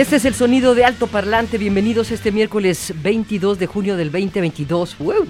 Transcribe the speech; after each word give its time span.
Y 0.00 0.02
este 0.02 0.16
es 0.16 0.24
el 0.24 0.34
sonido 0.34 0.74
de 0.74 0.86
alto 0.86 1.08
parlante. 1.08 1.58
Bienvenidos 1.58 2.10
este 2.10 2.32
miércoles 2.32 2.94
22 3.02 3.58
de 3.58 3.66
junio 3.66 3.98
del 3.98 4.10
2022. 4.10 4.96
¡Wow! 4.98 5.26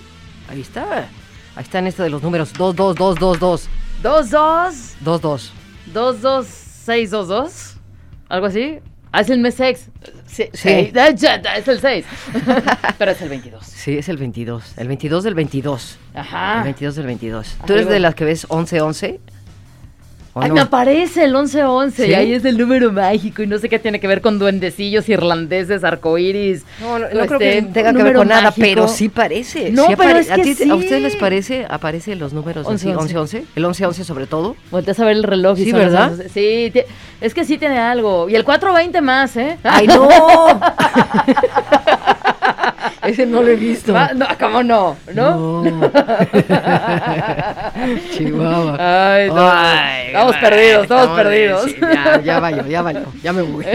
Ahí 0.49 0.61
está. 0.61 1.09
Ahí 1.57 1.65
están 1.65 1.89
estos 1.89 2.05
de 2.05 2.11
los 2.11 2.23
números 2.23 2.53
22222. 2.53 3.69
2-2. 4.01 4.95
22. 5.01 5.53
2-2-6-2-2. 5.93 7.51
Algo 8.29 8.47
así. 8.47 8.79
Ah, 9.11 9.23
es 9.23 9.31
el 9.31 9.41
mes 9.41 9.57
6. 9.57 9.91
Sí. 10.27 10.49
Sí. 10.53 10.93
Es 10.93 11.67
el 11.67 11.81
6. 11.81 12.05
Pero 12.97 13.11
es 13.11 13.23
el 13.23 13.29
22. 13.29 13.67
Sí, 13.67 13.99
es 13.99 14.09
el 14.09 14.19
22. 14.19 14.79
El 14.79 14.87
22 14.87 15.25
del 15.25 15.35
22. 15.35 15.99
El 16.15 16.21
Ajá. 16.21 16.63
22 16.63 16.95
del 16.95 17.07
22. 17.07 17.57
¿Tú 17.67 17.73
eres 17.73 17.89
de 17.89 17.99
las 17.99 18.15
que 18.15 18.25
ves 18.25 18.47
1111? 18.49 19.19
¿O 20.41 20.43
Ay, 20.43 20.49
no? 20.49 20.55
me 20.55 20.61
aparece 20.63 21.25
el 21.25 21.35
11-11. 21.35 21.91
¿Sí? 21.93 22.05
Y 22.07 22.15
ahí 22.15 22.33
es 22.35 22.45
el 22.45 22.57
número 22.59 22.91
mágico. 22.93 23.43
Y 23.43 23.47
no 23.47 23.59
sé 23.59 23.69
qué 23.69 23.79
tiene 23.79 24.01
que 24.01 24.07
ver 24.09 24.21
con 24.21 24.39
duendecillos 24.39 25.09
irlandeses, 25.09 25.85
arcoíris. 25.85 26.65
No, 26.81 26.99
no, 26.99 27.05
no 27.07 27.27
creo 27.27 27.39
este, 27.39 27.39
que 27.39 27.63
tenga 27.73 27.93
que 27.95 28.03
ver 28.03 28.15
con 28.15 28.29
nada, 28.29 28.43
mágico. 28.45 28.67
pero 28.67 28.89
sí 28.89 29.09
parece. 29.09 29.71
No, 29.71 29.87
sí 29.87 29.95
pero 29.97 30.19
es 30.19 30.31
¿A, 30.31 30.37
que 30.37 30.43
ti- 30.43 30.55
sí. 30.55 30.71
¿A 30.71 30.75
ustedes 30.75 31.03
les 31.03 31.17
parece? 31.17 31.67
¿Aparece 31.69 32.17
los 32.17 32.33
números 32.33 32.67
así? 32.67 32.89
11, 32.91 33.15
11-11? 33.17 33.43
¿El 33.57 33.65
11-11 33.65 34.05
sobre 34.05 34.27
todo? 34.27 34.57
Volteas 34.71 34.99
a 35.01 35.05
ver 35.05 35.17
el 35.17 35.23
reloj. 35.23 35.59
y 35.59 35.65
Sí, 35.65 35.73
¿verdad? 35.73 36.13
11. 36.13 36.29
Sí, 36.31 36.73
es 37.21 37.35
que 37.35 37.45
sí 37.45 37.59
tiene 37.59 37.79
algo. 37.79 38.29
Y 38.29 38.35
el 38.35 38.45
420 38.45 39.01
más, 39.03 39.37
¿eh? 39.37 39.59
¡Ay, 39.63 39.87
no! 39.87 40.09
Ese 43.11 43.27
no 43.27 43.43
lo 43.43 43.49
he 43.49 43.57
visto. 43.57 43.93
Va- 43.93 44.13
no, 44.15 44.27
¿cómo 44.39 44.63
no? 44.63 44.97
¿No? 45.15 45.63
No. 45.65 45.91
Chihuahua. 48.13 48.77
Ay, 49.15 49.29
no. 49.29 49.51
Ay, 49.51 50.07
estamos 50.09 50.37
perdidos, 50.37 50.83
estamos 50.83 51.05
estamos- 51.05 51.21
perdidos. 51.23 51.65
sí, 51.65 51.77
ya, 51.81 52.21
ya 52.23 52.41
valió, 52.41 52.67
ya 52.67 52.83
valió. 52.83 53.03
Ya 53.23 53.33
me 53.33 53.43
voy. 53.43 53.65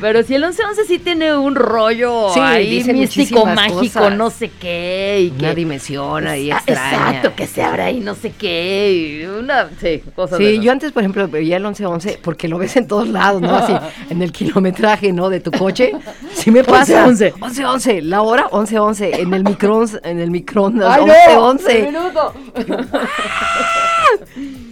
Pero 0.00 0.22
si 0.22 0.34
el 0.34 0.42
1111 0.42 0.84
sí 0.86 0.98
tiene 0.98 1.36
un 1.36 1.54
rollo 1.54 2.30
Sí, 2.32 2.40
ahí 2.40 2.82
místico, 2.92 3.44
mágico, 3.44 4.00
cosas. 4.00 4.16
no 4.16 4.30
sé 4.30 4.50
qué. 4.60 5.28
Y 5.30 5.38
Una 5.38 5.50
que, 5.50 5.54
dimensión 5.54 6.26
ahí 6.26 6.50
Ah, 6.50 6.56
extraña. 6.56 7.08
Exacto, 7.08 7.34
que 7.36 7.46
se 7.46 7.62
abra 7.62 7.84
ahí 7.86 8.00
no 8.00 8.14
sé 8.14 8.32
qué. 8.32 9.20
y 9.22 9.26
una, 9.26 9.68
sí, 9.80 10.02
cosas 10.16 10.38
Sí, 10.38 10.58
yo 10.60 10.72
antes, 10.72 10.92
por 10.92 11.02
ejemplo, 11.02 11.28
veía 11.28 11.56
el 11.58 11.62
1111 11.64 12.18
porque 12.22 12.48
lo 12.48 12.56
ves 12.58 12.76
en 12.76 12.86
todos 12.88 13.08
lados, 13.08 13.42
¿no? 13.42 13.54
Así, 13.54 13.74
en 14.08 14.22
el 14.22 14.32
kilometraje, 14.32 15.12
¿no? 15.12 15.28
De 15.28 15.40
tu 15.40 15.50
coche. 15.50 15.92
Sí 16.34 16.50
me 16.50 16.64
pasa. 16.64 17.04
11. 17.06 17.34
1111. 17.40 18.02
La 18.02 18.22
hora, 18.22 18.44
1111. 18.52 19.20
En 19.20 19.34
el 19.34 19.44
microondas, 19.44 20.00
en 20.04 20.18
el 20.20 20.30
microondas, 20.30 20.90
¡Ay, 20.98 21.04
no! 21.04 21.12
1111. 21.12 21.78
¡Un 21.78 21.86
minuto! 21.86 22.34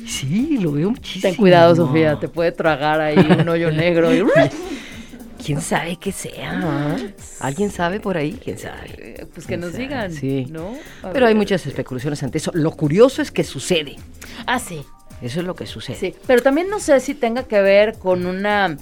Sí, 0.07 0.59
lo 0.61 0.73
veo 0.73 0.91
muchísimo. 0.91 1.23
Ten 1.23 1.35
cuidado, 1.35 1.77
Sofía, 1.77 2.17
te 2.19 2.29
puede 2.29 2.51
tragar 2.53 3.01
ahí 3.01 3.19
un 3.19 3.47
hoyo 3.49 3.71
negro. 3.71 4.13
y- 4.15 4.23
¿Quién 5.45 5.61
sabe 5.61 5.97
qué 5.97 6.13
sea? 6.13 6.97
¿Alguien 7.41 7.71
sabe 7.71 8.01
por 8.01 8.17
ahí? 8.17 8.39
¿Quién 8.43 8.59
sabe? 8.59 9.27
Pues 9.33 9.47
que 9.47 9.57
nos 9.57 9.73
sabe? 9.73 9.83
digan. 9.85 10.13
Sí. 10.13 10.53
Pero 11.13 11.27
hay 11.27 11.35
muchas 11.35 11.65
especulaciones 11.67 12.23
ante 12.23 12.39
eso. 12.39 12.51
Lo 12.55 12.73
curioso 12.73 13.23
es 13.23 13.31
que 13.31 13.45
sucede. 13.45 13.97
Ah, 14.47 14.59
sí. 14.59 14.85
Eso 15.23 15.41
es 15.41 15.47
lo 15.47 15.55
que 15.55 15.67
sucede. 15.67 15.97
Sí, 15.97 16.15
pero 16.27 16.43
también 16.43 16.69
no 16.71 16.79
sé 16.81 17.01
si 17.01 17.15
tenga 17.15 17.43
que 17.45 17.61
ver 17.61 17.99
con 17.99 18.27
una 18.27 18.77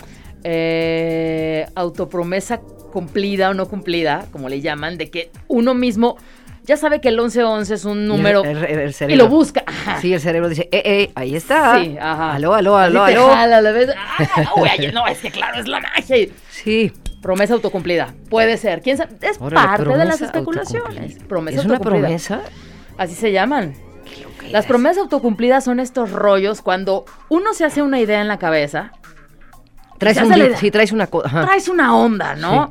eh, 0.44 1.66
autopromesa 1.74 2.58
cumplida 2.92 3.50
o 3.50 3.54
no 3.54 3.68
cumplida, 3.68 4.26
como 4.32 4.48
le 4.48 4.60
llaman, 4.60 4.96
de 4.98 5.10
que 5.10 5.30
uno 5.48 5.74
mismo 5.74 6.16
ya 6.64 6.76
sabe 6.76 7.00
que 7.00 7.08
el 7.08 7.16
1111 7.16 7.74
es 7.74 7.84
un 7.84 8.06
número 8.08 8.42
El- 8.44 8.64
el- 8.64 8.94
el 9.00 9.10
y 9.10 9.14
lo 9.16 9.28
busca. 9.28 9.62
Ajá. 9.66 10.00
Sí, 10.00 10.12
el 10.12 10.20
cerebro 10.20 10.48
dice, 10.48 10.68
eh, 10.72 10.82
eh, 10.84 11.10
ahí 11.14 11.36
está. 11.36 11.80
Sí, 11.80 11.96
ajá. 12.00 12.32
Aló, 12.34 12.54
aló, 12.54 12.76
aló, 12.76 13.06
te 13.06 13.12
aló. 13.12 13.28
jala, 13.28 13.60
la 13.60 13.70
ves, 13.70 13.90
ah, 13.96 14.50
uy, 14.56 14.68
no, 14.92 15.06
es 15.06 15.18
que 15.18 15.30
claro, 15.30 15.58
es 15.60 15.68
la 15.68 15.80
magia. 15.80 16.26
Sí. 16.62 16.92
Promesa 17.22 17.54
autocumplida. 17.54 18.14
Puede 18.30 18.56
ser. 18.56 18.82
¿Quién 18.82 18.96
sabe? 18.96 19.16
Es 19.20 19.36
Órale, 19.40 19.66
parte 19.66 19.98
de 19.98 20.04
las 20.04 20.20
especulaciones. 20.20 21.18
Promesa 21.28 21.60
¿Es 21.60 21.64
una 21.64 21.74
autocumplida. 21.76 22.06
promesa? 22.06 22.40
Así 22.98 23.14
se 23.14 23.32
llaman. 23.32 23.74
Las 24.50 24.66
promesas 24.66 24.98
autocumplidas 24.98 25.64
son 25.64 25.80
estos 25.80 26.12
rollos 26.12 26.62
cuando 26.62 27.04
uno 27.28 27.52
se 27.52 27.64
hace 27.64 27.82
una 27.82 27.98
idea 28.00 28.20
en 28.20 28.28
la 28.28 28.38
cabeza, 28.38 28.92
Traes 29.98 30.18
un 30.18 30.28
la 30.28 30.56
sí, 30.56 30.70
traes 30.70 30.92
una 30.92 31.06
cosa. 31.06 31.44
traes 31.46 31.68
una 31.68 31.96
onda, 31.96 32.36
¿no? 32.36 32.70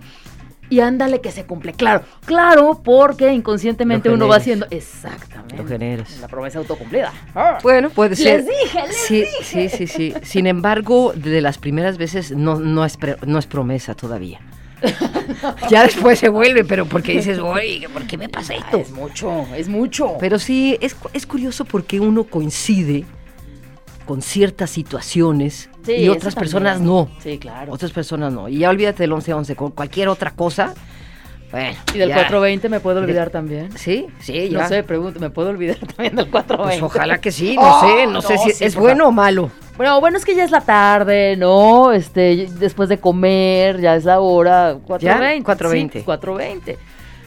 Y 0.69 0.79
ándale 0.79 1.21
que 1.21 1.31
se 1.31 1.45
cumple. 1.45 1.73
Claro, 1.73 2.03
claro, 2.25 2.81
porque 2.83 3.31
inconscientemente 3.31 4.09
uno 4.09 4.27
va 4.27 4.37
haciendo. 4.37 4.65
Exactamente. 4.71 5.57
Lo 5.57 5.67
generas. 5.67 6.19
La 6.19 6.27
promesa 6.27 6.59
autocumplida. 6.59 7.13
Bueno, 7.61 7.89
puede 7.91 8.15
ser. 8.15 8.43
Les 8.43 8.47
dije, 8.47 8.87
les 8.87 8.97
sí, 8.97 9.15
dije. 9.21 9.69
Sí, 9.69 9.69
sí, 9.69 9.87
sí. 9.87 10.13
Sin 10.23 10.47
embargo, 10.47 11.13
de 11.15 11.41
las 11.41 11.57
primeras 11.59 11.97
veces 11.97 12.31
no, 12.31 12.59
no, 12.59 12.83
es, 12.83 12.97
pre- 12.97 13.17
no 13.25 13.37
es 13.37 13.45
promesa 13.45 13.93
todavía. 13.95 14.39
ya 15.69 15.83
después 15.83 16.19
se 16.19 16.29
vuelve, 16.29 16.63
pero 16.65 16.85
porque 16.85 17.13
dices, 17.13 17.39
oye, 17.39 17.87
¿por 17.91 18.05
qué 18.07 18.17
me 18.17 18.29
pasa 18.29 18.53
Ah, 18.53 18.57
esto? 18.57 18.77
es 18.77 18.91
mucho, 18.91 19.45
es 19.55 19.67
mucho. 19.67 20.17
Pero 20.19 20.37
sí, 20.39 20.77
es, 20.81 20.93
cu- 20.95 21.09
es 21.13 21.25
curioso 21.25 21.65
porque 21.65 21.99
uno 21.99 22.25
coincide 22.25 23.05
con 24.05 24.21
ciertas 24.21 24.69
situaciones 24.69 25.69
Sí, 25.83 25.93
y 25.93 26.09
otras 26.09 26.35
personas 26.35 26.79
no. 26.81 27.09
Sí, 27.19 27.37
claro. 27.37 27.73
Otras 27.73 27.91
personas 27.91 28.33
no. 28.33 28.47
Y 28.49 28.59
ya 28.59 28.69
olvídate 28.69 29.03
del 29.03 29.11
11-11, 29.11 29.55
con 29.55 29.71
cualquier 29.71 30.07
otra 30.07 30.31
cosa. 30.31 30.73
Bueno. 31.51 31.77
y 31.93 31.99
del 31.99 32.09
ya. 32.09 32.15
420 32.15 32.69
me 32.69 32.79
puedo 32.79 32.99
olvidar 32.99 33.29
también. 33.29 33.69
Sí, 33.77 34.07
sí, 34.19 34.49
ya. 34.49 34.63
No 34.63 34.67
sé, 34.67 34.83
pregunto, 34.83 35.19
¿me 35.19 35.29
puedo 35.29 35.49
olvidar 35.49 35.77
también 35.95 36.15
del 36.15 36.27
Pues 36.27 36.43
420? 36.45 36.83
ojalá 36.85 37.17
que 37.19 37.31
sí, 37.31 37.55
no 37.55 37.61
Oh, 37.65 37.81
sé, 37.81 38.07
no, 38.07 38.21
sé 38.21 38.33
no, 38.33 38.43
si 38.43 38.51
sí, 38.51 38.63
es 38.65 38.75
bueno 38.75 39.07
o 39.07 39.11
malo. 39.11 39.51
Bueno, 39.77 39.99
bueno, 40.01 40.17
es 40.17 40.25
que 40.25 40.35
ya 40.35 40.43
es 40.43 40.51
la 40.51 40.61
tarde, 40.61 41.35
¿no? 41.37 41.91
Este, 41.91 42.47
después 42.59 42.89
de 42.89 42.97
comer, 42.97 43.79
ya 43.79 43.95
es 43.95 44.05
la 44.05 44.19
hora 44.21 44.75
4.20. 44.75 45.43
4:20. 45.43 45.91
Sí, 45.91 46.03
4.20. 46.05 46.77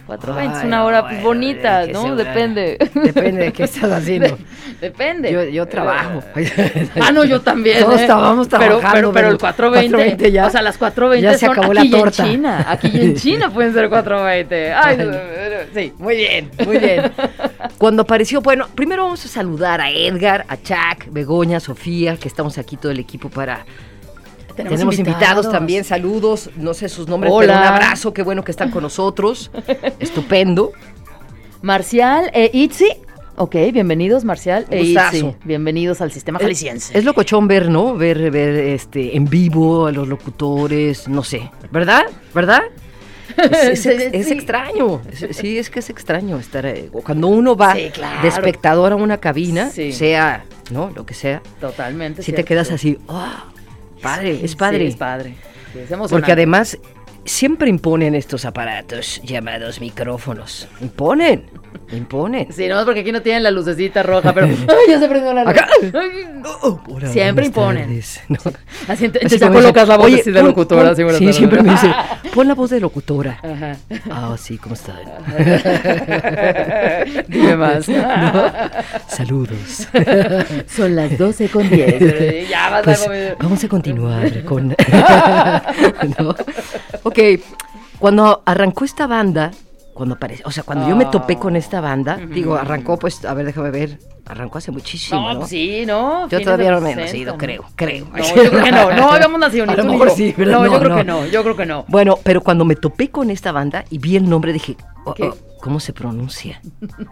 4.20 0.08 0.58
es 0.58 0.64
una 0.64 0.84
hora 0.84 1.02
bonita, 1.22 1.86
¿no? 1.86 2.16
Depende. 2.16 2.78
Depende 2.94 3.44
de 3.44 3.52
qué 3.52 3.64
estás 3.64 3.90
haciendo. 3.92 4.38
Depende. 4.80 5.30
Yo, 5.30 5.44
yo 5.44 5.66
trabajo. 5.66 6.22
Ah, 7.00 7.12
no, 7.12 7.24
yo 7.24 7.40
también. 7.42 7.80
Todos 7.80 7.98
¿eh? 8.00 8.02
estábamos 8.02 8.48
Pero- 8.48 8.78
trabajando, 8.78 8.92
Pero, 8.94 9.12
pero, 9.12 9.28
el 9.28 9.36
pero 9.36 9.38
420, 9.38 10.26
4:20 10.28 10.32
ya- 10.32 10.46
o 10.46 10.50
sea, 10.50 10.62
las 10.62 10.78
420 10.78 11.22
ya 11.22 11.38
se 11.38 11.46
son 11.46 11.58
acabó 11.58 11.74
la 11.74 11.80
aquí 11.82 11.90
y 11.90 11.94
en 11.94 12.00
torta. 12.00 12.24
China. 12.24 12.66
Aquí 12.68 12.90
y 12.92 13.00
en 13.02 13.14
China 13.16 13.50
pueden 13.50 13.72
ser 13.74 13.88
420. 13.88 14.72
Ay, 14.72 14.98
sí. 15.74 15.92
Muy 15.98 16.16
bien, 16.16 16.50
muy 16.66 16.78
bien. 16.78 17.12
Cuando 17.76 18.02
apareció, 18.02 18.40
bueno, 18.40 18.66
primero 18.74 19.04
vamos 19.04 19.24
a 19.24 19.28
saludar 19.28 19.80
a 19.80 19.90
Edgar, 19.90 20.46
a 20.48 20.56
Chuck, 20.56 21.06
Begoña, 21.10 21.60
Sofía, 21.60 22.16
que 22.16 22.28
estamos 22.28 22.56
aquí 22.58 22.76
todo 22.76 22.90
el 22.92 22.98
equipo 22.98 23.28
para... 23.28 23.66
Tenemos, 24.64 24.98
invitados. 24.98 25.50
también, 25.50 25.84
saludos, 25.84 26.50
no 26.56 26.74
sé 26.74 26.88
sus 26.88 27.06
nombres, 27.08 27.32
pero 27.38 27.52
un 27.52 27.58
abrazo, 27.58 28.12
qué 28.12 28.22
bueno 28.22 28.42
que 28.44 28.50
están 28.50 28.70
con 28.70 28.82
nosotros. 28.82 29.50
Estupendo. 30.00 30.72
Marcial 31.62 32.30
e 32.34 32.50
Itzi. 32.52 32.88
Ok, 33.36 33.54
bienvenidos, 33.72 34.24
Marcial 34.24 34.66
e. 34.70 34.82
Itzi. 34.82 35.34
Bienvenidos 35.44 36.00
al 36.00 36.10
sistema 36.12 36.38
jalisciense. 36.40 36.96
Es 36.98 37.04
locochón 37.04 37.46
ver, 37.46 37.68
¿no? 37.70 37.94
Ver, 37.94 38.30
ver 38.30 38.48
este, 38.56 39.16
en 39.16 39.26
vivo 39.26 39.86
a 39.86 39.92
los 39.92 40.08
locutores, 40.08 41.06
no 41.08 41.22
sé. 41.22 41.50
¿Verdad? 41.70 42.04
¿Verdad? 42.34 42.62
Es, 43.36 43.86
es- 43.86 43.86
es- 43.86 44.14
es 44.14 44.26
Sí. 44.26 44.32
extraño. 44.34 45.00
Sí, 45.30 45.58
es 45.58 45.70
que 45.70 45.78
es 45.78 45.90
extraño 45.90 46.38
estar. 46.38 46.66
eh, 46.66 46.90
cuando 47.04 47.28
uno 47.28 47.54
va 47.56 47.74
Sí, 47.74 47.90
claro. 47.92 48.22
de 48.22 48.28
espectador 48.28 48.92
a 48.92 48.96
una 48.96 49.18
cabina, 49.18 49.70
Sí. 49.70 49.92
sea, 49.92 50.44
¿no? 50.72 50.90
Lo 50.94 51.06
que 51.06 51.14
sea, 51.14 51.40
Totalmente. 51.60 52.22
si 52.22 52.32
te 52.32 52.44
quedas 52.44 52.72
así, 52.72 52.98
¡ah! 53.08 53.44
Padre, 53.98 54.40
es 54.42 54.56
padre. 54.56 54.78
sí, 54.78 54.86
es 54.86 54.96
padre. 54.96 55.34
Sí, 55.72 55.78
es. 55.80 56.10
Porque 56.10 56.32
además 56.32 56.78
siempre 57.28 57.68
imponen 57.70 58.14
estos 58.14 58.44
aparatos 58.44 59.20
llamados 59.22 59.80
micrófonos. 59.80 60.68
Imponen, 60.80 61.44
imponen. 61.92 62.52
Sí, 62.52 62.66
no, 62.68 62.84
porque 62.84 63.00
aquí 63.00 63.12
no 63.12 63.22
tienen 63.22 63.42
la 63.42 63.50
lucecita 63.50 64.02
roja, 64.02 64.32
pero. 64.32 64.46
¡Ay, 64.68 64.76
ya 64.88 64.98
se 64.98 65.08
prendió 65.08 65.32
la 65.34 65.44
luz! 65.44 65.50
Acá. 65.52 65.68
Ay, 65.82 66.24
Oh, 66.62 66.80
hola, 66.88 67.08
Siempre 67.08 67.46
imponen. 67.46 68.00
No. 68.28 68.36
Así, 68.88 69.04
ent- 69.06 69.16
Así 69.16 69.36
entonces 69.36 69.40
ya 69.40 69.50
colocas 69.50 69.88
la 69.88 69.96
voz 69.96 70.06
"Oye, 70.06 70.20
así 70.20 70.30
de 70.30 70.40
pon- 70.40 70.48
locutora. 70.48 70.94
pon-". 70.94 70.96
Sí, 70.96 71.02
tardes. 71.04 71.36
siempre 71.36 71.62
me 71.62 71.70
dice, 71.72 71.90
Pon 72.34 72.48
la 72.48 72.54
voz 72.54 72.70
de 72.70 72.80
locutora. 72.80 73.40
Ajá. 73.42 73.76
Ah, 74.10 74.36
sí, 74.38 74.58
¿cómo 74.58 74.74
están? 74.74 74.96
Dime 77.28 77.56
más. 77.56 77.88
¿No? 77.88 78.52
Saludos. 79.08 79.88
Son 80.68 80.94
las 80.94 81.18
12 81.18 81.48
con 81.48 81.68
10. 81.68 82.48
ya 82.48 82.70
vas 82.70 82.82
Pues, 82.84 83.00
a 83.00 83.04
comer. 83.04 83.36
vamos 83.40 83.64
a 83.64 83.68
continuar 83.68 84.44
con... 84.44 84.68
¿No? 86.18 86.34
Ok, 87.02 87.17
cuando 87.98 88.42
arrancó 88.46 88.84
esta 88.84 89.06
banda, 89.06 89.50
cuando 89.94 90.14
apareció, 90.14 90.46
o 90.46 90.50
sea, 90.50 90.62
cuando 90.62 90.88
yo 90.88 90.94
me 90.96 91.06
topé 91.06 91.36
con 91.36 91.56
esta 91.56 91.80
banda, 91.80 92.16
digo, 92.16 92.54
arrancó 92.56 92.98
pues, 92.98 93.24
a 93.24 93.34
ver, 93.34 93.46
déjame 93.46 93.70
ver, 93.70 93.98
arrancó 94.26 94.58
hace 94.58 94.70
muchísimo, 94.70 95.20
No, 95.20 95.32
¿no? 95.32 95.38
pues 95.40 95.50
sí, 95.50 95.84
¿no? 95.86 96.28
Yo 96.28 96.40
todavía 96.40 96.70
no 96.70 96.80
me 96.80 96.92
he 96.92 96.96
nacido, 96.96 97.32
60, 97.32 97.38
creo, 97.38 97.64
creo. 97.74 98.06
No, 98.12 98.18
yo 98.18 98.50
creo 98.50 98.62
que 98.64 98.70
no. 98.72 98.92
No 98.92 99.10
habíamos 99.12 99.40
nacido 99.40 99.66
ni 99.66 99.72
A 99.72 99.76
lo 99.76 99.82
tú 99.82 99.88
ni 99.88 99.92
mejor 99.94 100.08
yo. 100.10 100.14
sí, 100.14 100.34
¿verdad? 100.36 100.52
No, 100.52 100.66
yo 100.66 100.78
creo 100.78 100.96
que 100.96 101.04
no. 101.04 101.26
Yo 101.26 101.42
creo 101.42 101.56
que 101.56 101.66
no. 101.66 101.84
Bueno, 101.88 102.18
pero 102.22 102.40
cuando 102.42 102.64
me 102.64 102.76
topé 102.76 103.10
con 103.10 103.30
esta 103.30 103.50
banda 103.50 103.84
y 103.90 103.98
vi 103.98 104.16
el 104.16 104.28
nombre, 104.28 104.52
dije, 104.52 104.76
oh, 105.04 105.14
oh, 105.20 105.36
¿cómo 105.60 105.80
se 105.80 105.92
pronuncia? 105.92 106.60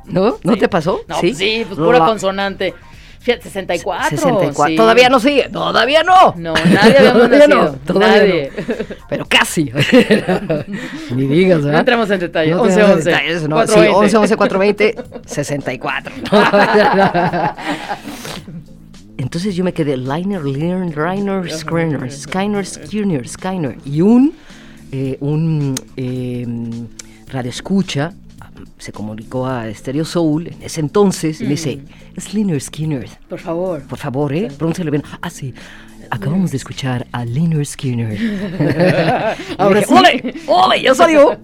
¿No? 0.04 0.36
¿No 0.44 0.52
Sí. 0.52 0.58
te 0.60 0.68
pasó? 0.68 1.00
No, 1.08 1.18
pues 1.20 1.36
sí, 1.38 1.64
pues 1.66 1.78
pura 1.80 1.98
La- 1.98 2.06
consonante. 2.06 2.74
Fíjate, 3.26 3.42
64. 3.42 4.10
64. 4.10 4.66
sí. 4.68 4.76
Todavía 4.76 5.08
no 5.08 5.18
sigue, 5.18 5.48
todavía 5.48 6.04
no. 6.04 6.32
No, 6.36 6.54
nadie 6.54 6.98
habíamos 6.98 7.22
Todavía 7.28 7.38
nacido. 7.48 7.64
no, 7.64 7.72
todavía 7.84 8.18
nadie. 8.18 8.52
no. 8.56 8.96
Pero 9.08 9.26
casi. 9.28 9.64
Ni 11.10 11.26
digas, 11.26 11.58
¿verdad? 11.58 11.72
No 11.72 11.78
entremos 11.80 12.08
en 12.10 12.20
detalle. 12.20 12.52
No 12.52 12.62
11, 12.62 12.74
tenemos 12.76 12.96
11. 12.98 13.10
detalles, 13.10 13.48
no. 13.48 13.66
Sí, 13.66 13.72
420. 13.74 13.96
11, 13.96 14.16
11, 14.16 14.36
420, 14.36 14.94
64. 15.26 16.14
Entonces 19.18 19.56
yo 19.56 19.64
me 19.64 19.72
quedé 19.72 19.96
Liner, 19.96 20.44
Liner, 20.44 20.96
Reiner, 20.96 21.50
Skinner, 21.50 22.08
Skinner, 22.12 22.64
Skinner. 23.28 23.76
Y 23.84 24.02
un, 24.02 24.34
eh, 24.92 25.16
un 25.18 25.74
eh, 25.96 26.46
radio 27.26 27.50
escucha 27.50 28.12
se 28.78 28.92
comunicó 28.92 29.46
a 29.46 29.72
Stereo 29.72 30.04
Soul 30.04 30.48
en 30.48 30.62
ese 30.62 30.80
entonces 30.80 31.40
y 31.40 31.44
me 31.44 31.50
dice, 31.50 31.80
es 32.14 32.34
Liner 32.34 32.60
Skinner. 32.60 33.08
Por 33.28 33.38
favor. 33.38 33.82
Por 33.82 33.98
favor, 33.98 34.34
¿eh? 34.34 34.48
Pronúncialo 34.56 34.90
bien. 34.90 35.02
Ah, 35.20 35.30
sí. 35.30 35.54
Acabamos 36.10 36.50
de 36.50 36.56
escuchar 36.56 37.06
a 37.12 37.24
Liner 37.24 37.64
Skinner. 37.66 38.16
Ahora 39.58 39.80
dije, 39.80 39.86
sí. 39.86 39.94
¡Ole! 39.94 40.34
¡Ole! 40.46 40.82
¡Ya 40.82 40.94
salió! 40.94 41.38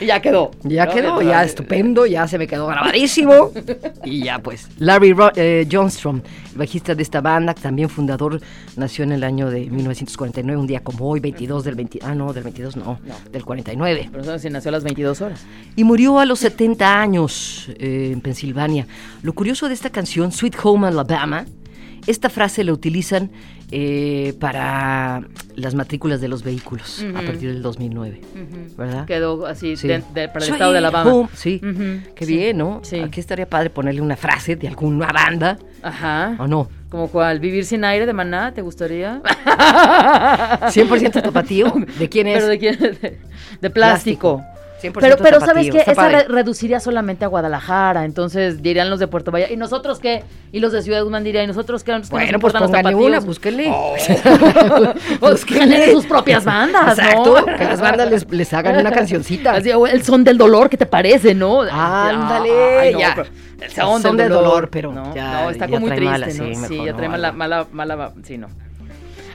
Y 0.00 0.06
ya 0.06 0.20
quedó. 0.20 0.50
Ya 0.62 0.86
¿no? 0.86 0.92
quedó, 0.92 1.22
Ya- 1.22 1.44
estupendo, 1.44 2.06
ya 2.06 2.26
se 2.28 2.38
me 2.38 2.46
quedó 2.46 2.66
grabadísimo. 2.66 3.50
Y 4.04 4.24
ya 4.24 4.38
pues. 4.38 4.68
Larry 4.78 5.12
Ro- 5.12 5.32
eh, 5.36 5.66
Johnstrom, 5.70 6.20
bajista 6.54 6.94
de 6.94 7.02
esta 7.02 7.20
banda, 7.20 7.54
también 7.54 7.88
fundador, 7.88 8.40
nació 8.76 9.04
en 9.04 9.12
el 9.12 9.24
año 9.24 9.50
de 9.50 9.60
1949, 9.70 10.60
un 10.60 10.66
día 10.66 10.80
como 10.80 11.08
hoy, 11.08 11.20
22 11.20 11.64
del 11.64 11.74
20, 11.74 11.98
ah 12.02 12.14
no, 12.14 12.32
del 12.32 12.44
22 12.44 12.76
no, 12.76 12.98
del 13.30 13.44
49. 13.44 14.08
Pero 14.10 14.22
eso 14.22 14.38
sí 14.38 14.50
nació 14.50 14.68
a 14.70 14.72
las 14.72 14.84
22 14.84 15.20
horas. 15.20 15.44
Y 15.76 15.84
murió 15.84 16.18
a 16.18 16.24
los 16.26 16.38
70 16.40 17.00
años 17.00 17.70
eh, 17.78 18.10
en 18.12 18.20
Pensilvania. 18.20 18.86
Lo 19.22 19.32
curioso 19.32 19.68
de 19.68 19.74
esta 19.74 19.90
canción, 19.90 20.32
Sweet 20.32 20.56
Home 20.62 20.86
Alabama, 20.88 21.44
esta 22.06 22.28
frase 22.30 22.64
la 22.64 22.72
utilizan 22.72 23.30
eh, 23.72 24.34
para 24.38 25.26
las 25.56 25.74
matrículas 25.74 26.20
de 26.20 26.28
los 26.28 26.44
vehículos 26.44 27.04
a 27.16 27.22
partir 27.22 27.48
del 27.52 27.62
2009, 27.62 28.20
¿verdad? 28.78 29.06
Quedó 29.06 29.44
así 29.46 29.76
Sí. 29.76 29.88
de- 29.88 30.02
de- 30.14 30.28
para 30.28 30.44
el 30.46 30.52
estado 30.52 30.72
de 30.72 30.78
Alabama. 30.78 31.12
Home, 31.12 31.28
Sí, 31.34 31.60
qué 32.14 32.24
sí, 32.26 32.36
bien, 32.36 32.58
¿no? 32.58 32.80
sí. 32.84 33.00
Aquí 33.00 33.18
estaría 33.20 33.48
padre 33.48 33.70
ponerle 33.70 34.00
una 34.00 34.16
frase 34.16 34.54
de 34.56 34.68
alguna 34.68 35.08
banda, 35.12 35.58
Ajá. 35.82 36.36
¿o 36.38 36.46
no? 36.46 36.68
¿Como 36.88 37.08
cuál? 37.08 37.40
¿Vivir 37.40 37.64
sin 37.64 37.84
aire 37.84 38.06
de 38.06 38.12
maná? 38.12 38.52
¿Te 38.54 38.62
gustaría? 38.62 39.20
100% 40.70 41.22
tapatío. 41.22 41.72
¿De 41.98 42.08
quién 42.08 42.26
es? 42.28 42.34
¿Pero 42.36 42.46
de 42.48 42.58
quién? 42.58 42.78
De, 42.78 43.18
de 43.60 43.70
plástico. 43.70 44.42
100% 44.82 44.92
Pero, 45.00 45.16
pero 45.16 45.40
¿sabes 45.40 45.68
está 45.74 45.92
Esa 45.92 46.08
re- 46.08 46.24
reduciría 46.28 46.80
solamente 46.80 47.24
a 47.24 47.28
Guadalajara. 47.28 48.04
Entonces 48.04 48.62
dirían 48.62 48.90
los 48.90 48.98
de 49.00 49.06
Puerto 49.08 49.30
Vallarta. 49.30 49.54
¿Y 49.54 49.56
nosotros 49.56 49.98
qué? 50.00 50.22
Y 50.52 50.60
los 50.60 50.72
de 50.72 50.82
Ciudad 50.82 51.02
Guzmán 51.02 51.24
dirían, 51.24 51.44
¿y 51.44 51.46
nosotros 51.48 51.82
qué? 51.82 51.92
¿Qué 51.92 51.98
nos 51.98 52.10
Bueno, 52.10 52.38
pues 52.38 52.52
una, 52.54 53.20
búsquenle. 53.20 53.72
Pues 55.20 55.44
generen 55.44 55.92
sus 55.92 56.06
propias 56.06 56.44
bandas, 56.44 56.98
Exacto, 56.98 57.40
¿no? 57.40 57.46
que 57.56 57.64
las 57.64 57.80
bandas 57.80 58.10
les, 58.10 58.30
les 58.30 58.52
hagan 58.52 58.78
una 58.78 58.90
cancioncita. 58.92 59.52
Así, 59.52 59.70
o 59.72 59.86
el 59.86 60.02
son 60.04 60.24
del 60.24 60.36
dolor, 60.38 60.68
¿qué 60.68 60.76
te 60.76 60.86
parece, 60.86 61.34
no? 61.34 61.62
Ándale, 61.62 62.50
Ay, 62.80 62.92
no, 62.92 62.98
ya. 63.00 63.12
pero 63.16 63.28
el 63.58 63.62
El 63.64 63.70
son, 63.70 64.02
del 64.02 64.16
del 64.16 64.28
dolor, 64.28 64.44
dolor, 64.44 64.68
pero 64.70 64.92
no, 64.92 65.14
ya- 65.14 65.42
no, 65.44 65.50
está 65.50 65.66
ya 65.66 65.72
como 65.72 65.86
muy 65.86 65.96
triste, 65.96 66.10
mala, 66.10 66.26
¿no? 66.26 66.68
sí, 66.68 66.84
ya 66.84 66.94
trae 66.94 67.08
mala, 67.08 67.32
mala, 67.32 67.66
mala, 67.72 68.12
sí, 68.22 68.36
no. 68.38 68.48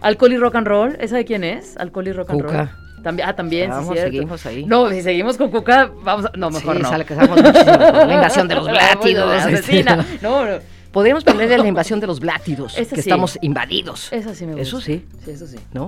Alcohol 0.01 0.33
y 0.33 0.37
rock 0.37 0.55
and 0.55 0.67
roll, 0.67 0.97
¿esa 0.99 1.15
de 1.17 1.25
quién 1.25 1.43
es? 1.43 1.77
Alcohol 1.77 2.07
y 2.07 2.11
rock 2.13 2.29
and 2.31 2.41
Cuca. 2.41 2.57
roll. 2.57 2.69
También, 3.03 3.27
ah, 3.29 3.35
también, 3.35 3.71
sí, 3.87 3.97
seguimos 3.97 4.45
ahí. 4.45 4.65
No, 4.65 4.89
si 4.89 5.01
seguimos 5.01 5.37
con 5.37 5.49
Cuca, 5.49 5.91
vamos 6.03 6.25
a, 6.25 6.31
no, 6.37 6.49
mejor 6.49 6.77
sí, 6.77 6.83
no. 6.83 7.27
con 7.29 8.07
la 8.07 8.13
invasión 8.13 8.47
de 8.47 8.55
los 8.55 8.67
blátidos. 8.69 9.35
este, 9.35 9.53
asesina. 9.53 10.05
No, 10.21 10.45
no. 10.45 10.59
Podríamos 10.91 11.23
ponerle 11.23 11.57
la 11.57 11.67
invasión 11.67 11.99
de 11.99 12.07
los 12.07 12.19
blátidos, 12.19 12.77
Esa 12.77 12.95
que 12.95 13.01
sí. 13.01 13.09
estamos 13.09 13.39
invadidos. 13.41 14.11
Esa 14.11 14.35
sí 14.35 14.45
me 14.45 14.53
gusta. 14.53 14.61
Eso 14.63 14.81
sí, 14.81 15.05
Sí, 15.23 15.31
eso 15.31 15.47
sí. 15.47 15.57
¿no? 15.73 15.87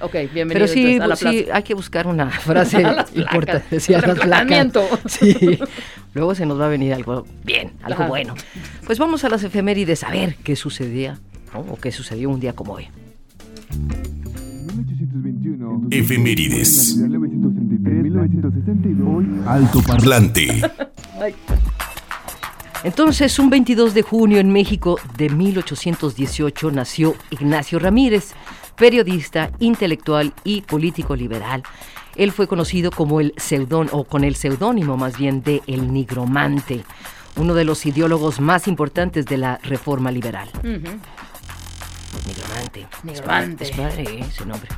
Ok, 0.00 0.12
bienvenido 0.32 0.52
Pero 0.52 0.66
sí, 0.68 0.98
a 0.98 1.06
la 1.06 1.16
sí, 1.16 1.24
plaza. 1.42 1.56
hay 1.56 1.62
que 1.62 1.74
buscar 1.74 2.06
una 2.06 2.30
frase 2.40 2.82
importante. 3.14 3.80
Sí. 3.80 3.94
Sí. 5.08 5.58
Luego 6.14 6.34
se 6.34 6.46
nos 6.46 6.60
va 6.60 6.66
a 6.66 6.68
venir 6.68 6.94
algo 6.94 7.26
bien, 7.42 7.72
algo 7.82 8.02
Ajá. 8.02 8.08
bueno. 8.08 8.34
Pues 8.86 8.98
vamos 8.98 9.24
a 9.24 9.28
las 9.28 9.42
efemérides 9.42 10.04
a 10.04 10.10
ver 10.10 10.36
qué 10.36 10.56
sucedía, 10.56 11.18
¿no? 11.52 11.60
O 11.60 11.76
qué 11.76 11.90
sucedió 11.90 12.30
un 12.30 12.38
día 12.40 12.52
como 12.52 12.74
hoy. 12.74 12.88
1821. 15.88 15.88
Efemérides. 15.90 16.96
1933, 16.96 18.02
1962. 18.02 19.46
Alto 19.46 19.82
Parlante. 19.82 20.62
Entonces, 22.82 23.38
un 23.38 23.48
22 23.48 23.94
de 23.94 24.02
junio 24.02 24.38
en 24.38 24.52
México 24.52 24.98
de 25.16 25.30
1818 25.30 26.70
nació 26.70 27.14
Ignacio 27.30 27.78
Ramírez, 27.78 28.34
periodista, 28.76 29.50
intelectual 29.58 30.34
y 30.44 30.60
político 30.60 31.16
liberal. 31.16 31.62
Él 32.16 32.30
fue 32.30 32.46
conocido 32.46 32.90
como 32.90 33.20
el 33.20 33.32
pseudón 33.36 33.88
o 33.90 34.04
con 34.04 34.22
el 34.22 34.36
seudónimo 34.36 34.96
más 34.96 35.16
bien 35.18 35.42
de 35.42 35.62
El 35.66 35.92
Nigromante, 35.92 36.84
uno 37.36 37.54
de 37.54 37.64
los 37.64 37.86
ideólogos 37.86 38.38
más 38.38 38.68
importantes 38.68 39.24
de 39.26 39.38
la 39.38 39.58
reforma 39.62 40.10
liberal. 40.12 40.48
ujú. 40.58 40.98
Nigromante. 42.26 42.86
Nigromante. 43.02 43.64
Es 43.64 43.70
padre 43.72 44.02
¿eh? 44.02 44.24
ese 44.28 44.46
nombre. 44.46 44.68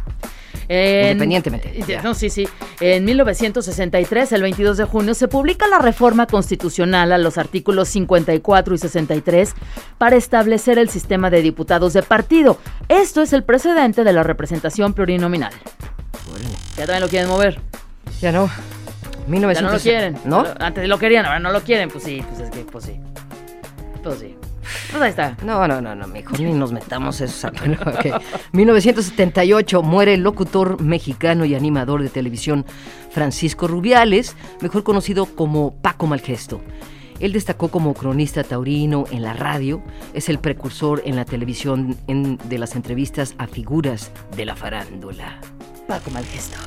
En- 0.68 1.12
Independientemente, 1.12 1.72
ya. 1.86 2.02
No, 2.02 2.14
sí, 2.14 2.28
sí. 2.30 2.48
En 2.80 3.04
1963, 3.04 4.32
el 4.32 4.42
22 4.42 4.76
de 4.76 4.84
junio, 4.84 5.14
se 5.14 5.28
publica 5.28 5.66
la 5.68 5.78
reforma 5.78 6.26
constitucional 6.26 7.12
a 7.12 7.18
los 7.18 7.38
artículos 7.38 7.88
54 7.88 8.74
y 8.74 8.78
63 8.78 9.54
para 9.98 10.16
establecer 10.16 10.78
el 10.78 10.88
sistema 10.88 11.30
de 11.30 11.42
diputados 11.42 11.92
de 11.92 12.02
partido. 12.02 12.58
Esto 12.88 13.22
es 13.22 13.32
el 13.32 13.44
precedente 13.44 14.04
de 14.04 14.12
la 14.12 14.22
representación 14.22 14.92
plurinominal. 14.92 15.52
Ya 16.76 16.84
también 16.84 17.00
lo 17.02 17.08
quieren 17.08 17.29
mover. 17.29 17.60
Ya 18.20 18.32
no. 18.32 18.46
Ya 18.46 19.31
1960. 19.31 19.62
no 19.62 19.72
lo 19.72 19.81
quieren. 19.81 20.19
¿No? 20.24 20.44
Antes 20.64 20.88
lo 20.88 20.98
querían, 20.98 21.26
ahora 21.26 21.38
no 21.41 21.50
lo 21.52 21.62
quieren. 21.62 21.88
Pues 21.88 22.05
sí, 22.05 22.22
pues 22.29 22.41
es 22.41 22.50
que, 22.50 22.60
pues 22.64 22.84
sí. 22.84 23.00
Pues 24.02 24.19
sí. 24.20 24.35
Pues 24.91 25.03
ahí 25.03 25.11
está. 25.11 25.37
No, 25.44 25.67
no, 25.69 25.81
no, 25.81 25.94
no, 25.94 26.06
mejor 26.08 26.41
ni 26.41 26.53
nos 26.53 26.73
metamos 26.73 27.20
eso. 27.20 27.51
Bueno, 27.58 27.79
ok. 27.87 28.23
1978 28.53 29.82
muere 29.82 30.15
el 30.15 30.23
locutor 30.23 30.81
mexicano 30.81 31.44
y 31.44 31.55
animador 31.55 32.03
de 32.03 32.08
televisión 32.08 32.65
Francisco 33.11 33.67
Rubiales, 33.69 34.37
mejor 34.61 34.82
conocido 34.82 35.27
como 35.27 35.75
Paco 35.81 36.06
Malgesto. 36.06 36.61
Él 37.19 37.32
destacó 37.32 37.69
como 37.69 37.94
cronista 37.94 38.44
taurino 38.44 39.05
en 39.11 39.23
la 39.23 39.32
radio, 39.32 39.82
es 40.13 40.29
el 40.29 40.39
precursor 40.39 41.01
en 41.06 41.17
la 41.17 41.25
televisión 41.25 41.96
en- 42.08 42.37
de 42.49 42.58
las 42.58 42.77
entrevistas 42.77 43.35
a 43.39 43.46
figuras 43.46 44.11
de 44.37 44.44
la 44.44 44.55
farándula. 44.55 45.41
Paco 45.89 46.11
Malgesto. 46.11 46.58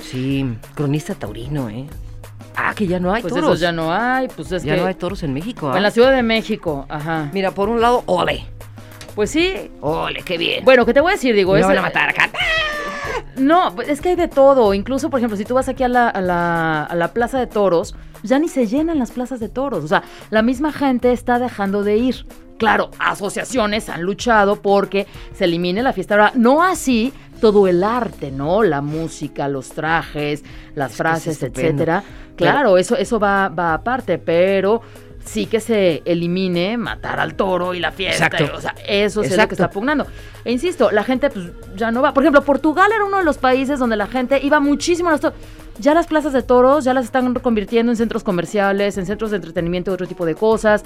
Sí, 0.00 0.46
cronista 0.76 1.14
taurino, 1.16 1.68
¿eh? 1.68 1.86
Ah, 2.60 2.72
que 2.74 2.86
ya 2.88 2.98
no 2.98 3.12
hay 3.14 3.22
Pues 3.22 3.32
toros. 3.32 3.48
esos 3.50 3.60
ya 3.60 3.70
no 3.72 3.92
hay. 3.92 4.26
Pues 4.28 4.50
es 4.50 4.64
Ya 4.64 4.74
que. 4.74 4.80
no 4.80 4.86
hay 4.88 4.94
toros 4.94 5.22
en 5.22 5.32
México. 5.32 5.70
¿ah? 5.72 5.76
En 5.76 5.82
la 5.84 5.90
Ciudad 5.92 6.10
de 6.12 6.22
México, 6.24 6.86
ajá. 6.88 7.30
Mira, 7.32 7.52
por 7.52 7.68
un 7.68 7.80
lado, 7.80 8.02
ole. 8.06 8.44
Pues 9.14 9.30
sí. 9.30 9.70
Ole, 9.80 10.22
qué 10.22 10.36
bien. 10.38 10.64
Bueno, 10.64 10.84
¿qué 10.84 10.92
te 10.94 11.00
voy 11.00 11.10
a 11.12 11.14
decir? 11.14 11.34
Digo, 11.34 11.52
Me 11.54 11.60
es- 11.60 11.66
van 11.66 11.78
a 11.78 11.82
matar 11.82 12.08
acá. 12.10 12.28
No, 13.36 13.72
pues 13.74 13.88
es 13.88 14.00
que 14.00 14.10
hay 14.10 14.16
de 14.16 14.28
todo. 14.28 14.74
Incluso, 14.74 15.10
por 15.10 15.20
ejemplo, 15.20 15.36
si 15.36 15.44
tú 15.44 15.54
vas 15.54 15.68
aquí 15.68 15.84
a 15.84 15.88
la, 15.88 16.08
a 16.08 16.20
la, 16.20 16.84
a 16.84 16.94
la 16.96 17.12
plaza 17.12 17.38
de 17.38 17.46
toros, 17.46 17.94
ya 18.22 18.38
ni 18.38 18.48
se 18.48 18.66
llenan 18.66 18.98
las 18.98 19.12
plazas 19.12 19.38
de 19.40 19.48
toros. 19.48 19.84
O 19.84 19.88
sea, 19.88 20.02
la 20.30 20.42
misma 20.42 20.72
gente 20.72 21.12
está 21.12 21.38
dejando 21.38 21.84
de 21.84 21.96
ir. 21.96 22.26
Claro, 22.58 22.90
asociaciones 22.98 23.88
han 23.88 24.02
luchado 24.02 24.60
porque 24.60 25.06
se 25.32 25.44
elimine 25.44 25.82
la 25.84 25.92
fiesta. 25.92 26.14
Ahora, 26.14 26.32
no 26.34 26.62
así 26.64 27.12
todo 27.40 27.66
el 27.68 27.82
arte, 27.84 28.30
¿no? 28.30 28.62
La 28.62 28.80
música, 28.80 29.48
los 29.48 29.70
trajes, 29.70 30.44
las 30.74 30.92
Es 30.92 30.96
frases, 30.96 31.42
etcétera. 31.42 32.02
Pero- 32.06 32.28
Claro, 32.52 32.78
eso, 32.78 32.96
eso 32.96 33.18
va, 33.18 33.48
va 33.48 33.74
aparte, 33.74 34.18
pero 34.18 34.80
sí 35.24 35.46
que 35.46 35.58
se 35.60 36.02
elimine 36.04 36.76
matar 36.78 37.18
al 37.18 37.34
toro 37.34 37.74
y 37.74 37.80
la 37.80 37.90
fiesta. 37.90 38.26
Exacto. 38.26 38.56
O 38.56 38.60
sea, 38.60 38.74
eso 38.86 39.22
es 39.22 39.36
lo 39.36 39.48
que 39.48 39.54
está 39.54 39.70
pugnando. 39.70 40.06
E 40.44 40.52
insisto, 40.52 40.90
la 40.92 41.02
gente 41.02 41.30
pues 41.30 41.46
ya 41.76 41.90
no 41.90 42.00
va. 42.00 42.14
Por 42.14 42.22
ejemplo, 42.22 42.42
Portugal 42.44 42.90
era 42.94 43.04
uno 43.04 43.18
de 43.18 43.24
los 43.24 43.38
países 43.38 43.78
donde 43.80 43.96
la 43.96 44.06
gente 44.06 44.40
iba 44.42 44.60
muchísimo 44.60 45.08
a 45.08 45.12
los 45.12 45.20
toros. 45.20 45.36
Ya 45.80 45.94
las 45.94 46.08
plazas 46.08 46.32
de 46.32 46.42
toros 46.42 46.84
ya 46.84 46.92
las 46.92 47.04
están 47.04 47.32
convirtiendo 47.34 47.92
en 47.92 47.96
centros 47.96 48.24
comerciales, 48.24 48.98
en 48.98 49.06
centros 49.06 49.30
de 49.30 49.36
entretenimiento, 49.36 49.92
otro 49.92 50.08
tipo 50.08 50.26
de 50.26 50.34
cosas. 50.34 50.82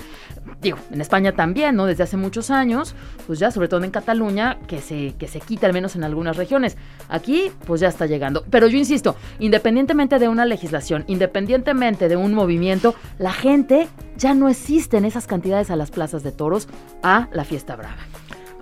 Digo, 0.60 0.76
en 0.90 1.00
España 1.00 1.32
también, 1.32 1.76
¿no? 1.76 1.86
Desde 1.86 2.02
hace 2.02 2.18
muchos 2.18 2.50
años, 2.50 2.94
pues 3.26 3.38
ya, 3.38 3.50
sobre 3.50 3.68
todo 3.68 3.82
en 3.84 3.90
Cataluña, 3.90 4.58
que 4.66 4.80
se, 4.80 5.14
que 5.18 5.28
se 5.28 5.40
quita 5.40 5.66
al 5.66 5.72
menos 5.72 5.96
en 5.96 6.04
algunas 6.04 6.36
regiones. 6.36 6.76
Aquí, 7.08 7.50
pues 7.66 7.80
ya 7.80 7.88
está 7.88 8.06
llegando. 8.06 8.44
Pero 8.50 8.66
yo 8.66 8.76
insisto, 8.76 9.16
independientemente 9.38 10.18
de 10.18 10.28
una 10.28 10.44
legislación, 10.44 11.04
independientemente 11.06 12.08
de 12.08 12.16
un 12.16 12.34
movimiento, 12.34 12.94
la 13.18 13.32
gente 13.32 13.88
ya 14.16 14.34
no 14.34 14.48
existe 14.48 14.98
en 14.98 15.04
esas 15.04 15.26
cantidades 15.26 15.70
a 15.70 15.76
las 15.76 15.90
plazas 15.90 16.22
de 16.22 16.32
toros 16.32 16.68
a 17.02 17.28
la 17.32 17.44
fiesta 17.44 17.76
brava, 17.76 17.96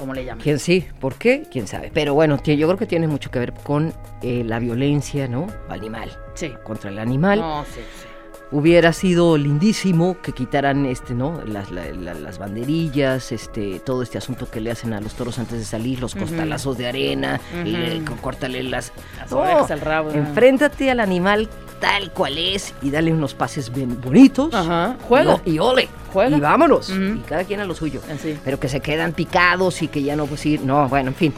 como 0.00 0.14
le 0.14 0.24
llaman. 0.24 0.42
¿Quién 0.42 0.58
sí? 0.58 0.84
¿Por 0.98 1.14
qué? 1.14 1.44
¿Quién 1.50 1.68
sabe? 1.68 1.90
Pero 1.94 2.14
bueno, 2.14 2.38
tie- 2.38 2.56
yo 2.56 2.66
creo 2.66 2.78
que 2.78 2.86
tiene 2.86 3.06
mucho 3.06 3.30
que 3.30 3.38
ver 3.38 3.52
con 3.52 3.92
eh, 4.22 4.42
la 4.44 4.58
violencia, 4.58 5.28
¿no? 5.28 5.46
Animal. 5.68 6.10
Sí. 6.34 6.52
Contra 6.64 6.90
el 6.90 6.98
animal. 6.98 7.38
No, 7.38 7.64
sí, 7.66 7.80
sí. 8.00 8.06
Hubiera 8.52 8.92
sido 8.92 9.36
lindísimo 9.38 10.16
que 10.20 10.32
quitaran 10.32 10.84
este, 10.84 11.14
¿no? 11.14 11.40
Las, 11.46 11.70
la- 11.70 11.86
la- 11.92 12.14
las 12.14 12.38
banderillas, 12.38 13.30
este, 13.30 13.78
todo 13.78 14.02
este 14.02 14.18
asunto 14.18 14.50
que 14.50 14.60
le 14.60 14.72
hacen 14.72 14.92
a 14.92 15.00
los 15.00 15.14
toros 15.14 15.38
antes 15.38 15.58
de 15.60 15.64
salir, 15.64 16.00
los 16.00 16.16
costalazos 16.16 16.76
de 16.76 16.88
arena, 16.88 17.40
le- 17.64 18.00
Ujú. 18.02 18.16
córtale 18.20 18.64
las, 18.64 18.92
Las 19.30 19.70
al 19.70 19.80
rabo. 19.80 20.10
¿no? 20.10 20.16
Enfréntate 20.16 20.90
al 20.90 20.98
animal 20.98 21.48
tal 21.80 22.10
cual 22.12 22.36
es 22.38 22.74
y 22.82 22.90
dale 22.90 23.12
unos 23.12 23.34
pases 23.34 23.72
bien 23.72 24.00
bonitos. 24.00 24.52
Ajá. 24.52 24.96
Juega. 25.08 25.40
Y, 25.44 25.60
ole. 25.60 25.88
Juega. 26.12 26.36
Y 26.36 26.40
vámonos. 26.40 26.90
Y 26.90 27.20
cada 27.28 27.44
quien 27.44 27.60
a 27.60 27.64
lo 27.64 27.74
suyo. 27.76 28.00
Así. 28.12 28.36
Pero 28.44 28.58
que 28.58 28.68
se 28.68 28.80
quedan 28.80 29.12
picados 29.12 29.80
y 29.80 29.86
que 29.86 30.02
ya 30.02 30.16
no 30.16 30.26
pues 30.26 30.44
ir. 30.44 30.60
No, 30.62 30.88
bueno, 30.88 31.10
en 31.10 31.14
fin. 31.14 31.32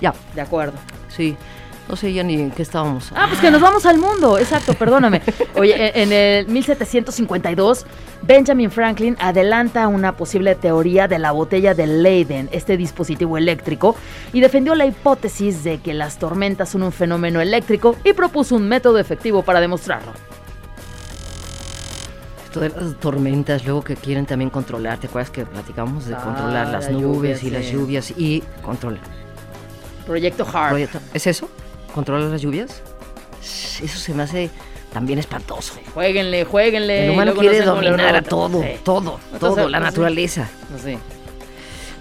Ya, 0.00 0.14
De 0.34 0.40
acuerdo. 0.40 0.78
sí. 1.14 1.36
No 1.88 1.96
sé 1.96 2.12
ya 2.12 2.22
ni 2.22 2.34
en 2.34 2.50
qué 2.50 2.60
estábamos. 2.60 3.10
Ah, 3.14 3.24
pues 3.28 3.40
que 3.40 3.50
nos 3.50 3.62
vamos 3.62 3.86
al 3.86 3.96
mundo, 3.96 4.38
exacto, 4.38 4.74
perdóname. 4.74 5.22
Oye, 5.54 5.98
en 6.02 6.12
el 6.12 6.46
1752, 6.46 7.86
Benjamin 8.22 8.70
Franklin 8.70 9.16
adelanta 9.18 9.88
una 9.88 10.14
posible 10.14 10.54
teoría 10.54 11.08
de 11.08 11.18
la 11.18 11.32
botella 11.32 11.72
de 11.72 11.86
Leyden, 11.86 12.50
este 12.52 12.76
dispositivo 12.76 13.38
eléctrico, 13.38 13.96
y 14.34 14.40
defendió 14.40 14.74
la 14.74 14.84
hipótesis 14.84 15.64
de 15.64 15.78
que 15.80 15.94
las 15.94 16.18
tormentas 16.18 16.68
son 16.68 16.82
un 16.82 16.92
fenómeno 16.92 17.40
eléctrico 17.40 17.96
y 18.04 18.12
propuso 18.12 18.54
un 18.56 18.68
método 18.68 18.98
efectivo 18.98 19.42
para 19.42 19.58
demostrarlo. 19.60 20.12
Esto 22.44 22.60
de 22.60 22.68
las 22.68 22.96
tormentas, 23.00 23.64
luego 23.64 23.82
que 23.82 23.96
quieren 23.96 24.26
también 24.26 24.50
controlar. 24.50 24.98
¿Te 24.98 25.06
acuerdas 25.06 25.30
que 25.30 25.46
platicamos 25.46 26.06
de 26.06 26.14
Ah, 26.14 26.20
controlar 26.22 26.68
las 26.68 26.84
la 26.84 26.90
nubes 26.92 27.40
lluvia, 27.40 27.48
y 27.48 27.50
las 27.62 27.72
lluvias 27.72 28.10
y 28.16 28.42
controlar? 28.62 29.00
Proyecto 30.06 30.46
HARP. 30.50 30.88
¿Es 31.14 31.26
eso? 31.26 31.48
¿Controlar 31.98 32.30
las 32.30 32.40
lluvias? 32.40 32.80
Eso 33.40 33.98
se 33.98 34.14
me 34.14 34.22
hace 34.22 34.50
también 34.92 35.18
espantoso. 35.18 35.74
Jueguenle, 35.94 36.44
jueguenle. 36.44 37.06
El 37.06 37.10
humano 37.10 37.34
no 37.34 37.40
quiere 37.40 37.60
dominar 37.62 38.14
a 38.14 38.22
todo, 38.22 38.62
Sí. 38.62 38.68
todo, 38.84 39.18
Entonces, 39.32 39.56
todo, 39.56 39.68
la 39.68 39.78
sí. 39.78 39.82
naturaleza. 39.84 40.48
No 40.70 40.78
sé. 40.78 40.96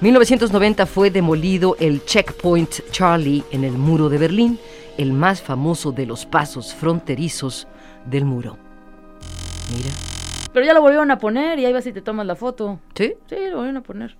1990 0.01 0.85
fue 0.85 1.09
demolido 1.09 1.75
el 1.79 2.05
Checkpoint 2.05 2.91
Charlie 2.91 3.43
en 3.49 3.63
el 3.63 3.71
muro 3.71 4.07
de 4.07 4.19
Berlín, 4.19 4.59
el 4.99 5.13
más 5.13 5.41
famoso 5.41 5.91
de 5.91 6.05
los 6.05 6.27
pasos 6.27 6.75
fronterizos 6.75 7.67
del 8.05 8.23
muro. 8.25 8.55
Mira, 9.75 9.89
Pero 10.53 10.63
ya 10.63 10.75
lo 10.75 10.81
volvieron 10.81 11.09
a 11.09 11.17
poner 11.17 11.57
y 11.57 11.65
ahí 11.65 11.73
vas 11.73 11.87
y 11.87 11.91
te 11.91 12.03
tomas 12.03 12.27
la 12.27 12.35
foto. 12.35 12.79
¿sí? 12.93 13.15
Sí, 13.27 13.35
lo 13.49 13.55
volvieron 13.55 13.77
a 13.77 13.81
poner. 13.81 14.15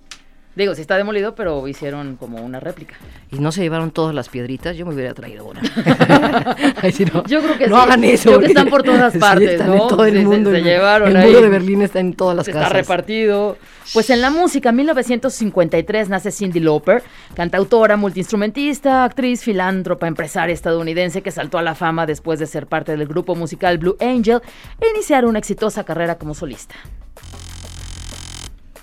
Digo, 0.56 0.74
sí 0.74 0.80
está 0.80 0.96
demolido, 0.96 1.36
pero 1.36 1.68
hicieron 1.68 2.16
como 2.16 2.38
una 2.44 2.58
réplica. 2.58 2.96
Y 3.30 3.38
no 3.38 3.52
se 3.52 3.60
llevaron 3.62 3.92
todas 3.92 4.12
las 4.12 4.28
piedritas, 4.28 4.76
yo 4.76 4.86
me 4.86 4.92
hubiera 4.94 5.14
traído 5.14 5.44
una. 5.44 5.60
Ay, 6.82 6.92
no. 7.14 7.22
Yo 7.26 7.40
creo 7.42 7.58
que 7.58 7.68
no 7.68 7.76
sí. 7.76 7.82
hagan 7.82 8.02
eso. 8.02 8.28
Creo 8.30 8.40
que 8.40 8.46
están 8.46 8.68
por 8.68 8.82
todas 8.82 9.12
Sí, 9.18 9.18
partes, 9.20 9.50
están 9.52 9.68
¿no? 9.68 9.74
en 9.82 9.88
todo 9.88 10.04
el 10.04 10.14
Se- 10.14 10.18
se- 10.20 10.24
mundo. 10.26 10.50
se 10.50 10.58
el, 10.58 10.64
llevaron 10.64 11.16
el 11.16 11.26
muro 11.28 11.42
de 11.42 11.48
Berlín 11.48 11.82
está 11.82 12.00
en 12.00 12.12
todas 12.14 12.36
las 12.36 12.48
Está 12.48 12.60
casas. 12.60 12.72
repartido. 12.76 13.56
Pues 13.94 14.10
en 14.10 14.20
la 14.20 14.30
música, 14.30 14.70
en 14.70 14.76
1953 14.76 16.08
nace 16.08 16.32
Cindy 16.32 16.58
Lauper, 16.60 17.04
cantautora, 17.34 17.96
multiinstrumentista, 17.96 19.04
actriz, 19.04 19.42
filántropa, 19.44 20.08
empresaria 20.08 20.52
estadounidense 20.54 21.22
que 21.22 21.30
saltó 21.30 21.58
a 21.58 21.62
la 21.62 21.76
fama 21.76 22.04
después 22.04 22.38
de 22.40 22.46
ser 22.46 22.66
parte 22.66 22.96
del 22.96 23.06
grupo 23.06 23.36
musical 23.36 23.78
Blue 23.78 23.96
Angel 24.00 24.40
e 24.80 24.88
iniciar 24.90 25.24
una 25.24 25.38
exitosa 25.38 25.84
carrera 25.84 26.18
como 26.18 26.34
solista. 26.34 26.74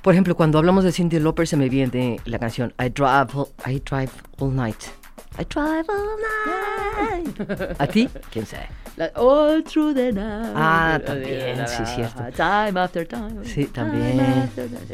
Por 0.05 0.13
ejemplo, 0.13 0.35
cuando 0.37 0.59
hablamos 0.59 0.83
de 0.83 0.91
Cindy 0.91 1.17
Lauper 1.19 1.47
se 1.47 1.57
me 1.57 1.67
viene 1.67 2.19
la 2.25 2.37
canción 2.37 2.75
I 2.79 2.89
Drive, 2.89 3.47
I 3.65 3.79
drive 3.79 4.11
All 4.37 4.55
Night. 4.55 4.77
I 5.39 5.45
Drive 5.49 5.85
All 5.89 7.25
Night. 7.25 7.75
¿A 7.79 7.87
ti? 7.87 8.07
¿Quién 8.31 8.45
sabe? 8.45 8.67
La- 8.97 9.11
All 9.15 9.63
through 9.63 9.95
the 9.95 10.13
night. 10.13 10.53
Ah, 10.55 10.99
también, 11.03 11.57
sí, 11.67 11.81
cierto. 11.95 12.21
Time 12.35 12.79
after 12.79 13.07
time. 13.07 13.43
Sí, 13.45 13.65
también. 13.65 14.11
time 14.11 14.43
after 14.43 14.67
time, 14.67 14.79
sí. 14.87 14.93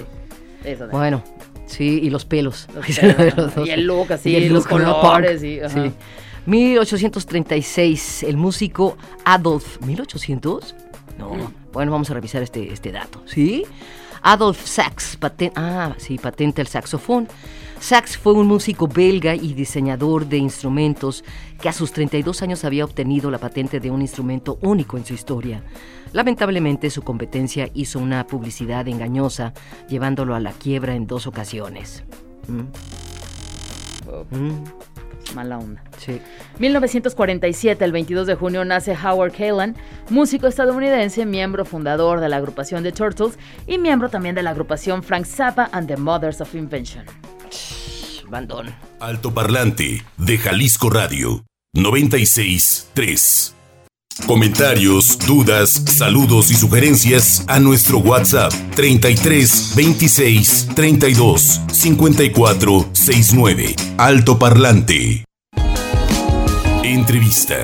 Eso 0.64 0.88
de- 0.88 0.92
Bueno, 0.94 1.22
sí, 1.66 2.00
y 2.04 2.10
los 2.10 2.24
pelos. 2.24 2.70
Los 2.74 2.88
Los 3.04 3.14
pelos, 3.16 3.56
dos. 3.56 3.68
y 3.68 3.72
el 3.72 3.84
look 3.86 4.14
así, 4.14 4.30
Y 4.30 4.36
el 4.38 4.54
los 4.54 4.64
look, 4.64 4.70
colores, 4.70 5.44
y- 5.44 5.60
ajá. 5.60 5.70
Sí. 5.84 5.92
1836, 6.46 8.24
el 8.24 8.38
músico 8.38 8.98
Adolf. 9.26 9.78
¿1800? 9.82 10.74
No. 11.20 11.34
Mm. 11.34 11.54
Bueno, 11.74 11.92
vamos 11.92 12.10
a 12.10 12.14
revisar 12.14 12.42
este, 12.42 12.72
este 12.72 12.94
dato. 12.94 13.22
¿Sí? 13.26 13.66
Adolf 14.22 14.66
Sachs, 14.66 15.18
paten- 15.20 15.52
ah, 15.56 15.94
sí, 15.98 16.18
patenta 16.18 16.62
el 16.62 16.68
saxofón. 16.68 17.28
Sachs 17.80 18.16
fue 18.18 18.34
un 18.34 18.46
músico 18.46 18.88
belga 18.88 19.34
y 19.34 19.54
diseñador 19.54 20.28
de 20.28 20.38
instrumentos 20.38 21.24
que 21.60 21.68
a 21.70 21.74
sus 21.74 21.92
32 21.92 22.44
años 22.44 22.64
había 22.64 22.86
obtenido 22.86 23.32
la 23.32 23.40
patente 23.40 23.80
de 23.80 23.90
un 23.90 24.02
instrumento 24.02 24.60
único 24.62 24.98
en 24.98 25.06
su 25.06 25.16
historia. 25.16 25.64
Lamentablemente 26.14 26.92
su 26.92 27.02
competencia 27.02 27.70
hizo 27.74 27.98
una 27.98 28.28
publicidad 28.28 28.88
engañosa, 28.88 29.54
llevándolo 29.90 30.36
a 30.36 30.40
la 30.40 30.52
quiebra 30.52 30.94
en 30.94 31.08
dos 31.08 31.26
ocasiones. 31.26 32.04
Mm, 32.48 32.60
mm, 34.36 34.64
Mala 35.36 35.58
onda. 35.58 35.84
sí. 35.98 36.20
1947, 36.60 37.84
el 37.86 37.92
22 37.92 38.28
de 38.28 38.36
junio, 38.36 38.66
nace 38.66 38.96
Howard 38.96 39.34
Kaylan, 39.34 39.76
músico 40.10 40.48
estadounidense, 40.48 41.26
miembro 41.26 41.66
fundador 41.66 42.20
de 42.20 42.30
la 42.30 42.38
agrupación 42.38 42.84
The 42.84 42.92
Turtles 42.92 43.38
y 43.68 43.78
miembro 43.78 44.10
también 44.10 44.36
de 44.36 44.44
la 44.44 44.50
agrupación 44.52 45.04
Frank 45.04 45.26
Zappa 45.26 45.70
and 45.72 45.88
the 45.88 45.98
Mothers 45.98 46.42
of 46.42 46.54
Invention. 46.56 47.06
Bandón. 48.30 48.74
Alto 49.00 49.34
Parlante 49.34 50.04
de 50.18 50.38
Jalisco 50.38 50.90
Radio 50.90 51.44
963. 51.74 53.56
Comentarios, 54.28 55.18
dudas, 55.28 55.70
saludos 55.88 56.52
y 56.52 56.56
sugerencias 56.56 57.44
a 57.48 57.60
nuestro 57.60 57.98
WhatsApp 57.98 58.54
33 58.76 59.74
26 59.76 60.70
32 60.76 61.62
54 61.72 62.86
69. 62.94 63.76
Alto 63.98 64.40
Parlante. 64.40 65.26
Entrevista. 66.84 67.56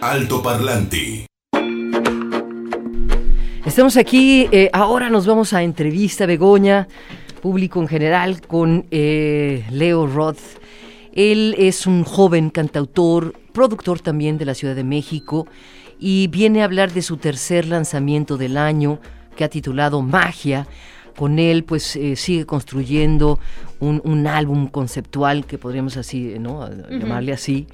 Alto 0.00 0.42
Parlante. 0.42 1.26
Estamos 3.64 3.96
aquí, 3.96 4.46
eh, 4.52 4.70
ahora 4.72 5.10
nos 5.10 5.26
vamos 5.26 5.52
a 5.52 5.62
entrevista, 5.62 6.26
Begoña, 6.26 6.86
público 7.42 7.80
en 7.80 7.88
general, 7.88 8.40
con 8.42 8.86
eh, 8.90 9.64
Leo 9.70 10.06
Roth. 10.06 10.38
Él 11.12 11.54
es 11.58 11.86
un 11.86 12.04
joven 12.04 12.50
cantautor, 12.50 13.34
productor 13.56 14.00
también 14.00 14.36
de 14.36 14.44
la 14.44 14.54
Ciudad 14.54 14.76
de 14.76 14.84
México, 14.84 15.48
y 15.98 16.28
viene 16.28 16.60
a 16.60 16.66
hablar 16.66 16.92
de 16.92 17.00
su 17.00 17.16
tercer 17.16 17.66
lanzamiento 17.66 18.36
del 18.36 18.58
año, 18.58 19.00
que 19.34 19.44
ha 19.44 19.48
titulado 19.48 20.02
Magia. 20.02 20.66
Con 21.16 21.38
él, 21.38 21.64
pues, 21.64 21.96
eh, 21.96 22.16
sigue 22.16 22.44
construyendo 22.44 23.38
un, 23.80 24.02
un 24.04 24.26
álbum 24.26 24.68
conceptual, 24.68 25.46
que 25.46 25.56
podríamos 25.56 25.96
así, 25.96 26.36
¿no? 26.38 26.68
llamarle 26.90 27.32
así 27.32 27.66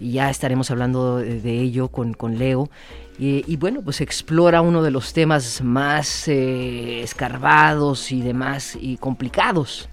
y 0.00 0.12
ya 0.12 0.30
estaremos 0.30 0.70
hablando 0.70 1.18
de, 1.18 1.40
de 1.40 1.60
ello 1.60 1.88
con, 1.88 2.14
con 2.14 2.38
Leo. 2.38 2.70
Y, 3.18 3.44
y 3.46 3.56
bueno, 3.56 3.82
pues 3.82 4.00
explora 4.00 4.62
uno 4.62 4.82
de 4.82 4.90
los 4.90 5.12
temas 5.12 5.60
más 5.62 6.26
eh, 6.26 7.02
escarbados 7.02 8.10
y 8.12 8.22
demás 8.22 8.78
y 8.80 8.96
complicados, 8.96 9.89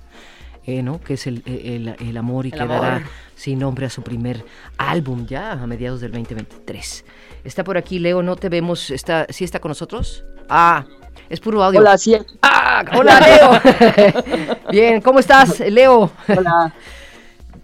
eh, 0.67 0.83
¿no? 0.83 0.99
Que 1.01 1.15
es 1.15 1.25
el, 1.27 1.41
el- 1.45 1.95
el 1.99 2.17
amor 2.17 2.45
y 2.45 2.49
El 2.51 2.59
que 2.59 2.67
dará 2.67 3.03
sin 3.35 3.57
nombre 3.59 3.85
a 3.85 3.89
su 3.89 4.03
primer 4.03 4.43
álbum 4.77 5.25
ya 5.25 5.53
a 5.53 5.65
mediados 5.65 6.01
del 6.01 6.11
2023. 6.11 7.05
Está 7.43 7.63
por 7.63 7.77
aquí 7.77 7.97
Leo, 7.99 8.21
no 8.21 8.35
te 8.35 8.49
vemos, 8.49 8.89
está, 8.91 9.25
¿sí 9.29 9.43
está 9.43 9.59
con 9.59 9.69
nosotros? 9.69 10.23
Ah, 10.49 10.85
es 11.29 11.39
puro 11.39 11.63
audio. 11.63 11.79
Hola, 11.79 11.97
sí, 11.97 12.15
Ah, 12.41 12.83
hola 12.95 13.19
Leo. 13.19 14.55
Bien, 14.71 15.01
¿cómo 15.01 15.19
estás, 15.19 15.59
Leo? 15.61 16.11
hola. 16.27 16.73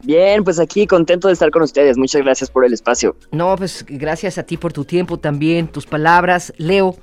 Bien, 0.05 0.43
pues 0.43 0.59
aquí 0.59 0.85
contento 0.85 1.27
de 1.29 1.33
estar 1.33 1.49
con 1.49 1.61
ustedes. 1.61 1.97
Muchas 1.97 2.21
gracias 2.23 2.49
por 2.49 2.65
el 2.65 2.73
espacio. 2.73 3.15
No, 3.31 3.55
pues 3.55 3.85
gracias 3.87 4.37
a 4.37 4.43
ti 4.43 4.57
por 4.57 4.73
tu 4.73 4.83
tiempo 4.83 5.17
también, 5.17 5.67
tus 5.67 5.85
palabras. 5.85 6.53
Leo, 6.57 6.95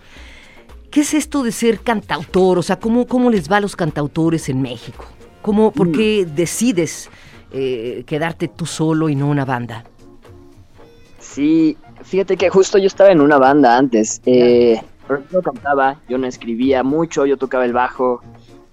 ¿Qué 0.90 1.02
es 1.02 1.14
esto 1.14 1.42
de 1.44 1.52
ser 1.52 1.80
cantautor? 1.80 2.58
O 2.58 2.62
sea, 2.62 2.78
¿cómo, 2.80 3.06
cómo 3.06 3.30
les 3.30 3.48
va 3.50 3.58
a 3.58 3.60
los 3.60 3.76
cantautores 3.76 4.48
en 4.48 4.60
México? 4.60 5.06
¿Cómo, 5.42 5.70
¿Por 5.72 5.90
qué 5.92 6.26
decides 6.26 7.08
eh, 7.52 8.04
quedarte 8.06 8.48
tú 8.48 8.66
solo 8.66 9.08
y 9.08 9.16
no 9.16 9.26
una 9.28 9.44
banda? 9.44 9.84
Sí, 11.18 11.76
fíjate 12.02 12.36
que 12.36 12.48
justo 12.50 12.78
yo 12.78 12.86
estaba 12.86 13.10
en 13.10 13.20
una 13.20 13.38
banda 13.38 13.76
antes. 13.76 14.20
Eh, 14.26 14.80
pero 15.06 15.20
yo 15.30 15.38
no 15.38 15.42
cantaba, 15.42 16.00
yo 16.08 16.18
no 16.18 16.26
escribía 16.26 16.82
mucho, 16.82 17.26
yo 17.26 17.36
tocaba 17.36 17.64
el 17.64 17.72
bajo. 17.72 18.22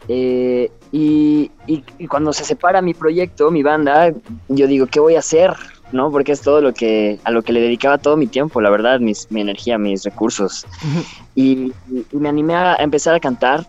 eh, 0.10 0.72
y, 0.94 1.52
y- 1.68 1.84
y 2.00 2.08
cuando 2.08 2.32
se 2.32 2.46
separa 2.46 2.82
mi 2.82 2.94
proyecto, 2.94 3.52
mi 3.52 3.62
banda, 3.62 4.14
yo 4.48 4.68
digo, 4.68 4.88
¿qué 4.88 5.02
voy 5.02 5.16
a 5.16 5.20
hacer? 5.20 5.52
¿No? 5.92 6.12
Porque 6.12 6.32
es 6.32 6.42
todo 6.42 6.62
lo 6.62 6.74
que, 6.74 7.20
a 7.26 7.32
lo 7.32 7.42
que 7.44 7.52
le 7.52 7.60
dedicaba 7.60 7.98
todo 7.98 8.16
mi 8.16 8.28
tiempo, 8.28 8.62
la 8.62 8.70
verdad, 8.70 9.02
mis, 9.02 9.30
mi 9.32 9.42
energía, 9.42 9.78
mis 9.78 10.04
recursos. 10.04 10.66
y, 11.36 11.74
y- 11.92 12.06
y 12.12 12.18
me 12.18 12.30
animé 12.30 12.56
a 12.56 12.76
empezar 12.76 13.16
a 13.16 13.20
cantar. 13.20 13.66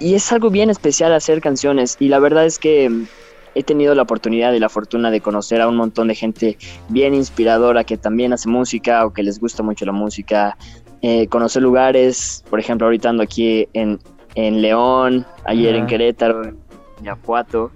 Y 0.00 0.14
es 0.14 0.32
algo 0.32 0.50
bien 0.50 0.70
especial 0.70 1.12
hacer 1.12 1.40
canciones. 1.40 1.96
Y 2.00 2.08
la 2.08 2.18
verdad 2.18 2.46
es 2.46 2.58
que 2.58 2.88
mm, 2.88 3.06
he 3.54 3.62
tenido 3.62 3.94
la 3.94 4.02
oportunidad 4.02 4.52
y 4.54 4.58
la 4.58 4.70
fortuna 4.70 5.10
de 5.10 5.20
conocer 5.20 5.60
a 5.60 5.68
un 5.68 5.76
montón 5.76 6.08
de 6.08 6.14
gente 6.14 6.56
bien 6.88 7.14
inspiradora 7.14 7.84
que 7.84 7.98
también 7.98 8.32
hace 8.32 8.48
música 8.48 9.04
o 9.04 9.12
que 9.12 9.22
les 9.22 9.38
gusta 9.38 9.62
mucho 9.62 9.84
la 9.84 9.92
música. 9.92 10.56
Eh, 11.02 11.28
conocer 11.28 11.62
lugares, 11.62 12.44
por 12.48 12.58
ejemplo, 12.58 12.86
ahorita 12.86 13.10
ando 13.10 13.22
aquí 13.22 13.68
en, 13.74 14.00
en 14.34 14.62
León, 14.62 15.26
ayer 15.44 15.74
en. 15.74 15.86
Querétaro, 15.86 16.44
en 16.44 16.56
Irapuato. 17.02 17.70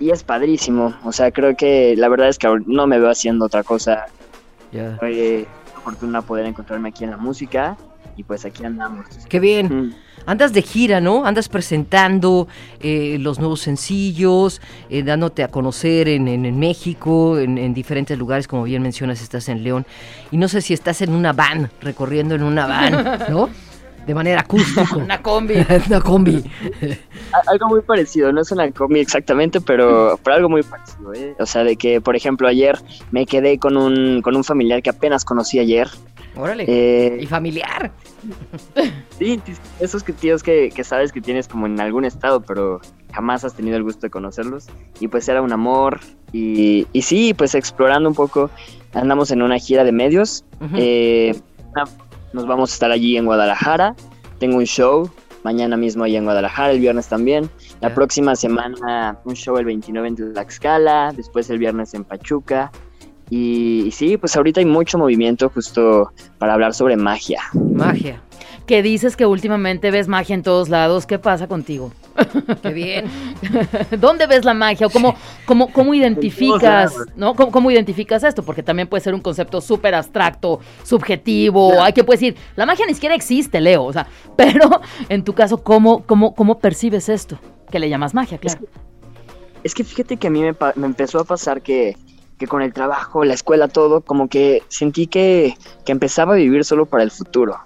Y 0.00 0.10
es 0.10 0.24
padrísimo. 0.24 0.94
O 1.04 1.12
sea, 1.12 1.30
creo 1.30 1.54
que 1.54 1.94
la 1.96 2.08
verdad 2.08 2.28
es 2.28 2.38
que 2.38 2.48
no 2.66 2.86
me 2.86 2.98
veo 2.98 3.10
haciendo 3.10 3.44
otra 3.44 3.62
cosa. 3.62 4.06
Ya. 4.72 4.96
Fue 4.98 5.46
una 5.74 5.80
fortuna 5.82 6.22
poder 6.22 6.46
encontrarme 6.46 6.88
aquí 6.88 7.04
en 7.04 7.10
la 7.10 7.18
música. 7.18 7.76
Y 8.16 8.24
pues 8.24 8.44
aquí 8.44 8.64
andamos. 8.64 9.06
Qué 9.28 9.38
bien. 9.38 9.66
Mm. 9.66 9.94
Andas 10.26 10.52
de 10.52 10.62
gira, 10.62 11.00
¿no? 11.00 11.24
Andas 11.26 11.48
presentando 11.48 12.48
eh, 12.80 13.16
los 13.20 13.38
nuevos 13.38 13.60
sencillos, 13.60 14.60
eh, 14.90 15.02
dándote 15.02 15.42
a 15.42 15.48
conocer 15.48 16.08
en, 16.08 16.28
en- 16.28 16.46
en 16.46 16.58
México, 16.58 17.38
en, 17.38 17.58
en 17.58 17.74
diferentes 17.74 18.18
lugares, 18.18 18.46
como 18.48 18.64
bien 18.64 18.82
mencionas, 18.82 19.20
estás 19.22 19.48
en 19.48 19.62
León. 19.64 19.86
Y 20.30 20.36
no 20.36 20.48
sé 20.48 20.60
si 20.60 20.74
estás 20.74 21.02
en 21.02 21.12
una 21.12 21.32
van, 21.32 21.70
recorriendo 21.80 22.34
en 22.34 22.42
una 22.42 22.66
van, 22.66 23.20
¿no? 23.30 23.48
De 24.06 24.14
manera 24.14 24.40
acústica. 24.40 24.86
Una 24.96 25.22
combi. 25.22 25.54
una 25.86 26.00
combi. 26.00 26.42
Algo 27.46 27.68
muy 27.68 27.80
parecido, 27.82 28.32
no 28.32 28.40
es 28.40 28.50
una 28.50 28.70
combi 28.72 29.00
exactamente, 29.00 29.60
pero, 29.60 30.18
pero 30.22 30.36
algo 30.36 30.48
muy 30.48 30.62
parecido, 30.62 31.14
¿eh? 31.14 31.34
O 31.38 31.46
sea, 31.46 31.62
de 31.64 31.76
que, 31.76 32.00
por 32.00 32.16
ejemplo, 32.16 32.48
ayer 32.48 32.78
me 33.10 33.26
quedé 33.26 33.58
con 33.58 33.76
un, 33.76 34.20
con 34.22 34.34
un 34.36 34.42
familiar 34.44 34.82
que 34.82 34.90
apenas 34.90 35.24
conocí 35.24 35.58
ayer. 35.58 35.88
Órale. 36.34 36.64
Eh, 36.66 37.18
Y 37.20 37.26
familiar. 37.26 37.92
sí, 39.18 39.40
esos 39.80 40.02
que 40.02 40.12
tíos 40.12 40.42
que, 40.42 40.70
que 40.74 40.82
sabes 40.82 41.12
que 41.12 41.20
tienes 41.20 41.46
como 41.46 41.66
en 41.66 41.78
algún 41.80 42.04
estado, 42.04 42.40
pero 42.40 42.80
jamás 43.12 43.44
has 43.44 43.54
tenido 43.54 43.76
el 43.76 43.82
gusto 43.82 44.00
de 44.06 44.10
conocerlos. 44.10 44.66
Y 44.98 45.08
pues 45.08 45.28
era 45.28 45.42
un 45.42 45.52
amor. 45.52 46.00
Y, 46.32 46.86
y 46.92 47.02
sí, 47.02 47.34
pues 47.34 47.54
explorando 47.54 48.08
un 48.08 48.14
poco, 48.14 48.50
andamos 48.94 49.30
en 49.30 49.42
una 49.42 49.58
gira 49.58 49.84
de 49.84 49.92
medios. 49.92 50.44
Eh, 50.74 51.38
nos 52.32 52.46
vamos 52.46 52.70
a 52.70 52.74
estar 52.74 52.90
allí 52.90 53.16
en 53.16 53.24
Guadalajara. 53.24 53.94
Tengo 54.38 54.56
un 54.56 54.64
show 54.64 55.10
mañana 55.44 55.76
mismo 55.76 56.04
allá 56.04 56.18
en 56.18 56.24
Guadalajara, 56.24 56.72
el 56.72 56.80
viernes 56.80 57.08
también. 57.08 57.50
La 57.80 57.94
próxima 57.94 58.36
semana 58.36 59.18
un 59.24 59.34
show 59.34 59.56
el 59.56 59.64
29 59.64 60.08
en 60.08 60.16
Tlaxcala, 60.16 61.12
después 61.16 61.50
el 61.50 61.58
viernes 61.58 61.94
en 61.94 62.04
Pachuca. 62.04 62.70
Y, 63.30 63.84
y 63.86 63.90
sí, 63.92 64.16
pues 64.16 64.36
ahorita 64.36 64.60
hay 64.60 64.66
mucho 64.66 64.98
movimiento 64.98 65.48
justo 65.48 66.12
para 66.38 66.54
hablar 66.54 66.74
sobre 66.74 66.96
magia. 66.96 67.40
Magia. 67.54 68.22
Que 68.66 68.82
dices 68.82 69.16
que 69.16 69.26
últimamente 69.26 69.90
ves 69.90 70.08
magia 70.08 70.34
en 70.34 70.42
todos 70.42 70.68
lados. 70.68 71.06
¿Qué 71.06 71.18
pasa 71.18 71.48
contigo? 71.48 71.92
Qué 72.62 72.72
bien. 72.72 73.06
¿Dónde 73.98 74.26
ves 74.26 74.44
la 74.44 74.54
magia? 74.54 74.86
¿O 74.86 74.90
cómo, 74.90 75.16
cómo, 75.46 75.72
cómo 75.72 75.94
identificas. 75.94 76.94
¿no? 77.16 77.34
¿Cómo, 77.34 77.50
cómo 77.50 77.70
identificas 77.70 78.22
esto? 78.22 78.42
Porque 78.42 78.62
también 78.62 78.88
puede 78.88 79.02
ser 79.02 79.14
un 79.14 79.20
concepto 79.20 79.60
súper 79.60 79.94
abstracto, 79.94 80.60
subjetivo. 80.82 81.82
Hay 81.82 81.92
que 81.92 82.04
puedes 82.04 82.20
decir, 82.20 82.36
la 82.56 82.66
magia 82.66 82.86
ni 82.86 82.94
siquiera 82.94 83.14
existe, 83.14 83.60
Leo. 83.60 83.84
O 83.84 83.92
sea, 83.92 84.06
pero 84.36 84.80
en 85.08 85.24
tu 85.24 85.34
caso, 85.34 85.62
¿cómo, 85.62 86.04
cómo, 86.04 86.34
cómo 86.34 86.58
percibes 86.58 87.08
esto? 87.08 87.38
Que 87.70 87.78
le 87.78 87.88
llamas 87.88 88.14
magia, 88.14 88.38
claro. 88.38 88.60
Es 89.64 89.74
que 89.74 89.84
fíjate 89.84 90.16
que 90.16 90.26
a 90.26 90.30
mí 90.30 90.42
me, 90.42 90.54
me 90.74 90.86
empezó 90.86 91.20
a 91.20 91.24
pasar 91.24 91.62
que, 91.62 91.96
que 92.42 92.48
con 92.48 92.62
el 92.62 92.72
trabajo, 92.72 93.24
la 93.24 93.34
escuela, 93.34 93.68
todo, 93.68 94.00
como 94.00 94.28
que 94.28 94.64
sentí 94.68 95.06
que, 95.06 95.54
que 95.84 95.92
empezaba 95.92 96.34
a 96.34 96.36
vivir 96.36 96.64
solo 96.64 96.86
para 96.86 97.04
el 97.04 97.12
futuro. 97.12 97.56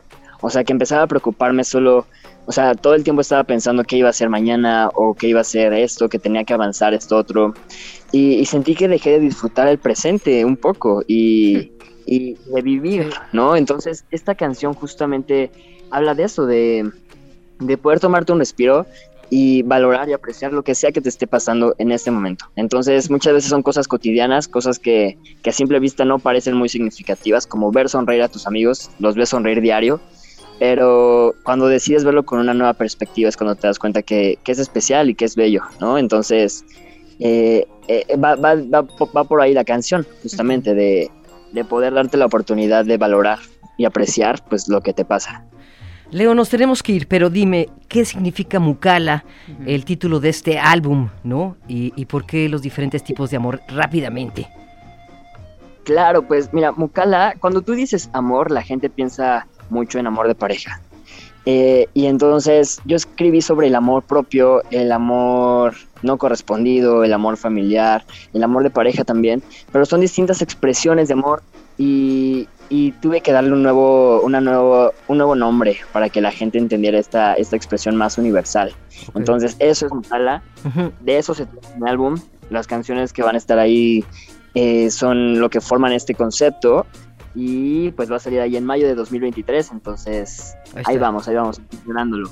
O 0.47 0.51
sea, 0.51 0.63
que 0.63 0.73
empezaba 0.73 1.03
a 1.03 1.07
preocuparme 1.09 1.65
solo, 1.65 2.07
o 2.47 2.53
sea, 2.53 2.77
todo 2.77 2.95
el 2.95 3.03
tiempo 3.03 3.21
estaba 3.21 3.43
pensando 3.43 3.83
qué 3.83 3.97
iba 3.97 4.07
a 4.07 4.11
hacer 4.11 4.29
mañana 4.29 4.91
o 4.95 5.13
qué 5.13 5.27
iba 5.27 5.41
a 5.41 5.45
ser 5.45 5.73
esto, 5.73 6.09
que 6.09 6.21
tenía 6.21 6.45
que 6.45 6.55
avanzar 6.55 6.95
esto 6.95 7.17
otro. 7.17 7.53
Y, 8.13 8.35
y 8.35 8.47
sentí 8.47 8.77
que 8.77 8.87
dejé 8.87 9.11
de 9.11 9.19
disfrutar 9.19 9.67
el 9.67 9.79
presente 9.79 10.45
un 10.45 10.57
poco 10.57 11.03
y, 11.09 11.73
y 12.07 12.35
de 12.55 12.63
vivir, 12.63 13.11
¿no? 13.33 13.57
Entonces, 13.57 14.05
esta 14.13 14.37
canción 14.37 14.73
justamente 14.75 15.51
habla 15.91 16.15
de 16.15 16.23
eso, 16.23 16.47
de, 16.47 16.93
de 17.59 17.77
poder 17.77 17.99
tomarte 17.99 18.33
un 18.33 18.39
respiro 18.39 18.87
y 19.31 19.63
valorar 19.63 20.09
y 20.09 20.13
apreciar 20.13 20.53
lo 20.53 20.63
que 20.63 20.77
sea 20.77 20.93
que 20.93 21.01
te 21.01 21.09
esté 21.09 21.27
pasando 21.27 21.75
en 21.79 21.91
este 21.91 22.13
momento. 22.13 22.45
Entonces, 22.55 23.11
muchas 23.11 23.35
veces 23.35 23.51
son 23.51 23.65
cosas 23.65 23.89
cotidianas, 23.89 24.47
cosas 24.47 24.79
que, 24.79 25.19
que 25.43 25.51
a 25.51 25.53
simple 25.53 25.81
vista 25.81 26.05
no 26.05 26.21
parecen 26.21 26.55
muy 26.55 26.69
significativas, 26.69 27.49
como 27.49 27.73
ver 27.73 27.89
sonreír 27.89 28.23
a 28.23 28.29
tus 28.29 28.47
amigos, 28.47 28.93
los 29.01 29.17
ves 29.17 29.31
sonreír 29.31 29.61
diario, 29.61 30.01
pero 30.59 31.35
cuando 31.43 31.69
decides 31.69 32.05
verlo 32.05 32.25
con 32.25 32.39
una 32.39 32.55
nueva 32.55 32.75
perspectiva 32.75 33.29
es 33.29 33.37
cuando 33.37 33.55
te 33.55 33.67
das 33.67 33.79
cuenta 33.79 34.03
que, 34.03 34.39
que 34.45 34.53
es 34.53 34.59
especial 34.59 35.11
y 35.11 35.15
que 35.15 35.25
es 35.25 35.37
bello, 35.37 35.63
¿no? 35.81 35.99
Entonces, 35.99 36.65
eh, 37.19 37.67
eh, 37.89 38.17
va, 38.17 38.37
va, 38.37 38.55
va, 38.55 38.87
va 39.15 39.25
por 39.25 39.41
ahí 39.41 39.53
la 39.53 39.65
canción, 39.65 40.07
justamente, 40.23 40.75
de, 40.75 41.11
de 41.53 41.65
poder 41.65 41.95
darte 41.95 42.17
la 42.17 42.27
oportunidad 42.27 42.85
de 42.85 42.97
valorar 42.97 43.39
y 43.77 43.85
apreciar 43.85 44.43
pues 44.49 44.69
lo 44.69 44.81
que 44.81 44.93
te 44.93 45.05
pasa. 45.05 45.45
Leo, 46.11 46.35
nos 46.35 46.49
tenemos 46.49 46.83
que 46.83 46.93
ir, 46.93 47.09
pero 47.09 47.31
dime, 47.31 47.69
¿qué 47.89 48.05
significa 48.05 48.61
Mucala, 48.61 49.25
el 49.67 49.85
título 49.85 50.21
de 50.21 50.29
este 50.29 50.59
álbum, 50.59 51.09
¿no? 51.25 51.57
Y, 51.67 51.93
y 51.97 52.05
por 52.07 52.27
qué 52.27 52.49
los 52.49 52.63
diferentes 52.63 53.03
tipos 53.03 53.31
de 53.31 53.39
amor 53.39 53.61
rápidamente. 53.69 54.49
Claro, 55.87 56.27
pues 56.27 56.53
mira, 56.53 56.73
Mukala, 56.73 57.35
cuando 57.39 57.63
tú 57.63 57.73
dices 57.75 58.11
amor, 58.13 58.51
la 58.51 58.63
gente 58.63 58.91
piensa 58.91 59.47
mucho 59.71 59.99
en 59.99 60.07
amor 60.07 60.29
de 60.29 60.35
pareja. 60.35 60.81
Eh, 61.49 61.87
y 61.95 62.07
entonces 62.07 62.81
yo 62.87 62.97
escribí 62.97 63.41
sobre 63.41 63.69
el 63.69 63.77
amor 63.77 64.03
propio, 64.03 64.63
el 64.73 64.91
amor 64.91 65.75
no 66.03 66.17
correspondido, 66.19 67.05
el 67.05 67.13
amor 67.13 67.37
familiar, 67.37 68.05
el 68.33 68.43
amor 68.43 68.65
de 68.65 68.71
pareja 68.71 69.05
también, 69.05 69.43
pero 69.71 69.87
son 69.87 70.01
distintas 70.01 70.43
expresiones 70.43 71.07
de 71.07 71.15
amor 71.15 71.45
y, 71.79 72.49
y 72.69 72.91
tuve 73.01 73.21
que 73.21 73.31
darle 73.31 73.53
un 73.53 73.63
nuevo, 73.63 74.23
una 74.23 74.41
nuevo, 74.41 74.93
un 75.07 75.19
nuevo 75.19 75.37
nombre 75.37 75.77
para 75.93 76.09
que 76.09 76.21
la 76.21 76.33
gente 76.33 76.59
entendiera 76.59 76.99
esta, 76.99 77.35
esta 77.35 77.55
expresión 77.55 77.95
más 77.95 78.19
universal. 78.19 78.73
Ok. 79.11 79.17
Entonces 79.17 79.55
eso 79.61 79.87
es 79.87 79.93
Mukala, 79.93 80.43
Ujú. 80.65 80.91
de 81.01 81.19
eso 81.19 81.33
se 81.33 81.47
trata 81.47 81.69
mi 81.79 81.89
álbum. 81.89 82.17
Las 82.51 82.67
canciones 82.67 83.13
que 83.13 83.23
van 83.23 83.37
a 83.37 83.39
estar 83.39 83.61
ahí 83.61 84.05
eh, 84.55 84.91
son 84.91 85.39
lo 85.39 85.49
que 85.49 85.61
forman 85.61 85.93
este 85.93 86.15
concepto. 86.15 86.87
Y 87.39 87.91
pues 87.91 88.11
va 88.11 88.17
a 88.17 88.19
salir 88.19 88.41
ahí 88.41 88.57
en 88.57 88.65
mayo 88.65 88.87
de 88.89 88.95
2023. 88.95 89.71
Entonces 89.73 90.55
Ahí 90.85 90.97
vamos, 90.97 91.29
ahí 91.29 91.35
vamos, 91.35 91.61
funcionándolo. 91.71 92.31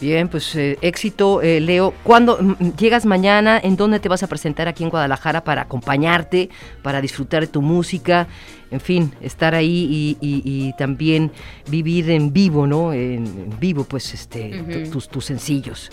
Bien, 0.00 0.28
pues 0.28 0.54
eh, 0.56 0.76
éxito, 0.82 1.40
eh, 1.42 1.60
Leo. 1.60 1.92
¿Cuándo 2.02 2.36
mm, 2.40 2.76
llegas 2.78 3.06
mañana? 3.06 3.58
¿En 3.62 3.76
dónde 3.76 3.98
te 4.00 4.08
vas 4.08 4.22
a 4.22 4.26
presentar 4.26 4.66
aquí 4.68 4.82
en 4.84 4.90
Guadalajara 4.90 5.42
para 5.44 5.62
acompañarte, 5.62 6.50
para 6.82 7.00
disfrutar 7.00 7.42
de 7.42 7.46
tu 7.46 7.62
música? 7.62 8.26
En 8.70 8.80
fin, 8.80 9.12
estar 9.20 9.54
ahí 9.54 10.16
y, 10.20 10.26
y- 10.26 10.42
y 10.44 10.72
también 10.74 11.30
vivir 11.70 12.10
en 12.10 12.32
vivo, 12.32 12.66
¿no? 12.66 12.92
En, 12.92 13.24
en 13.26 13.58
vivo, 13.60 13.84
pues, 13.84 14.12
este, 14.12 14.88
tus, 14.92 15.08
tus 15.08 15.24
sencillos. 15.26 15.90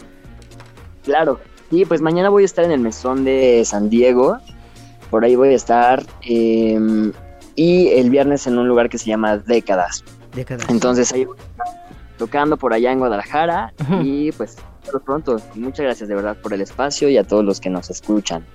Claro. 1.03 1.39
Y 1.71 1.85
pues 1.85 2.01
mañana 2.01 2.29
voy 2.29 2.43
a 2.43 2.45
estar 2.45 2.63
en 2.65 2.71
el 2.71 2.79
mesón 2.79 3.23
de 3.25 3.63
San 3.65 3.89
Diego. 3.89 4.37
Por 5.09 5.23
ahí 5.25 5.35
voy 5.35 5.49
a 5.49 5.55
estar. 5.55 6.03
eh, 6.27 7.11
y 7.55 7.89
el 7.89 8.09
viernes 8.09 8.47
en 8.47 8.57
un 8.57 8.67
lugar 8.67 8.89
que 8.89 8.97
se 8.97 9.05
llama 9.05 9.37
Décadas. 9.37 10.03
Décadas. 10.33 10.65
Entonces 10.69 11.11
ahí 11.13 11.25
voy 11.25 11.37
a 11.37 11.41
estar 11.41 11.67
tocando 12.17 12.57
por 12.57 12.73
allá 12.73 12.91
en 12.91 12.99
Guadalajara. 12.99 13.73
Y 14.01 14.31
pues 14.33 14.57
hasta 14.83 14.99
pronto. 14.99 15.37
Muchas 15.55 15.85
gracias 15.85 16.09
de 16.09 16.15
verdad 16.15 16.37
por 16.41 16.53
el 16.53 16.61
espacio 16.61 17.09
y 17.09 17.17
a 17.17 17.23
todos 17.23 17.43
los 17.45 17.59
que 17.59 17.69
nos 17.69 17.89
escuchan. 17.89 18.45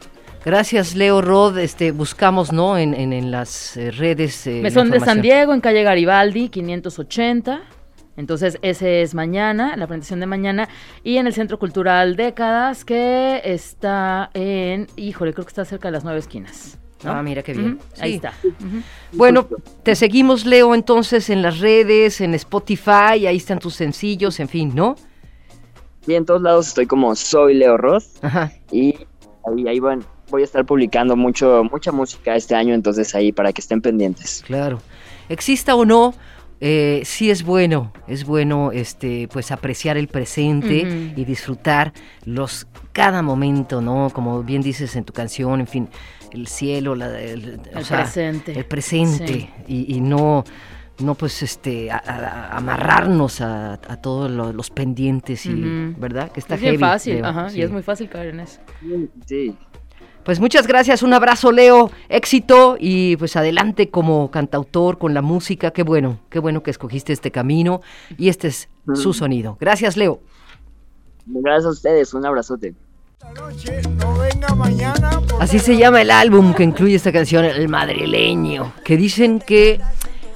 Gracias, 0.44 0.94
Leo 0.94 1.20
Rod. 1.20 1.58
Este, 1.58 1.90
buscamos, 1.92 2.52
¿no? 2.52 2.78
En, 2.78 2.94
en, 2.94 3.12
en 3.12 3.30
las 3.30 3.76
eh, 3.76 3.90
redes. 3.90 4.46
eh, 4.46 4.60
Mesón 4.62 4.90
de 4.90 5.00
San. 5.00 5.20
Diego, 5.20 5.52
en 5.52 5.60
calle 5.60 5.82
Garibaldi, 5.82 6.48
580. 6.48 7.60
Entonces, 8.16 8.58
ese 8.62 9.02
es 9.02 9.14
mañana, 9.14 9.76
la 9.76 9.86
presentación 9.86 10.20
de 10.20 10.26
mañana. 10.26 10.68
Y 11.04 11.18
en 11.18 11.26
el 11.26 11.34
Centro 11.34 11.58
Cultural 11.58 12.16
Décadas, 12.16 12.84
que 12.84 13.40
está 13.44 14.30
en, 14.34 14.86
híjole, 14.96 15.32
creo 15.32 15.44
que 15.44 15.50
está 15.50 15.64
cerca 15.64 15.88
de 15.88 15.92
las 15.92 16.04
nueve 16.04 16.18
esquinas. 16.18 16.78
¿No? 17.04 17.12
Ah, 17.12 17.22
mira 17.22 17.42
qué 17.42 17.52
bien. 17.54 17.78
Ahí 18.00 18.10
Sí. 18.12 18.16
está. 18.16 18.32
Bueno, 19.12 19.46
te 19.82 19.94
seguimos, 19.94 20.44
Leo, 20.46 20.74
entonces 20.74 21.30
en 21.30 21.42
las 21.42 21.58
redes, 21.58 22.20
en 22.20 22.34
Spotify, 22.34 23.26
ahí 23.26 23.36
están 23.36 23.58
tus 23.58 23.74
sencillos, 23.74 24.40
en 24.40 24.48
fin, 24.48 24.72
¿no? 24.74 24.96
Y 26.06 26.14
en 26.14 26.24
todos 26.24 26.42
lados 26.42 26.68
estoy 26.68 26.86
como 26.86 27.14
soy 27.14 27.54
Leo 27.54 27.76
Ross 27.76 28.12
Ajá. 28.22 28.50
y 28.72 28.94
ahí, 29.46 29.68
ahí 29.68 29.78
van, 29.80 30.04
voy 30.30 30.42
a 30.42 30.44
estar 30.44 30.64
publicando 30.64 31.16
mucho, 31.16 31.64
mucha 31.70 31.92
música 31.92 32.34
este 32.34 32.54
año, 32.54 32.74
entonces 32.74 33.14
ahí 33.14 33.30
para 33.32 33.52
que 33.52 33.60
estén 33.60 33.80
pendientes. 33.82 34.42
Claro. 34.46 34.80
Exista 35.28 35.74
o 35.74 35.84
no, 35.84 36.14
eh, 36.60 37.02
sí 37.04 37.30
es 37.30 37.44
bueno, 37.44 37.92
es 38.06 38.24
bueno 38.24 38.72
este, 38.72 39.28
pues 39.30 39.50
apreciar 39.52 39.96
el 39.98 40.08
presente 40.08 41.12
y 41.14 41.24
disfrutar 41.24 41.92
los 42.24 42.66
cada 42.92 43.20
momento, 43.22 43.80
¿no? 43.82 44.10
Como 44.12 44.42
bien 44.42 44.62
dices 44.62 44.96
en 44.96 45.04
tu 45.04 45.12
canción, 45.12 45.60
en 45.60 45.66
fin, 45.66 45.88
el 46.32 46.46
cielo, 46.46 46.94
la, 46.94 47.18
el, 47.20 47.60
o 47.74 47.78
El 47.78 47.84
sea, 47.84 47.98
presente. 48.02 48.52
el 48.58 48.64
presente 48.66 49.26
Sí. 49.26 49.50
y, 49.66 49.96
y 49.96 50.00
no 50.00 50.44
no 51.00 51.14
pues 51.14 51.44
este 51.44 51.92
a- 51.92 52.02
a- 52.04 52.12
a 52.54 52.56
amarrarnos 52.56 53.40
a, 53.40 53.74
a 53.74 53.96
todos 54.00 54.28
lo- 54.32 54.52
los 54.52 54.70
pendientes 54.70 55.46
y 55.46 55.54
verdad 55.96 56.32
que 56.32 56.40
está 56.40 56.56
es 56.56 56.60
bien 56.60 56.72
heavy, 56.72 56.80
fácil, 56.80 57.14
Leo, 57.16 57.26
ajá, 57.26 57.50
sí. 57.50 57.58
y 57.58 57.62
es 57.62 57.70
muy 57.70 57.82
fácil 57.84 58.08
caer 58.08 58.28
en 58.34 58.40
eso. 58.40 58.60
Sí, 59.26 59.56
Pues 60.24 60.40
muchas 60.40 60.66
gracias, 60.66 61.04
un 61.04 61.14
abrazo 61.14 61.52
Leo, 61.52 61.90
éxito 62.08 62.76
y 62.80 63.16
pues 63.16 63.36
adelante 63.36 63.90
como 63.90 64.30
cantautor 64.32 64.98
con 64.98 65.14
la 65.14 65.22
música, 65.22 65.70
qué 65.70 65.84
bueno, 65.84 66.18
qué 66.30 66.40
bueno 66.40 66.64
que 66.64 66.72
escogiste 66.72 67.12
este 67.12 67.30
camino 67.30 67.80
y 68.18 68.28
este 68.28 68.48
es 68.48 68.68
su 68.94 69.12
sonido. 69.14 69.56
Gracias 69.60 69.96
Leo. 69.96 70.20
gracias 71.26 71.64
a 71.66 71.70
ustedes, 71.70 72.12
un 72.12 72.26
abrazote. 72.26 72.74
Así 75.40 75.58
se 75.58 75.76
llama 75.76 76.02
el 76.02 76.10
álbum 76.10 76.54
que 76.54 76.62
incluye 76.62 76.94
esta 76.94 77.12
canción, 77.12 77.44
El 77.44 77.68
Madrileño, 77.68 78.72
que 78.84 78.96
dicen 78.96 79.40
que 79.40 79.80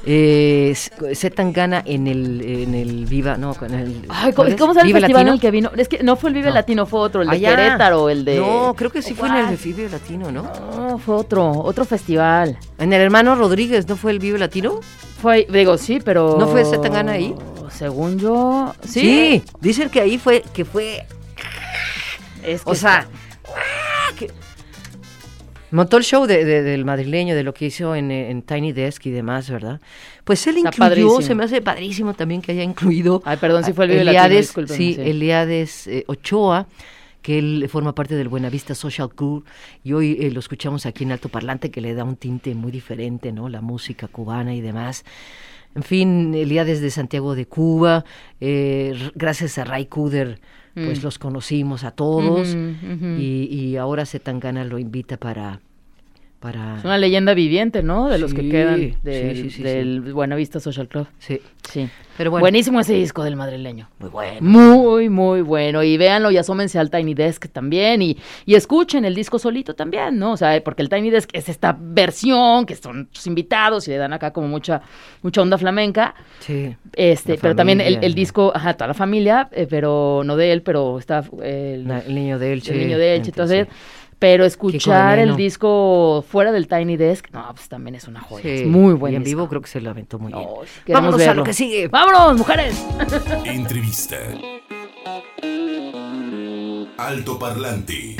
eh, 0.04 0.72
Z 0.74 1.34
Tangana 1.34 1.82
en 1.84 2.08
el, 2.08 2.40
en 2.40 2.74
el 2.74 3.06
Viva, 3.06 3.36
no, 3.36 3.54
en 3.62 3.74
el... 3.74 4.02
Ay, 4.08 4.32
¿cuál 4.32 4.56
¿cómo, 4.56 4.68
cómo 4.74 4.80
el 4.80 4.86
¿Vive 4.86 5.00
festival 5.00 5.22
en 5.22 5.26
Latino? 5.26 5.34
el 5.34 5.40
que 5.40 5.50
vino? 5.50 5.70
Es 5.76 5.88
que 5.88 6.02
no 6.02 6.16
fue 6.16 6.30
el 6.30 6.34
Vive 6.34 6.48
No. 6.48 6.54
Latino, 6.54 6.86
fue 6.86 7.00
otro, 7.00 7.22
el 7.22 7.28
de 7.28 7.36
Allá. 7.36 7.56
Querétaro, 7.56 8.08
el 8.08 8.24
de... 8.24 8.38
No, 8.38 8.74
creo 8.76 8.90
que 8.90 9.02
sí 9.02 9.12
¿O 9.12 9.16
fue 9.16 9.28
en 9.28 9.36
el? 9.36 9.56
Vive 9.56 9.88
Latino, 9.88 10.32
¿no? 10.32 10.50
No, 10.76 10.98
fue 10.98 11.14
otro, 11.14 11.50
otro 11.52 11.84
festival. 11.84 12.58
En 12.78 12.92
el 12.92 13.00
Hermano 13.00 13.34
Rodríguez, 13.36 13.86
¿no 13.88 13.96
fue 13.96 14.10
el 14.10 14.18
Vive 14.18 14.38
Latino? 14.38 14.80
Fue, 15.20 15.46
digo, 15.50 15.78
sí, 15.78 16.00
pero... 16.04 16.36
¿No 16.38 16.48
fue 16.48 16.64
Zetangana 16.64 17.12
ahí? 17.12 17.34
Según 17.70 18.18
yo, 18.18 18.74
sí. 18.84 19.00
Sí, 19.00 19.42
dicen 19.60 19.88
que 19.88 20.00
ahí 20.00 20.18
fue, 20.18 20.42
que 20.52 20.64
fue 20.64 21.06
Es 22.44 22.64
que 22.64 22.70
O 22.70 22.74
sea, 22.74 23.06
que- 24.18 24.30
montó 25.70 25.96
el 25.96 26.04
show 26.04 26.26
de- 26.26 26.44
de- 26.44 26.62
del 26.62 26.84
madrileño, 26.84 27.34
de 27.34 27.42
lo 27.42 27.54
que 27.54 27.66
hizo 27.66 27.94
en, 27.94 28.10
en 28.10 28.42
Tiny 28.42 28.72
Desk 28.72 29.06
y 29.06 29.10
demás, 29.10 29.48
¿verdad? 29.50 29.80
Pues 30.24 30.46
él 30.46 30.56
Está 30.58 30.68
incluyó, 30.68 30.88
padrísimo. 30.90 31.22
se 31.22 31.34
me 31.34 31.44
hace 31.44 31.62
padrísimo 31.62 32.14
también 32.14 32.42
que 32.42 32.52
haya 32.52 32.62
incluido 32.62 33.22
Ay, 33.24 33.36
perdón, 33.38 33.64
a 33.64 33.72
fue 33.72 33.84
el 33.86 33.90
Latino, 33.90 34.10
Eliades, 34.10 34.40
discúlpenme, 34.48 34.76
sí, 34.76 34.94
sí. 34.94 35.00
Eliades 35.00 35.86
eh, 35.86 36.04
Ochoa, 36.08 36.66
que 37.22 37.38
él 37.38 37.68
forma 37.70 37.94
parte 37.94 38.16
del 38.16 38.28
Buenavista 38.28 38.74
Social 38.74 39.08
Crew, 39.14 39.44
y 39.84 39.92
hoy 39.92 40.18
eh, 40.20 40.30
lo 40.30 40.40
escuchamos 40.40 40.86
aquí 40.86 41.04
en 41.04 41.12
Alto 41.12 41.28
Parlante, 41.28 41.70
que 41.70 41.80
le 41.80 41.94
da 41.94 42.02
un 42.04 42.16
tinte 42.16 42.54
muy 42.54 42.72
diferente, 42.72 43.32
¿no? 43.32 43.48
La 43.48 43.60
música 43.60 44.08
cubana 44.08 44.54
y 44.54 44.60
demás. 44.60 45.04
En 45.74 45.84
fin, 45.84 46.34
Eliades 46.34 46.80
de 46.82 46.90
Santiago 46.90 47.34
de 47.34 47.46
Cuba, 47.46 48.04
eh, 48.40 49.10
gracias 49.14 49.56
a 49.56 49.64
Ray 49.64 49.86
Kuder, 49.86 50.40
pues 50.74 51.00
Mm. 51.00 51.04
los 51.04 51.18
conocimos 51.18 51.84
a 51.84 51.90
todos, 51.90 52.56
y, 53.18 53.48
y 53.50 53.76
ahora 53.76 54.06
Zetangana 54.06 54.64
lo 54.64 54.78
invita 54.78 55.16
para... 55.16 55.60
para 56.42 56.76
Es 56.78 56.84
una 56.84 56.98
leyenda 56.98 57.32
viviente, 57.34 57.82
¿no? 57.84 58.08
De 58.08 58.18
los 58.18 58.34
que 58.34 58.48
quedan 58.48 58.96
del, 59.02 59.36
sí, 59.36 59.50
sí, 59.50 59.62
del 59.62 60.00
Buenavista 60.00 60.58
Social 60.60 60.88
Club. 60.88 61.06
sí, 61.20 61.40
Sí. 61.70 61.88
pero 62.18 62.32
bueno, 62.32 62.42
Buenísimo 62.42 62.80
ese 62.80 62.94
disco 62.94 63.22
del 63.22 63.36
madrileño. 63.36 63.88
muy 64.00 64.10
bueno. 64.10 64.38
Muy, 64.40 65.08
muy 65.08 65.40
bueno. 65.42 65.84
Y 65.84 65.96
véanlo 65.96 66.32
y 66.32 66.36
asómense 66.36 66.78
al 66.80 66.90
Tiny 66.90 67.14
Desk 67.14 67.46
también. 67.52 68.02
Y, 68.02 68.18
y 68.44 68.56
escuchen 68.56 69.04
el 69.04 69.14
disco 69.14 69.38
solito 69.38 69.74
también, 69.74 70.18
¿no? 70.18 70.32
O 70.32 70.36
sea, 70.36 70.60
porque 70.64 70.82
el 70.82 70.88
Tiny 70.88 71.10
Desk 71.10 71.30
es 71.32 71.48
esta 71.48 71.76
versión 71.80 72.66
que 72.66 72.74
son 72.74 73.08
sus 73.12 73.28
invitados 73.28 73.86
y 73.86 73.92
le 73.92 73.96
dan 73.98 74.12
acá 74.12 74.32
como 74.32 74.48
mucha, 74.48 74.82
mucha 75.22 75.40
onda 75.40 75.56
flamenca. 75.56 76.14
Sí. 76.40 76.74
Este, 76.94 77.38
pero 77.40 77.54
también 77.54 77.80
el, 77.80 78.00
el 78.02 78.14
disco, 78.14 78.50
ajá, 78.52 78.74
toda 78.74 78.88
la 78.88 78.94
familia, 78.94 79.48
eh, 79.52 79.68
pero 79.70 80.22
no 80.24 80.34
de 80.36 80.52
él, 80.52 80.62
pero 80.62 80.98
está 80.98 81.22
eh, 81.40 81.84
el 82.06 82.14
niño 82.14 82.40
de 82.40 82.52
Elche. 82.52 82.72
el 82.72 82.80
niño 82.80 82.98
de 82.98 83.14
Elche, 83.14 83.30
entonces, 83.30 83.60
entonces. 83.60 84.01
Pero 84.22 84.44
escuchar 84.44 85.18
el 85.18 85.34
disco 85.34 86.24
fuera 86.28 86.52
del 86.52 86.68
Tiny 86.68 86.96
Desk, 86.96 87.26
no, 87.32 87.44
pues 87.56 87.68
también 87.68 87.96
es 87.96 88.06
una 88.06 88.20
joya. 88.20 88.44
sí. 88.44 88.48
Es 88.50 88.66
muy 88.68 88.94
buen 88.94 89.12
Y 89.14 89.16
en 89.16 89.24
disco. 89.24 89.36
vivo 89.38 89.48
creo 89.48 89.60
que 89.60 89.66
se 89.68 89.80
lo 89.80 89.90
aventó 89.90 90.20
muy 90.20 90.32
bien. 90.32 90.46
Queremos 90.86 91.10
Vámonos 91.10 91.26
a 91.26 91.34
lo 91.34 91.42
que 91.42 91.52
sigue. 91.52 91.88
¡Vámonos, 91.88 92.38
mujeres! 92.38 92.80
Entrevista. 93.44 94.16
Alto 96.98 97.36
Parlante. 97.36 98.14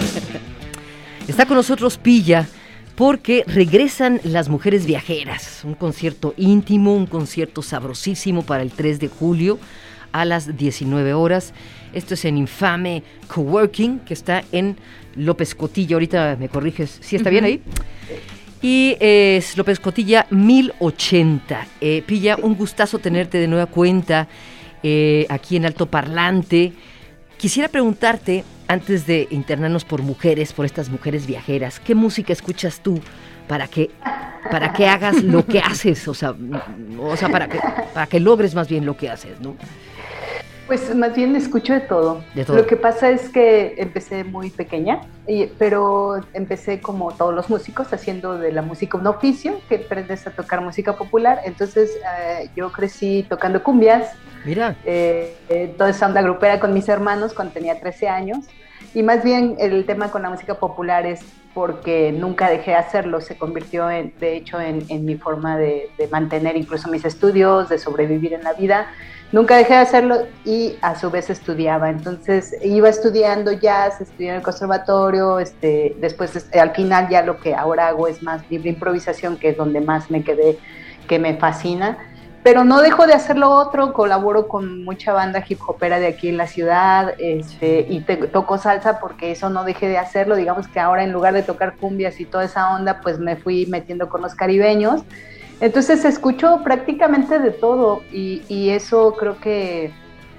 Está 1.28 1.44
con 1.44 1.58
nosotros 1.58 1.98
Pilla 1.98 2.48
porque 2.94 3.44
regresan 3.46 4.18
las 4.24 4.48
mujeres 4.48 4.86
viajeras. 4.86 5.60
Un 5.64 5.74
concierto 5.74 6.32
íntimo, 6.38 6.94
un 6.94 7.06
concierto 7.06 7.60
sabrosísimo 7.60 8.44
para 8.44 8.62
el 8.62 8.70
3 8.70 8.98
de 8.98 9.08
julio 9.08 9.58
a 10.12 10.24
las 10.24 10.56
19 10.56 11.12
horas. 11.12 11.52
Esto 11.92 12.14
es 12.14 12.24
en 12.24 12.38
Infame 12.38 13.02
Coworking, 13.28 14.00
que 14.00 14.14
está 14.14 14.42
en 14.52 14.76
López 15.16 15.54
Cotilla. 15.54 15.96
Ahorita 15.96 16.36
me 16.38 16.48
corriges. 16.48 16.98
¿Sí 17.00 17.16
está 17.16 17.30
bien 17.30 17.44
ahí? 17.44 17.62
Y 18.62 18.96
es 19.00 19.56
López 19.56 19.80
Cotilla 19.80 20.26
1080. 20.30 21.66
Eh, 21.80 22.02
Pilla, 22.06 22.36
un 22.40 22.54
gustazo 22.54 22.98
tenerte 22.98 23.38
de 23.38 23.48
nueva 23.48 23.66
cuenta 23.66 24.28
eh, 24.82 25.26
aquí 25.28 25.56
en 25.56 25.66
Alto 25.66 25.86
Parlante. 25.86 26.72
Quisiera 27.36 27.68
preguntarte, 27.68 28.44
antes 28.68 29.04
de 29.04 29.26
internarnos 29.30 29.84
por 29.84 30.02
mujeres, 30.02 30.52
por 30.52 30.64
estas 30.64 30.88
mujeres 30.90 31.26
viajeras, 31.26 31.80
¿qué 31.80 31.96
música 31.96 32.32
escuchas 32.32 32.80
tú 32.80 33.00
para 33.48 33.66
que, 33.66 33.90
para 34.48 34.72
que 34.72 34.86
hagas 34.86 35.24
lo 35.24 35.44
que 35.44 35.58
haces? 35.58 36.06
O 36.06 36.14
sea, 36.14 36.36
o 37.00 37.16
sea 37.16 37.28
para, 37.28 37.48
que, 37.48 37.58
para 37.92 38.06
que 38.06 38.20
logres 38.20 38.54
más 38.54 38.68
bien 38.68 38.86
lo 38.86 38.96
que 38.96 39.10
haces, 39.10 39.40
¿no? 39.40 39.56
Pues 40.66 40.94
más 40.94 41.14
bien 41.14 41.34
escucho 41.36 41.72
de 41.72 41.80
todo. 41.80 42.22
De 42.34 42.44
todo. 42.44 42.56
Lo 42.56 42.66
que 42.66 42.76
pasa 42.76 43.10
es 43.10 43.28
que 43.28 43.74
empecé 43.78 44.24
muy 44.24 44.50
pequeña, 44.50 45.00
pero 45.58 46.20
empecé 46.32 46.80
como 46.80 47.12
todos 47.12 47.34
los 47.34 47.50
músicos 47.50 47.92
haciendo 47.92 48.38
de 48.38 48.52
la 48.52 48.62
música 48.62 48.96
un 48.96 49.06
oficio, 49.06 49.60
que 49.68 49.76
aprendes 49.76 50.26
a 50.26 50.30
tocar 50.30 50.60
música 50.60 50.94
popular. 50.94 51.40
Entonces 51.44 51.90
eh, 52.18 52.48
yo 52.56 52.70
crecí 52.70 53.26
tocando 53.28 53.62
cumbias, 53.62 54.12
Mira, 54.44 54.76
eh, 54.84 55.36
eh, 55.48 55.74
toda 55.76 55.90
esa 55.90 56.06
onda 56.06 56.22
grupera 56.22 56.58
con 56.58 56.72
mis 56.72 56.88
hermanos 56.88 57.32
cuando 57.34 57.52
tenía 57.54 57.78
13 57.78 58.08
años. 58.08 58.46
Y 58.94 59.02
más 59.02 59.24
bien 59.24 59.56
el 59.58 59.84
tema 59.84 60.10
con 60.10 60.22
la 60.22 60.30
música 60.30 60.54
popular 60.54 61.06
es 61.06 61.20
porque 61.54 62.12
nunca 62.12 62.48
dejé 62.48 62.72
de 62.72 62.76
hacerlo, 62.78 63.20
se 63.20 63.36
convirtió 63.36 63.90
en, 63.90 64.14
de 64.18 64.36
hecho 64.36 64.60
en, 64.60 64.84
en 64.88 65.04
mi 65.04 65.16
forma 65.16 65.58
de, 65.58 65.90
de 65.98 66.08
mantener 66.08 66.56
incluso 66.56 66.88
mis 66.88 67.04
estudios, 67.04 67.68
de 67.68 67.78
sobrevivir 67.78 68.32
en 68.32 68.42
la 68.42 68.54
vida. 68.54 68.86
Nunca 69.32 69.56
dejé 69.56 69.72
de 69.72 69.78
hacerlo 69.80 70.26
y 70.44 70.76
a 70.82 70.94
su 70.94 71.10
vez 71.10 71.30
estudiaba. 71.30 71.88
Entonces 71.88 72.54
iba 72.62 72.90
estudiando 72.90 73.50
jazz, 73.52 73.98
estudié 74.02 74.28
en 74.28 74.36
el 74.36 74.42
conservatorio, 74.42 75.38
este, 75.38 75.96
después 76.00 76.36
este, 76.36 76.60
al 76.60 76.72
final 76.72 77.08
ya 77.08 77.22
lo 77.22 77.38
que 77.38 77.54
ahora 77.54 77.88
hago 77.88 78.08
es 78.08 78.22
más 78.22 78.42
libre 78.50 78.68
improvisación, 78.68 79.38
que 79.38 79.48
es 79.48 79.56
donde 79.56 79.80
más 79.80 80.10
me 80.10 80.22
quedé, 80.22 80.58
que 81.08 81.18
me 81.18 81.34
fascina. 81.38 81.96
Pero 82.42 82.64
no 82.64 82.82
dejo 82.82 83.06
de 83.06 83.14
hacer 83.14 83.38
lo 83.38 83.50
otro, 83.50 83.94
colaboro 83.94 84.48
con 84.48 84.84
mucha 84.84 85.12
banda 85.12 85.42
hip 85.48 85.60
hopera 85.66 85.98
de 85.98 86.08
aquí 86.08 86.28
en 86.28 86.36
la 86.36 86.48
ciudad, 86.48 87.14
este, 87.18 87.86
y 87.88 88.00
toco 88.00 88.58
salsa 88.58 88.98
porque 88.98 89.30
eso 89.30 89.48
no 89.48 89.64
dejé 89.64 89.88
de 89.88 89.96
hacerlo, 89.96 90.34
digamos 90.34 90.66
que 90.66 90.80
ahora 90.80 91.04
en 91.04 91.12
lugar 91.12 91.34
de 91.34 91.42
tocar 91.42 91.76
cumbias 91.76 92.20
y 92.20 92.26
toda 92.26 92.44
esa 92.44 92.74
onda, 92.74 93.00
pues 93.00 93.18
me 93.20 93.36
fui 93.36 93.66
metiendo 93.66 94.08
con 94.08 94.22
los 94.22 94.34
caribeños, 94.34 95.04
entonces 95.62 96.04
escucho 96.04 96.60
prácticamente 96.62 97.38
de 97.38 97.52
todo 97.52 98.02
y, 98.12 98.42
y 98.48 98.70
eso 98.70 99.14
creo 99.16 99.38
que 99.38 99.92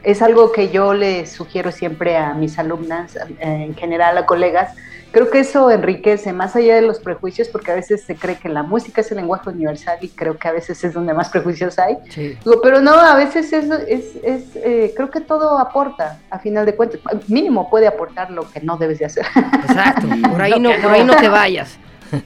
es 0.04 0.22
algo 0.22 0.52
que 0.52 0.70
yo 0.70 0.94
le 0.94 1.26
sugiero 1.26 1.72
siempre 1.72 2.18
a 2.18 2.34
mis 2.34 2.60
alumnas, 2.60 3.16
eh, 3.16 3.28
en 3.40 3.76
general 3.76 4.18
a 4.18 4.26
colegas, 4.26 4.76
creo 5.12 5.30
que 5.30 5.40
eso 5.40 5.72
enriquece 5.72 6.34
más 6.34 6.58
allá 6.58 6.76
de 6.76 6.82
los 6.82 7.00
prejuicios, 7.00 7.48
porque 7.48 7.72
a 7.72 7.76
veces 7.76 8.04
se 8.04 8.16
cree 8.16 8.38
que 8.38 8.50
la 8.50 8.64
música 8.64 9.00
es 9.00 9.12
el 9.12 9.18
lenguaje 9.18 9.50
universal 9.50 9.98
y 10.02 10.10
creo 10.10 10.38
que 10.38 10.48
a 10.48 10.52
veces 10.52 10.84
es 10.84 10.94
donde 10.94 11.14
más 11.14 11.30
prejuicios 11.30 11.80
hay. 11.80 11.98
sí. 12.10 12.38
Digo, 12.44 12.60
pero 12.62 12.82
no, 12.82 12.92
a 12.92 13.16
veces 13.16 13.54
es, 13.54 13.70
es, 13.88 14.18
es, 14.24 14.56
eh, 14.56 14.94
creo 14.96 15.10
que 15.10 15.22
todo 15.22 15.58
aporta, 15.58 16.20
a 16.30 16.40
final 16.40 16.66
de 16.66 16.76
cuentas. 16.76 17.00
Mínimo 17.28 17.70
puede 17.70 17.88
aportar 17.88 18.30
lo 18.30 18.50
que 18.52 18.60
no 18.60 18.76
debes 18.78 19.00
de 19.00 19.06
hacer. 19.06 19.26
Exacto, 19.36 20.08
por 20.32 20.42
ahí 20.42 20.60
no, 20.60 20.72
por 20.82 20.92
ahí 20.92 21.06
no 21.06 21.16
te 21.16 21.30
vayas. 21.30 21.78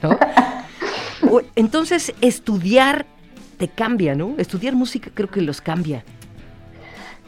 ¿no? 0.02 0.18
Entonces, 1.54 2.14
estudiar 2.20 3.06
te 3.58 3.68
cambia, 3.68 4.14
¿no? 4.14 4.34
Estudiar 4.38 4.74
música 4.74 5.10
creo 5.12 5.28
que 5.28 5.42
los 5.42 5.60
cambia. 5.60 6.04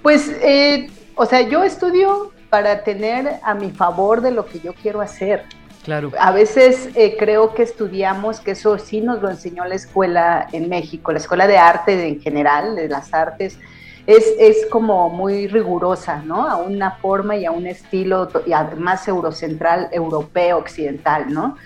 Pues, 0.02 0.28
eh, 0.42 0.88
o 1.14 1.26
sea, 1.26 1.42
yo 1.42 1.62
estudio 1.64 2.32
para 2.48 2.82
tener 2.82 3.38
a 3.42 3.54
mi 3.54 3.70
favor 3.70 4.20
de 4.20 4.30
lo 4.30 4.46
que 4.46 4.60
yo 4.60 4.74
quiero 4.74 5.00
hacer. 5.00 5.44
Claro. 5.84 6.12
A 6.18 6.30
veces 6.30 6.90
eh, 6.94 7.16
creo 7.18 7.54
que 7.54 7.62
estudiamos, 7.62 8.40
que 8.40 8.52
eso 8.52 8.78
sí 8.78 9.00
nos 9.00 9.22
lo 9.22 9.30
enseñó 9.30 9.64
la 9.64 9.74
escuela 9.74 10.46
en 10.52 10.68
México, 10.68 11.10
la 11.12 11.18
escuela 11.18 11.46
de 11.46 11.58
arte 11.58 12.06
en 12.06 12.20
general, 12.20 12.76
de 12.76 12.88
las 12.88 13.14
artes, 13.14 13.58
es, 14.06 14.24
es 14.38 14.66
como 14.70 15.08
muy 15.08 15.46
rigurosa, 15.46 16.22
¿no? 16.24 16.46
A 16.48 16.56
una 16.56 16.92
forma 16.92 17.36
y 17.36 17.46
a 17.46 17.50
un 17.50 17.66
estilo 17.66 18.28
y 18.46 18.52
además 18.52 19.06
eurocentral, 19.08 19.88
europeo, 19.92 20.58
occidental, 20.58 21.32
¿no? 21.32 21.56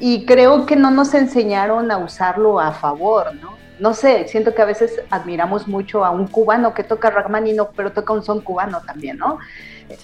Y 0.00 0.24
creo 0.24 0.66
que 0.66 0.76
no 0.76 0.90
nos 0.90 1.14
enseñaron 1.14 1.90
a 1.90 1.98
usarlo 1.98 2.58
a 2.58 2.72
favor, 2.72 3.34
¿no? 3.36 3.60
No 3.78 3.94
sé, 3.94 4.28
siento 4.28 4.54
que 4.54 4.60
a 4.60 4.66
veces 4.66 5.00
admiramos 5.10 5.68
mucho 5.68 6.04
a 6.04 6.10
un 6.10 6.26
cubano 6.26 6.74
que 6.74 6.84
toca 6.84 7.10
Rachmaninoff, 7.10 7.70
pero 7.74 7.92
toca 7.92 8.12
un 8.12 8.22
son 8.22 8.40
cubano 8.40 8.80
también, 8.80 9.16
¿no? 9.16 9.38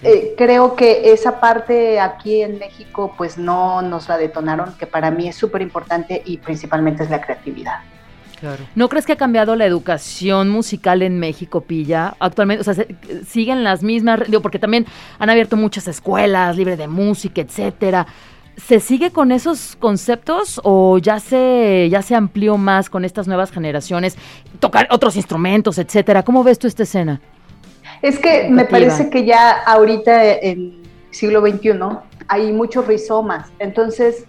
Eh, 0.03 0.35
creo 0.37 0.75
que 0.75 1.13
esa 1.13 1.39
parte 1.41 2.01
aquí 2.01 2.43
en 2.43 2.59
México 2.59 3.15
pues 3.17 3.39
no 3.39 3.83
nos 3.83 4.09
la 4.09 4.19
detonaron, 4.19 4.75
que 4.79 4.87
para 4.87 5.11
mí 5.11 5.29
es 5.29 5.37
súper 5.37 5.63
importante 5.63 6.23
y 6.25 6.39
principalmente 6.39 7.05
es 7.05 7.11
la 7.11 7.21
creatividad. 7.21 7.81
Claro. 8.41 8.65
¿No 8.75 8.89
crees 8.89 9.07
que 9.07 9.13
ha 9.13 9.17
cambiado 9.17 9.57
la 9.57 9.65
educación 9.65 10.51
musical 10.51 11.03
en 11.03 11.19
México, 11.19 11.63
Pilla? 11.63 12.17
Actualmente, 12.19 12.69
o 12.69 12.75
sea, 12.75 12.85
siguen 13.27 13.65
las 13.65 13.83
mismas, 13.83 14.21
digo, 14.27 14.43
porque 14.43 14.59
también 14.59 14.87
han 15.19 15.31
abierto 15.31 15.57
muchas 15.57 15.89
escuelas, 15.89 16.57
libre 16.57 16.77
de 16.77 16.87
música, 16.87 17.41
etcétera. 17.41 18.07
¿Se 18.57 18.81
sigue 18.81 19.11
con 19.11 19.33
esos 19.33 19.77
conceptos 19.77 20.61
o 20.65 20.99
ya 20.99 21.21
se, 21.21 21.89
ya 21.91 22.03
se 22.03 22.15
amplió 22.15 22.57
más 22.57 22.89
con 22.89 23.05
estas 23.05 23.29
nuevas 23.29 23.51
generaciones? 23.51 24.17
Tocar 24.61 24.89
otros 24.91 25.17
instrumentos, 25.17 25.79
etcétera. 25.79 26.23
¿Cómo 26.23 26.43
ves 26.43 26.59
tú 26.59 26.67
esta 26.67 26.85
escena? 26.85 27.21
Es 28.03 28.19
que 28.19 28.49
me 28.49 28.65
parece 28.65 29.11
que 29.11 29.25
ya 29.25 29.63
ahorita 29.63 30.33
en 30.35 30.83
siglo 31.11 31.41
XXI 31.41 31.73
hay 32.29 32.53
muchos 32.53 32.87
rizomas. 32.87 33.49
Entonces, 33.59 34.25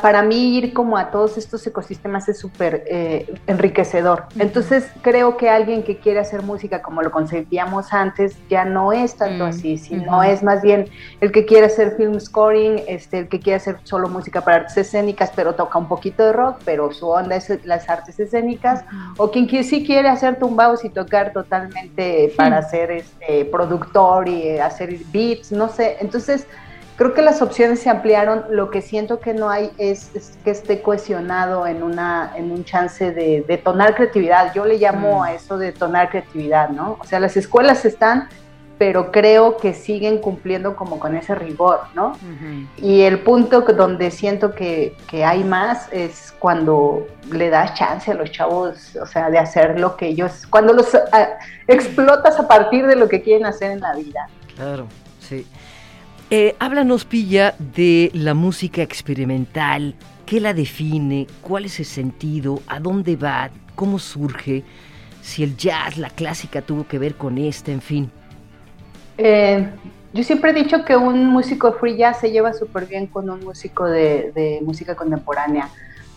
para 0.00 0.22
mí 0.22 0.56
ir 0.56 0.72
como 0.72 0.96
a 0.96 1.10
todos 1.10 1.36
estos 1.36 1.66
ecosistemas 1.66 2.28
es 2.28 2.38
súper 2.38 2.84
eh, 2.86 3.34
enriquecedor. 3.46 4.24
Entonces 4.38 4.90
creo 5.02 5.36
que 5.36 5.50
alguien 5.50 5.82
que 5.82 5.98
quiere 5.98 6.18
hacer 6.18 6.42
música 6.42 6.82
como 6.82 7.02
lo 7.02 7.10
concebíamos 7.10 7.92
antes 7.92 8.36
ya 8.48 8.64
no 8.64 8.92
es 8.92 9.16
tanto 9.16 9.44
mm, 9.44 9.48
así, 9.48 9.78
sino 9.78 10.22
es 10.22 10.42
más 10.42 10.62
bien 10.62 10.88
el 11.20 11.32
que 11.32 11.44
quiere 11.44 11.66
hacer 11.66 11.96
film 11.96 12.18
scoring, 12.18 12.82
este, 12.86 13.20
el 13.20 13.28
que 13.28 13.40
quiere 13.40 13.56
hacer 13.56 13.78
solo 13.84 14.08
música 14.08 14.40
para 14.40 14.58
artes 14.58 14.76
escénicas, 14.78 15.32
pero 15.34 15.54
toca 15.54 15.78
un 15.78 15.88
poquito 15.88 16.24
de 16.24 16.32
rock, 16.32 16.58
pero 16.64 16.92
su 16.92 17.08
onda 17.08 17.36
es 17.36 17.64
las 17.64 17.88
artes 17.88 18.18
escénicas, 18.18 18.84
o 19.16 19.30
quien 19.30 19.46
sí 19.64 19.84
quiere 19.84 20.08
hacer 20.08 20.38
tumbados 20.38 20.84
y 20.84 20.90
tocar 20.90 21.32
totalmente 21.32 22.32
para 22.36 22.62
ser 22.62 22.90
este, 22.90 23.44
productor 23.46 24.28
y 24.28 24.58
hacer 24.58 24.96
beats, 25.12 25.52
no 25.52 25.68
sé. 25.68 25.96
Entonces 26.00 26.46
Creo 26.96 27.12
que 27.12 27.20
las 27.20 27.42
opciones 27.42 27.80
se 27.80 27.90
ampliaron. 27.90 28.44
Lo 28.50 28.70
que 28.70 28.80
siento 28.80 29.20
que 29.20 29.34
no 29.34 29.50
hay 29.50 29.70
es, 29.76 30.10
que 30.44 30.50
esté 30.50 30.80
cohesionado 30.80 31.66
en, 31.66 31.82
una, 31.82 32.32
en 32.36 32.50
un 32.50 32.64
chance 32.64 33.12
de 33.12 33.44
detonar 33.46 33.94
creatividad. 33.94 34.54
Yo 34.54 34.64
le 34.64 34.78
llamo 34.78 35.18
mm. 35.18 35.22
a 35.22 35.32
eso 35.34 35.58
de 35.58 35.66
detonar 35.66 36.08
creatividad, 36.08 36.70
¿no? 36.70 36.96
O 36.98 37.04
sea, 37.04 37.20
las 37.20 37.36
escuelas 37.36 37.84
están, 37.84 38.28
pero 38.78 39.10
creo 39.12 39.58
que 39.58 39.74
siguen 39.74 40.18
cumpliendo 40.18 40.74
como 40.74 40.98
con 40.98 41.16
ese 41.16 41.34
rigor, 41.34 41.80
¿no? 41.94 42.12
Y 42.76 43.02
el 43.02 43.20
punto 43.20 43.60
donde 43.60 44.10
siento 44.10 44.54
que, 44.54 44.96
que, 45.08 45.24
hay 45.24 45.44
más 45.44 45.90
es 45.92 46.34
cuando 46.38 47.06
le 47.30 47.48
das 47.48 47.74
chance 47.74 48.10
a 48.10 48.14
los 48.14 48.30
chavos, 48.30 48.96
o 48.96 49.06
sea, 49.06 49.30
de 49.30 49.38
hacer 49.38 49.80
lo 49.80 49.96
que 49.96 50.08
ellos, 50.08 50.46
cuando 50.48 50.74
los 50.74 50.94
ah, 50.94 51.28
explotas 51.66 52.38
a 52.38 52.46
partir 52.46 52.86
de 52.86 52.96
lo 52.96 53.08
que 53.08 53.22
quieren 53.22 53.46
hacer 53.46 53.70
en 53.70 53.80
la 53.80 53.94
vida. 53.94 54.28
Claro, 54.54 54.86
sí. 55.20 55.46
Eh, 56.28 56.56
háblanos, 56.58 57.04
Pilla, 57.04 57.54
de 57.76 58.10
la 58.12 58.34
música 58.34 58.82
experimental. 58.82 59.94
¿Qué 60.26 60.40
la 60.40 60.54
define? 60.54 61.28
¿Cuál 61.40 61.66
es 61.66 61.78
el 61.78 61.84
sentido? 61.84 62.60
¿A 62.66 62.80
dónde 62.80 63.14
va? 63.14 63.50
¿Cómo 63.76 64.00
surge? 64.00 64.64
Si 65.22 65.44
el 65.44 65.56
jazz, 65.56 65.98
la 65.98 66.10
clásica 66.10 66.62
tuvo 66.62 66.84
que 66.88 66.98
ver 66.98 67.14
con 67.14 67.38
esta, 67.38 67.70
en 67.70 67.80
fin. 67.80 68.10
Eh, 69.18 69.68
yo 70.12 70.24
siempre 70.24 70.50
he 70.50 70.54
dicho 70.54 70.84
que 70.84 70.96
un 70.96 71.26
músico 71.26 71.74
free 71.74 71.96
jazz 71.96 72.18
se 72.18 72.32
lleva 72.32 72.52
súper 72.52 72.86
bien 72.86 73.06
con 73.06 73.30
un 73.30 73.44
músico 73.44 73.84
de, 73.84 74.60
música 74.64 74.96
contemporánea, 74.96 75.68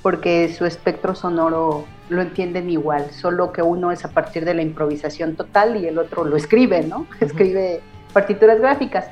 porque 0.01 0.51
su 0.51 0.65
espectro 0.65 1.13
sonoro 1.13 1.85
lo 2.09 2.21
entienden 2.23 2.67
igual, 2.71 3.11
solo 3.11 3.51
que 3.51 3.61
uno 3.61 3.91
es 3.91 4.05
a 4.05 4.09
partir 4.09 4.43
de 4.43 4.55
la 4.55 4.63
improvisación 4.63 5.35
total 5.35 5.77
y 5.77 5.85
el 5.85 5.99
otro 5.99 6.23
lo 6.23 6.35
escribe, 6.35 6.81
¿no? 6.81 7.05
Escribe 7.19 7.81
partituras 8.11 8.59
gráficas. 8.59 9.05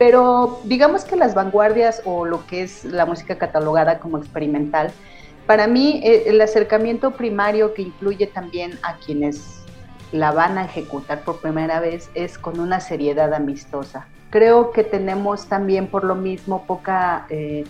Pero 0.00 0.60
digamos 0.64 1.04
que 1.04 1.14
las 1.14 1.34
vanguardias 1.34 2.00
o 2.06 2.24
lo 2.24 2.46
que 2.46 2.62
es 2.62 2.86
la 2.86 3.04
música 3.04 3.36
catalogada 3.36 3.98
como 3.98 4.16
experimental, 4.16 4.90
para 5.46 5.66
mí 5.66 6.00
eh, 6.02 6.22
el 6.24 6.40
acercamiento 6.40 7.10
primario 7.10 7.74
que 7.74 7.82
incluye 7.82 8.26
también 8.26 8.78
a 8.82 8.96
quienes 8.96 9.62
la 10.10 10.32
van 10.32 10.56
a 10.56 10.64
ejecutar 10.64 11.20
por 11.20 11.42
primera 11.42 11.80
vez 11.80 12.08
es 12.14 12.38
con 12.38 12.60
una 12.60 12.80
seriedad 12.80 13.34
amistosa. 13.34 14.06
Creo 14.30 14.72
que 14.72 14.84
tenemos 14.84 15.48
también 15.48 15.86
por 15.86 16.04
lo 16.04 16.14
mismo 16.14 16.64
poca, 16.64 17.26
eh, 17.28 17.64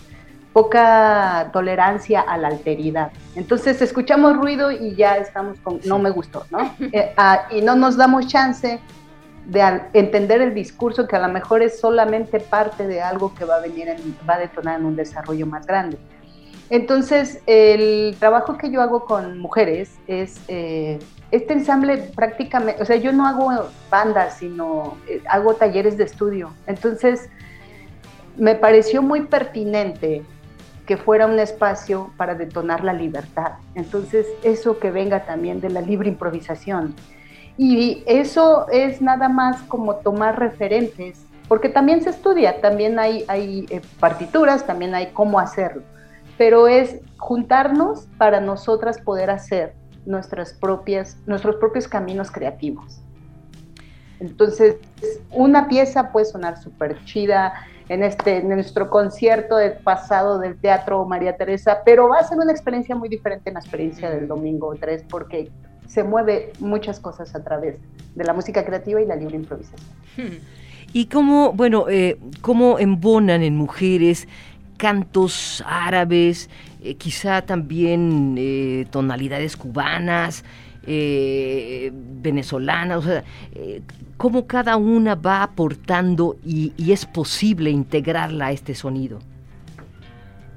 poca 0.53 1.51
tolerancia 1.53 2.21
a 2.21 2.38
la 2.38 2.47
alteridad. 2.47 3.11
Entonces 3.35 3.83
escuchamos 3.83 4.37
ruido 4.37 4.71
y 4.71 4.95
ya 4.95 5.16
estamos 5.16 5.59
con, 5.59 5.81
no 5.85 5.99
me 5.99 6.11
gustó, 6.11 6.47
¿no? 6.53 6.77
Eh, 6.93 7.12
ah, 7.16 7.49
y 7.51 7.61
no 7.61 7.75
nos 7.75 7.97
damos 7.97 8.29
chance 8.29 8.79
de 9.51 9.81
entender 9.95 10.41
el 10.43 10.55
discurso 10.55 11.09
que 11.09 11.17
a 11.17 11.19
lo 11.19 11.29
mejor 11.29 11.61
es 11.61 11.81
solamente 11.81 12.39
parte 12.39 12.87
de 12.87 13.03
algo 13.03 13.35
que 13.35 13.45
va 13.45 13.57
a 13.57 13.61
venir, 13.61 13.89
va 14.29 14.35
a 14.35 14.39
detonar 14.39 14.79
en 14.79 14.87
un 14.87 14.95
desarrollo 14.95 15.45
más 15.45 15.67
grande. 15.67 15.99
Entonces, 16.69 17.43
el 17.47 18.15
trabajo 18.21 18.57
que 18.57 18.71
yo 18.71 18.81
hago 18.81 19.07
con 19.07 19.41
mujeres 19.41 19.99
es 20.07 20.41
eh, 20.47 21.01
este 21.33 21.55
ensamble 21.55 21.97
prácticamente, 22.15 22.81
o 22.81 22.85
sea, 22.85 22.95
yo 22.95 23.13
no 23.13 23.27
hago 23.27 23.51
bandas, 23.91 24.37
sino 24.39 24.97
eh, 25.09 25.21
hago 25.29 25.55
talleres 25.55 25.97
de 25.97 26.05
estudio. 26.05 26.53
Entonces, 26.69 27.29
me 28.37 28.55
pareció 28.55 29.03
muy 29.03 29.23
pertinente 29.23 30.23
que 30.87 30.97
fuera 30.97 31.27
un 31.27 31.41
espacio 31.41 32.13
para 32.17 32.37
detonar 32.37 32.85
la 32.85 32.93
libertad. 32.93 33.55
Entonces, 33.75 34.29
eso 34.45 34.79
que 34.79 34.93
venga 34.93 35.25
también 35.25 35.61
de 35.61 35.71
la 35.71 35.81
libre 35.81 36.09
improvisación 36.09 36.95
y 37.62 38.03
eso 38.07 38.66
es 38.70 39.03
nada 39.03 39.29
más 39.29 39.61
como 39.64 39.96
tomar 39.96 40.38
referentes, 40.38 41.27
porque 41.46 41.68
también 41.68 42.03
se 42.03 42.09
estudia, 42.09 42.59
también 42.62 42.99
hay, 42.99 43.27
hay 43.29 43.66
eh, 43.68 43.83
partituras, 44.01 44.66
también 44.66 44.94
hay 44.94 45.09
cómo 45.09 45.38
hacerlo, 45.38 45.83
pero 46.38 46.68
es 46.68 47.01
juntarnos 47.18 48.07
para 48.16 48.40
nosotras 48.40 48.99
poder 48.99 49.29
hacer 49.29 49.75
nuestras 50.07 50.55
propias, 50.55 51.18
nuestros 51.27 51.57
propios 51.57 51.87
caminos 51.87 52.31
creativos. 52.31 53.03
Entonces, 54.20 54.77
una 55.31 55.68
pieza 55.68 56.12
puede 56.12 56.25
sonar 56.25 56.57
súper 56.57 57.05
chida 57.05 57.53
en, 57.90 58.03
este, 58.03 58.38
en 58.38 58.49
nuestro 58.49 58.88
concierto 58.88 59.57
del 59.57 59.75
pasado 59.75 60.38
del 60.38 60.59
Teatro 60.59 61.05
María 61.05 61.37
Teresa, 61.37 61.83
pero 61.85 62.09
va 62.09 62.20
a 62.20 62.25
ser 62.25 62.38
una 62.38 62.53
experiencia 62.53 62.96
muy 62.96 63.11
diferente 63.11 63.51
en 63.51 63.55
la 63.55 63.61
experiencia 63.61 64.09
del 64.09 64.29
domingo 64.29 64.75
3, 64.81 65.05
porque 65.11 65.51
se 65.90 66.05
mueve 66.05 66.53
muchas 66.61 67.00
cosas 67.00 67.35
a 67.35 67.42
través 67.42 67.74
de 68.14 68.24
la 68.24 68.33
música 68.33 68.64
creativa 68.64 69.03
y 69.03 69.07
la 69.07 69.16
libre 69.16 69.37
improvisación. 69.37 69.90
Y 70.92 71.07
cómo, 71.07 71.53
bueno, 71.53 71.87
eh, 71.88 72.18
cómo 72.40 72.79
embonan 72.79 73.42
en 73.42 73.57
mujeres 73.57 74.29
cantos 74.76 75.64
árabes, 75.66 76.48
eh, 76.83 76.94
quizá 76.94 77.42
también 77.42 78.37
eh, 78.38 78.87
tonalidades 78.90 79.57
cubanas, 79.57 80.44
venezolanas, 80.83 82.98
o 82.98 83.03
sea, 83.03 83.22
cómo 84.16 84.46
cada 84.46 84.76
una 84.76 85.14
va 85.14 85.42
aportando 85.42 86.37
y 86.44 86.72
es 86.90 87.07
posible 87.07 87.70
integrarla 87.70 88.46
a 88.46 88.53
este 88.53 88.74
sonido. 88.74 89.20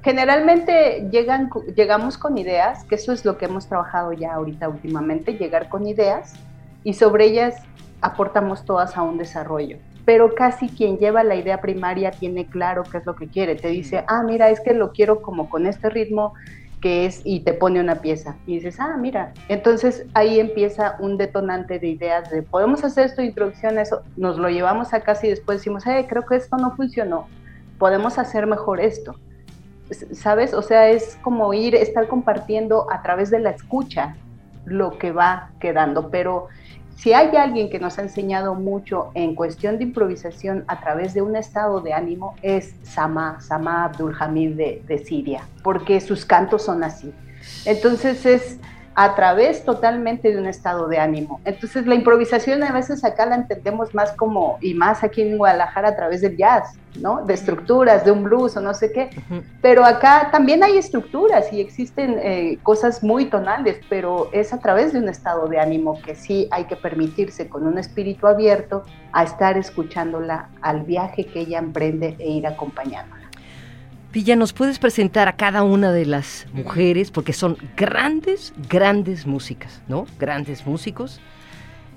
Generalmente 0.04 1.08
llegan, 1.10 1.48
llegamos 1.74 2.18
con 2.18 2.36
ideas, 2.36 2.84
que 2.84 2.96
eso 2.96 3.10
es 3.14 3.24
lo 3.24 3.38
que 3.38 3.46
hemos 3.46 3.68
trabajado 3.68 4.12
ya 4.12 4.34
ahorita 4.34 4.68
últimamente, 4.68 5.38
llegar 5.38 5.70
con 5.70 5.86
ideas 5.86 6.34
y 6.82 6.92
sobre 6.92 7.24
ellas 7.24 7.56
aportamos 8.02 8.66
todas 8.66 8.98
a 8.98 9.02
un 9.02 9.16
desarrollo. 9.16 9.78
Pero 10.04 10.34
casi 10.34 10.68
quien 10.68 10.98
lleva 10.98 11.24
la 11.24 11.36
idea 11.36 11.62
primaria 11.62 12.10
tiene 12.10 12.44
claro 12.44 12.82
qué 12.82 12.98
es 12.98 13.06
lo 13.06 13.16
que 13.16 13.28
quiere. 13.28 13.54
Te 13.54 13.68
dice, 13.68 14.04
ah, 14.06 14.22
mira, 14.22 14.50
es 14.50 14.60
que 14.60 14.74
lo 14.74 14.92
quiero 14.92 15.22
como 15.22 15.48
con 15.48 15.66
este 15.66 15.88
ritmo 15.88 16.34
que 16.82 17.06
es, 17.06 17.22
y 17.24 17.40
te 17.40 17.54
pone 17.54 17.80
una 17.80 18.02
pieza. 18.02 18.36
Y 18.46 18.56
dices, 18.56 18.80
ah, 18.80 18.98
mira. 18.98 19.32
Entonces 19.48 20.04
ahí 20.12 20.38
empieza 20.38 20.96
un 20.98 21.16
detonante 21.16 21.78
de 21.78 21.88
ideas 21.88 22.28
de, 22.28 22.42
podemos 22.42 22.84
hacer 22.84 23.06
esto, 23.06 23.22
introducción, 23.22 23.78
eso. 23.78 24.02
Nos 24.18 24.36
lo 24.36 24.50
llevamos 24.50 24.92
a 24.92 25.00
casa 25.00 25.26
y 25.26 25.30
después 25.30 25.60
decimos, 25.60 25.86
eh, 25.86 26.04
creo 26.06 26.26
que 26.26 26.36
esto 26.36 26.58
no 26.58 26.76
funcionó. 26.76 27.26
Podemos 27.78 28.18
hacer 28.18 28.46
mejor 28.46 28.80
esto. 28.80 29.16
¿Sabes? 30.12 30.54
O 30.54 30.62
sea, 30.62 30.88
es 30.88 31.18
como 31.22 31.52
ir, 31.54 31.74
estar 31.74 32.08
compartiendo 32.08 32.90
a 32.90 33.02
través 33.02 33.30
de 33.30 33.40
la 33.40 33.50
escucha 33.50 34.16
lo 34.64 34.98
que 34.98 35.12
va 35.12 35.50
quedando, 35.60 36.10
pero 36.10 36.48
si 36.96 37.12
hay 37.12 37.36
alguien 37.36 37.68
que 37.68 37.78
nos 37.78 37.98
ha 37.98 38.02
enseñado 38.02 38.54
mucho 38.54 39.10
en 39.14 39.34
cuestión 39.34 39.78
de 39.78 39.84
improvisación 39.84 40.64
a 40.68 40.80
través 40.80 41.12
de 41.12 41.22
un 41.22 41.36
estado 41.36 41.80
de 41.80 41.92
ánimo, 41.92 42.34
es 42.40 42.74
Sama, 42.82 43.40
Sama 43.40 43.84
Abdul 43.84 44.16
Hamid 44.18 44.56
de, 44.56 44.82
de 44.86 44.98
Siria, 44.98 45.42
porque 45.62 46.00
sus 46.00 46.24
cantos 46.24 46.62
son 46.62 46.82
así. 46.82 47.12
Entonces 47.66 48.24
es 48.24 48.58
a 48.94 49.14
través 49.14 49.64
totalmente 49.64 50.30
de 50.30 50.38
un 50.38 50.46
estado 50.46 50.88
de 50.88 50.98
ánimo. 50.98 51.40
Entonces 51.44 51.86
la 51.86 51.94
improvisación 51.94 52.62
a 52.62 52.72
veces 52.72 53.04
acá 53.04 53.26
la 53.26 53.36
entendemos 53.36 53.94
más 53.94 54.12
como, 54.12 54.58
y 54.60 54.74
más 54.74 55.02
aquí 55.02 55.22
en 55.22 55.36
Guadalajara 55.36 55.88
a 55.88 55.96
través 55.96 56.20
del 56.20 56.36
jazz, 56.36 56.78
¿no? 57.00 57.24
De 57.24 57.34
estructuras, 57.34 58.04
de 58.04 58.12
un 58.12 58.22
blues 58.22 58.56
o 58.56 58.60
no 58.60 58.72
sé 58.72 58.92
qué. 58.92 59.10
Pero 59.60 59.84
acá 59.84 60.28
también 60.30 60.62
hay 60.62 60.78
estructuras 60.78 61.52
y 61.52 61.60
existen 61.60 62.18
eh, 62.22 62.58
cosas 62.62 63.02
muy 63.02 63.26
tonales, 63.26 63.80
pero 63.88 64.28
es 64.32 64.52
a 64.52 64.58
través 64.58 64.92
de 64.92 65.00
un 65.00 65.08
estado 65.08 65.48
de 65.48 65.58
ánimo 65.58 66.00
que 66.00 66.14
sí 66.14 66.48
hay 66.52 66.64
que 66.64 66.76
permitirse 66.76 67.48
con 67.48 67.66
un 67.66 67.78
espíritu 67.78 68.28
abierto 68.28 68.84
a 69.12 69.24
estar 69.24 69.58
escuchándola 69.58 70.50
al 70.60 70.82
viaje 70.82 71.26
que 71.26 71.40
ella 71.40 71.58
emprende 71.58 72.14
e 72.18 72.30
ir 72.30 72.46
acompañándola. 72.46 73.23
Villa, 74.14 74.36
¿nos 74.36 74.52
puedes 74.52 74.78
presentar 74.78 75.26
a 75.26 75.32
cada 75.32 75.64
una 75.64 75.90
de 75.90 76.06
las 76.06 76.46
mujeres? 76.52 77.10
Porque 77.10 77.32
son 77.32 77.56
grandes, 77.76 78.54
grandes 78.70 79.26
músicas, 79.26 79.82
¿no? 79.88 80.06
Grandes 80.20 80.64
músicos. 80.66 81.20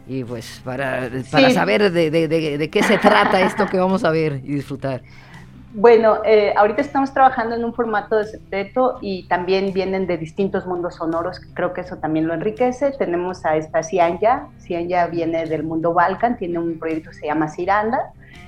Y 0.08 0.24
pues 0.24 0.62
para, 0.66 1.10
para 1.32 1.50
Sí. 1.50 1.54
saber 1.54 1.92
de, 1.92 2.10
de- 2.10 2.28
de- 2.28 2.58
de 2.58 2.70
qué 2.72 2.82
se 2.82 2.98
trata 2.98 3.42
esto 3.42 3.68
que 3.68 3.78
vamos 3.78 4.04
a 4.04 4.10
ver 4.10 4.42
y 4.44 4.56
disfrutar. 4.56 5.04
Bueno, 5.74 6.20
eh, 6.26 6.54
ahorita 6.58 6.82
estamos 6.82 7.14
trabajando 7.14 7.54
en 7.56 7.64
un 7.64 7.74
formato 7.74 8.16
de 8.16 8.26
septeto 8.26 8.98
y 9.02 9.28
también 9.28 9.72
vienen 9.74 10.08
de 10.08 10.18
distintos 10.18 10.66
mundos 10.66 10.96
sonoros, 10.96 11.40
creo 11.54 11.74
que 11.74 11.82
eso 11.82 11.98
también 11.98 12.26
lo 12.26 12.34
enriquece. 12.34 12.92
Tenemos 12.98 13.46
a 13.46 13.58
esta 13.58 13.84
Cianya, 13.84 14.48
Cianya 14.60 15.06
viene 15.06 15.46
del 15.46 15.62
mundo 15.64 15.94
Balkan, 15.94 16.36
tiene 16.38 16.58
un 16.58 16.80
proyecto 16.80 17.12
que 17.12 17.18
se 17.18 17.28
llama 17.28 17.48
Ciranda. 17.50 18.00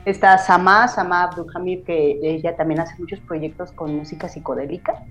Está 0.06 0.38
Sama, 0.38 0.88
Sama 0.88 1.24
Abdulhamid, 1.24 1.84
que 1.84 2.20
ella 2.22 2.56
también 2.56 2.80
hace 2.80 2.96
muchos 2.98 3.20
proyectos 3.20 3.72
con 3.72 3.96
música 3.96 4.30
psicodélica. 4.30 5.04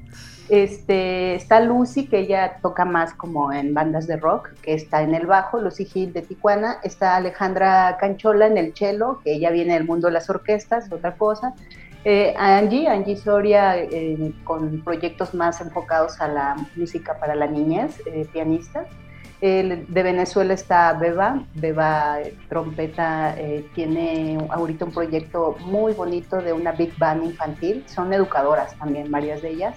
Este, 0.49 1.35
está 1.35 1.61
Lucy, 1.61 2.07
que 2.07 2.21
ella 2.21 2.59
toca 2.63 2.87
más 2.87 3.13
como 3.13 3.53
en 3.53 3.75
bandas 3.75 4.07
de 4.07 4.17
rock, 4.17 4.49
que 4.63 4.73
está 4.73 5.03
en 5.03 5.15
el 5.15 5.27
bajo, 5.27 5.61
Lucy 5.61 5.87
Hill 5.93 6.13
de 6.15 6.23
Tijuana. 6.23 6.79
Está 6.83 7.17
Alejandra 7.17 7.99
Canchola 8.01 8.47
en 8.47 8.57
el 8.57 8.75
cello, 8.75 9.21
que 9.23 9.35
ella 9.35 9.51
viene 9.51 9.75
del 9.75 9.85
mundo 9.85 10.07
de 10.07 10.15
las 10.15 10.31
orquestas, 10.31 10.91
otra 10.91 11.17
cosa. 11.17 11.55
Eh, 12.05 12.35
Angie, 12.39 12.89
Angie 12.89 13.17
Soria, 13.17 13.77
eh, 13.77 14.33
con 14.45 14.83
proyectos 14.83 15.35
más 15.35 15.61
enfocados 15.61 16.19
a 16.21 16.29
la 16.29 16.57
música 16.77 17.19
para 17.19 17.35
la 17.35 17.47
niñez, 17.47 18.01
eh, 18.07 18.27
pianista. 18.33 18.87
El- 19.41 19.87
de 19.87 20.03
Venezuela 20.03 20.53
está 20.55 20.93
Beba, 20.95 21.45
Beba 21.55 22.21
eh, 22.21 22.35
trompeta, 22.49 23.35
eh, 23.39 23.65
tiene 23.75 24.37
ahorita 24.51 24.85
un 24.85 24.93
proyecto 24.93 25.57
muy 25.61 25.93
bonito 25.93 26.43
de 26.43 26.53
una 26.53 26.73
big 26.73 26.97
band 26.99 27.25
infantil, 27.25 27.85
son 27.87 28.13
educadoras 28.13 28.77
también 28.79 29.11
varias 29.11 29.41
de 29.43 29.51
ellas. 29.51 29.77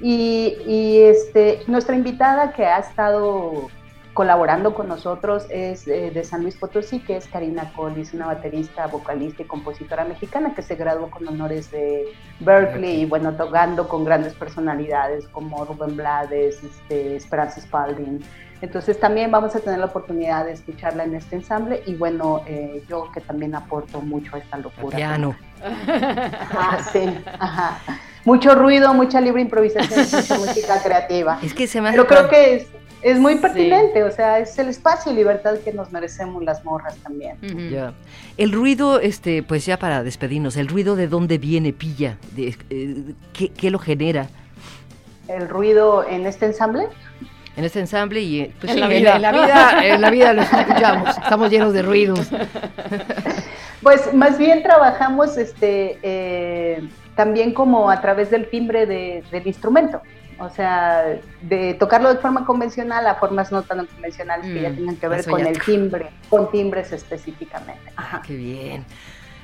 Y, 0.00 0.56
y, 0.66 1.02
este, 1.02 1.60
nuestra 1.66 1.94
invitada 1.96 2.52
que 2.52 2.64
ha 2.64 2.78
estado 2.78 3.68
colaborando 4.14 4.74
con 4.74 4.88
nosotros 4.88 5.46
es 5.50 5.86
eh, 5.88 6.12
de 6.12 6.24
San 6.24 6.42
Luis 6.42 6.54
Potosí, 6.54 7.00
que 7.00 7.16
es 7.16 7.26
Karina 7.26 7.72
Collis, 7.74 8.14
una 8.14 8.26
baterista, 8.26 8.86
vocalista 8.86 9.42
y 9.42 9.46
compositora 9.46 10.04
mexicana 10.04 10.54
que 10.54 10.62
se 10.62 10.76
graduó 10.76 11.10
con 11.10 11.26
honores 11.26 11.70
de 11.72 12.06
Berkeley 12.40 13.02
y 13.02 13.06
bueno, 13.06 13.34
tocando 13.34 13.88
con 13.88 14.04
grandes 14.04 14.32
personalidades 14.34 15.26
como 15.28 15.64
Rubén 15.64 15.96
Blades, 15.96 16.62
este, 16.62 17.16
Esperanza 17.16 17.60
Spalding. 17.60 18.20
Entonces 18.60 18.98
también 18.98 19.30
vamos 19.30 19.54
a 19.56 19.60
tener 19.60 19.80
la 19.80 19.86
oportunidad 19.86 20.44
de 20.46 20.52
escucharla 20.52 21.04
en 21.04 21.16
este 21.16 21.36
ensamble 21.36 21.82
y 21.84 21.96
bueno, 21.96 22.42
eh, 22.46 22.82
yo 22.88 23.10
que 23.12 23.20
también 23.20 23.54
aporto 23.54 24.00
mucho 24.00 24.36
a 24.36 24.38
esta 24.38 24.56
locura. 24.58 24.96
Piano. 24.96 25.36
Ajá, 25.62 26.78
sí, 26.92 27.02
ajá. 27.38 27.78
Mucho 28.24 28.54
ruido, 28.54 28.94
mucha 28.94 29.20
libre 29.20 29.42
improvisación, 29.42 30.06
mucha 30.12 30.38
música 30.38 30.82
creativa. 30.82 31.38
Es 31.42 31.52
que 31.52 31.66
se 31.66 31.80
me 31.80 31.88
hace 31.88 31.98
Pero 31.98 32.08
creo 32.08 32.28
que 32.30 32.54
es, 32.54 32.68
es 33.04 33.18
muy 33.20 33.36
pertinente, 33.36 34.02
o 34.02 34.10
sea, 34.10 34.38
es 34.40 34.58
el 34.58 34.68
espacio 34.70 35.12
y 35.12 35.14
libertad 35.14 35.54
que 35.64 35.72
nos 35.72 35.92
merecemos 35.92 36.42
las 36.42 36.64
morras 36.64 36.96
también. 36.96 37.36
Ya. 37.70 37.92
El 38.36 38.50
ruido, 38.50 38.98
este, 38.98 39.42
pues 39.42 39.64
ya 39.66 39.78
para 39.78 40.02
despedirnos, 40.02 40.56
el 40.56 40.66
ruido 40.68 40.96
de 40.96 41.06
dónde 41.06 41.38
viene 41.38 41.72
Pilla, 41.72 42.16
de, 42.34 42.56
eh, 42.70 42.96
¿qué, 43.32 43.50
qué 43.50 43.70
lo 43.70 43.78
genera 43.78 44.28
El 45.28 45.48
ruido 45.48 46.04
en 46.08 46.26
este 46.26 46.46
ensamble. 46.46 46.88
en 47.56 47.64
este 47.64 47.78
ensamble 47.80 48.20
y 48.20 48.40
eh, 48.40 48.52
pues 48.58 48.70
En 48.72 48.76
sí, 48.76 48.80
la 48.80 48.88
vida. 48.88 49.16
en 49.16 49.22
la 49.22 49.32
vida, 49.32 49.86
en 49.86 50.00
la 50.00 50.10
vida 50.10 50.32
lo 50.32 50.42
escuchamos, 50.42 51.10
estamos 51.18 51.50
llenos 51.50 51.72
de 51.72 51.82
ruidos. 51.82 52.28
Pues 53.82 54.14
más 54.14 54.38
bien 54.38 54.62
trabajamos 54.62 55.36
este, 55.36 55.98
eh, 56.02 56.88
también 57.16 57.52
como 57.52 57.90
a 57.90 58.00
través 58.00 58.30
del 58.30 58.48
timbre 58.48 58.86
de- 58.86 59.22
del 59.30 59.46
instrumento. 59.46 60.00
O 60.38 60.50
sea, 60.50 61.04
de 61.42 61.74
tocarlo 61.74 62.12
de 62.12 62.20
forma 62.20 62.44
convencional 62.44 63.06
a 63.06 63.14
formas 63.16 63.52
no 63.52 63.62
tan 63.62 63.86
convencionales 63.86 64.46
que 64.46 64.62
ya 64.62 64.70
Mm, 64.70 64.76
tengan 64.76 64.96
que 64.96 65.08
ver 65.08 65.24
con 65.24 65.40
ya 65.42 65.48
el 65.50 65.60
timbre, 65.60 66.10
con 66.28 66.50
timbres 66.50 66.92
específicamente. 66.92 67.92
Ajá, 67.96 68.22
Qué 68.26 68.36
bien. 68.36 68.84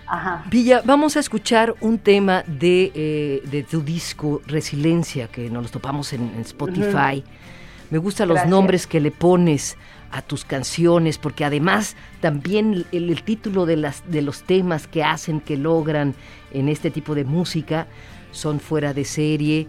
ajá. 0.07 0.45
Villa, 0.51 0.83
vamos 0.85 1.17
a 1.17 1.21
escuchar 1.21 1.75
un 1.81 1.99
tema 1.99 2.43
de, 2.47 2.91
eh, 2.95 3.43
de 3.51 3.63
tu 3.63 3.83
disco 3.83 4.43
Resiliencia, 4.47 5.29
que 5.29 5.49
nos 5.51 5.65
lo 5.65 5.69
topamos 5.71 6.13
en, 6.13 6.23
en 6.35 6.41
Spotify. 6.41 7.23
Me 7.91 7.99
gustan 7.99 8.29
los 8.29 8.37
Gracias. 8.37 8.51
nombres 8.51 8.87
que 8.87 9.01
le 9.01 9.11
pones 9.11 9.77
a 10.13 10.23
tus 10.23 10.45
canciones, 10.45 11.19
porque 11.19 11.45
además 11.45 11.97
también 12.21 12.85
el, 12.93 13.11
el 13.11 13.23
título 13.23 13.65
de, 13.67 13.77
las, 13.77 14.03
de 14.11 14.23
los 14.23 14.43
temas 14.43 14.87
que 14.89 15.05
hacen, 15.05 15.41
que 15.41 15.57
logran 15.57 16.15
en 16.53 16.69
este 16.69 16.91
tipo 16.91 17.15
de 17.15 17.25
música, 17.25 17.87
son 18.33 18.61
fuera 18.61 18.93
de 18.95 19.05
serie. 19.05 19.67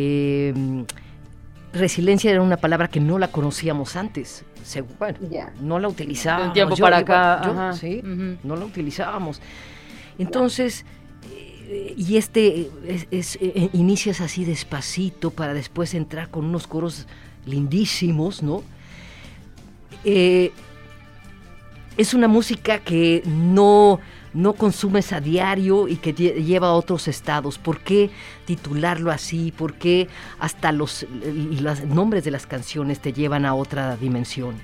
Eh, 0.00 0.54
resiliencia 1.72 2.30
era 2.30 2.40
una 2.40 2.56
palabra 2.56 2.86
que 2.88 3.00
no 3.00 3.18
la 3.18 3.28
conocíamos 3.32 3.96
antes. 3.96 4.44
segu- 4.64 4.86
bueno, 4.98 5.18
no 5.62 5.78
la 5.78 5.88
utilizábamos. 5.88 6.44
De 6.44 6.48
un 6.48 6.54
tiempo 6.54 6.74
Yo- 6.76 6.84
para 6.84 6.98
yo- 6.98 7.02
acá, 7.04 7.40
yo- 7.44 7.72
sí, 7.72 8.02
no 8.44 8.54
la 8.54 8.64
utilizábamos. 8.66 9.40
Entonces, 10.18 10.84
eh, 11.68 11.94
y 11.96 12.16
este, 12.16 12.70
es, 12.86 13.06
es, 13.10 13.38
eh, 13.40 13.70
inicias 13.72 14.20
así 14.20 14.44
despacito 14.44 15.30
para 15.30 15.52
después 15.54 15.94
entrar 15.94 16.28
con 16.28 16.44
unos 16.44 16.66
coros 16.66 17.06
lindísimos, 17.46 18.42
¿no? 18.42 18.62
Eh, 20.04 20.52
es 21.96 22.12
una 22.14 22.28
música 22.28 22.78
que 22.78 23.22
no, 23.26 24.00
no 24.34 24.52
consumes 24.54 25.12
a 25.12 25.20
diario 25.20 25.88
y 25.88 25.96
que 25.96 26.14
lle- 26.14 26.34
lleva 26.44 26.68
a 26.68 26.72
otros 26.72 27.08
estados. 27.08 27.58
¿Por 27.58 27.80
qué 27.80 28.10
titularlo 28.44 29.10
así? 29.10 29.52
¿Por 29.52 29.74
qué 29.74 30.08
hasta 30.38 30.72
los, 30.72 31.06
los 31.60 31.84
nombres 31.84 32.24
de 32.24 32.30
las 32.30 32.46
canciones 32.46 33.00
te 33.00 33.12
llevan 33.12 33.44
a 33.46 33.54
otra 33.54 33.96
dimensión? 33.96 34.56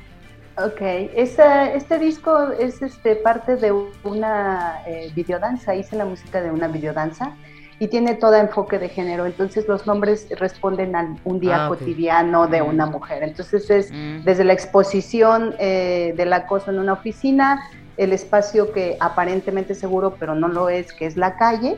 Ok, 0.56 0.80
Esta- 1.16 1.72
este 1.72 1.98
disco 1.98 2.52
es 2.52 2.80
este, 2.80 3.16
parte 3.16 3.56
de 3.56 3.72
una 4.04 4.82
eh, 4.86 5.10
videodanza, 5.14 5.74
hice 5.74 5.96
la 5.96 6.04
música 6.04 6.40
de 6.40 6.50
una 6.52 6.68
videodanza 6.68 7.32
y 7.80 7.88
tiene 7.88 8.14
todo 8.14 8.36
enfoque 8.36 8.78
de 8.78 8.88
género, 8.88 9.26
entonces 9.26 9.66
los 9.66 9.84
nombres 9.84 10.28
responden 10.38 10.94
a 10.94 11.16
un 11.24 11.40
día 11.40 11.64
Ah, 11.64 11.68
cotidiano 11.68 12.46
de 12.46 12.62
una 12.62 12.86
mujer, 12.86 13.24
entonces 13.24 13.68
es 13.68 13.90
Mm. 13.90 14.22
desde 14.22 14.44
la 14.44 14.52
exposición 14.52 15.56
eh, 15.58 16.14
del 16.16 16.32
acoso 16.32 16.70
en 16.70 16.78
una 16.78 16.92
oficina, 16.92 17.60
el 17.96 18.12
espacio 18.12 18.72
que 18.72 18.96
aparentemente 19.00 19.74
seguro 19.74 20.16
pero 20.18 20.34
no 20.34 20.48
lo 20.48 20.68
es, 20.68 20.92
que 20.92 21.06
es 21.06 21.16
la 21.16 21.36
calle, 21.36 21.76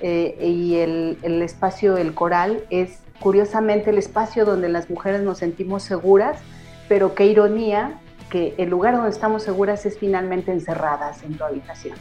eh, 0.00 0.36
y 0.40 0.76
el, 0.76 1.18
el 1.22 1.42
espacio, 1.42 1.96
el 1.96 2.14
coral, 2.14 2.64
es 2.70 3.00
curiosamente 3.20 3.90
el 3.90 3.98
espacio 3.98 4.44
donde 4.44 4.68
las 4.68 4.88
mujeres 4.88 5.20
nos 5.20 5.38
sentimos 5.38 5.82
seguras, 5.82 6.38
pero 6.88 7.14
qué 7.14 7.26
ironía 7.26 8.00
que 8.30 8.54
el 8.58 8.70
lugar 8.70 8.94
donde 8.94 9.10
estamos 9.10 9.42
seguras 9.42 9.84
es 9.84 9.98
finalmente 9.98 10.52
encerradas 10.52 11.22
en 11.22 11.36
tu 11.36 11.44
habitación. 11.44 11.96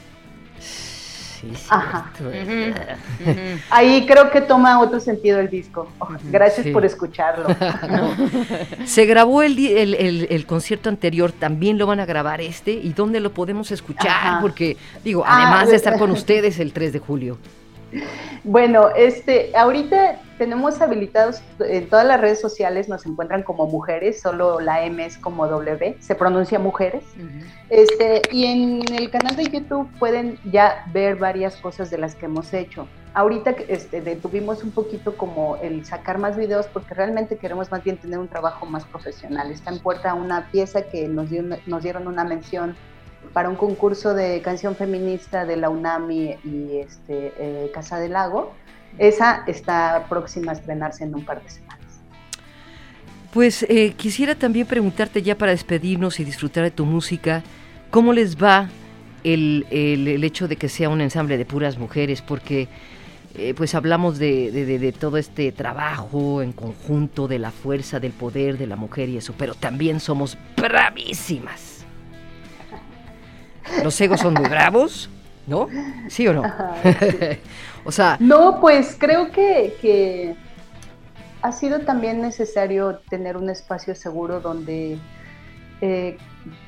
Sí, 1.39 1.49
sí. 1.55 1.67
Ajá. 1.69 2.11
esto- 2.13 2.27
Ujú. 2.29 3.29
Ujú. 3.31 3.39
Ahí 3.69 4.05
creo 4.05 4.29
que 4.29 4.41
toma 4.41 4.79
otro 4.81 4.99
sentido 4.99 5.39
el 5.39 5.49
disco. 5.49 5.89
Oh, 5.99 6.07
Gracias 6.25 6.65
Sí. 6.65 6.71
por 6.71 6.83
escucharlo. 6.85 7.47
Se 8.85 9.05
grabó 9.05 9.41
el, 9.41 9.57
el, 9.57 9.93
el- 9.93 10.27
el 10.29 10.45
concierto 10.45 10.89
anterior, 10.89 11.31
también 11.31 11.77
lo 11.77 11.85
van 11.87 11.99
a 11.99 12.05
grabar 12.05 12.41
este. 12.41 12.71
¿Y 12.71 12.93
dónde 12.93 13.19
lo 13.19 13.31
podemos 13.33 13.71
escuchar? 13.71 14.07
Ajá. 14.09 14.39
Porque, 14.41 14.75
digo, 15.03 15.23
Ah, 15.25 15.43
además 15.47 15.69
de 15.69 15.75
estar 15.77 15.97
con 15.97 16.11
ustedes 16.11 16.59
el 16.59 16.73
3 16.73 16.93
de 16.93 16.99
julio. 16.99 17.37
Bueno, 18.43 18.89
este, 18.95 19.51
ahorita 19.55 20.19
tenemos 20.39 20.81
habilitados 20.81 21.43
en 21.59 21.89
todas 21.89 22.07
las 22.07 22.19
redes 22.19 22.39
sociales, 22.39 22.87
nos 22.87 23.05
encuentran 23.05 23.43
como 23.43 23.67
mujeres, 23.67 24.21
solo 24.21 24.61
la 24.61 24.83
M 24.85 25.05
es 25.05 25.17
como 25.17 25.45
W, 25.47 25.97
se 25.99 26.15
pronuncia 26.15 26.57
mujeres. 26.57 27.03
Ujú. 27.17 27.45
Este, 27.69 28.21
y 28.31 28.45
en 28.45 28.81
el 28.93 29.11
canal 29.11 29.35
de 29.35 29.43
YouTube 29.43 29.87
pueden 29.99 30.39
ya 30.49 30.85
ver 30.93 31.17
varias 31.17 31.57
cosas 31.57 31.91
de 31.91 31.97
las 31.97 32.15
que 32.15 32.25
hemos 32.25 32.53
hecho. 32.53 32.87
ahorita 33.13 33.51
este, 33.67 34.01
detuvimos 34.01 34.63
un 34.63 34.71
poquito 34.71 35.17
como 35.17 35.57
el 35.57 35.85
sacar 35.85 36.19
más 36.19 36.37
videos 36.37 36.67
porque 36.67 36.93
realmente 36.93 37.37
queremos 37.37 37.69
más 37.69 37.83
bien 37.83 37.97
tener 37.97 38.17
un 38.17 38.29
trabajo 38.29 38.65
más 38.65 38.85
profesional. 38.85 39.51
Está 39.51 39.71
en 39.71 39.79
puerta 39.79 40.13
una 40.13 40.49
pieza 40.51 40.83
que 40.83 41.07
nos, 41.07 41.29
nos 41.67 41.83
dieron 41.83 42.07
una 42.07 42.23
mención 42.23 42.77
para 43.33 43.49
un 43.49 43.55
concurso 43.55 44.13
de 44.13 44.41
canción 44.41 44.75
feminista 44.75 45.45
de 45.45 45.57
la 45.57 45.69
UNAMI 45.69 46.37
y 46.45 46.77
este, 46.77 47.33
eh, 47.37 47.71
Casa 47.73 47.99
del 47.99 48.13
Lago. 48.13 48.53
Esa 48.97 49.43
está 49.47 50.05
próxima 50.09 50.51
a 50.51 50.55
estrenarse 50.55 51.03
en 51.03 51.15
un 51.15 51.23
par 51.23 51.41
de 51.41 51.49
semanas. 51.49 51.79
Pues 53.31 53.63
eh, 53.69 53.93
quisiera 53.95 54.35
también 54.35 54.65
preguntarte 54.65 55.21
ya 55.21 55.37
para 55.37 55.51
despedirnos 55.51 56.19
y 56.19 56.23
disfrutar 56.23 56.63
de 56.63 56.71
tu 56.71 56.85
música, 56.85 57.43
¿cómo 57.91 58.11
les 58.11 58.41
va 58.41 58.69
el, 59.23 59.67
el, 59.69 60.23
hecho 60.23 60.47
de 60.47 60.55
que 60.55 60.67
sea 60.67 60.89
un 60.89 60.99
ensamble 60.99 61.37
de 61.37 61.45
puras 61.45 61.77
mujeres? 61.77 62.23
Porque 62.23 62.67
eh, 63.35 63.53
pues 63.55 63.75
hablamos 63.75 64.17
de, 64.17 64.51
de, 64.51 64.91
todo 64.91 65.17
este 65.17 65.51
trabajo 65.51 66.41
en 66.41 66.51
conjunto, 66.51 67.27
de 67.27 67.37
la 67.37 67.51
fuerza, 67.51 67.99
del 67.99 68.13
poder 68.13 68.57
de 68.57 68.65
la 68.65 68.75
mujer 68.75 69.09
y 69.09 69.17
eso, 69.17 69.35
pero 69.37 69.53
también 69.53 69.99
somos 69.99 70.35
bravísimas. 70.57 71.85
Los 73.83 74.01
egos 74.01 74.21
son 74.21 74.33
muy 74.33 74.49
bravos, 74.49 75.09
¿no? 75.49 75.67
¿Sí 76.07 76.27
o 76.27 76.33
no? 76.33 76.43
o 77.83 77.91
sea... 77.91 78.17
No, 78.19 78.59
pues 78.61 78.95
creo 78.97 79.31
que, 79.31 79.75
que 79.81 80.35
ha 81.41 81.51
sido 81.51 81.81
también 81.81 82.21
necesario 82.21 82.99
tener 83.09 83.37
un 83.37 83.49
espacio 83.49 83.95
seguro 83.95 84.39
donde 84.39 84.99
eh, 85.81 86.17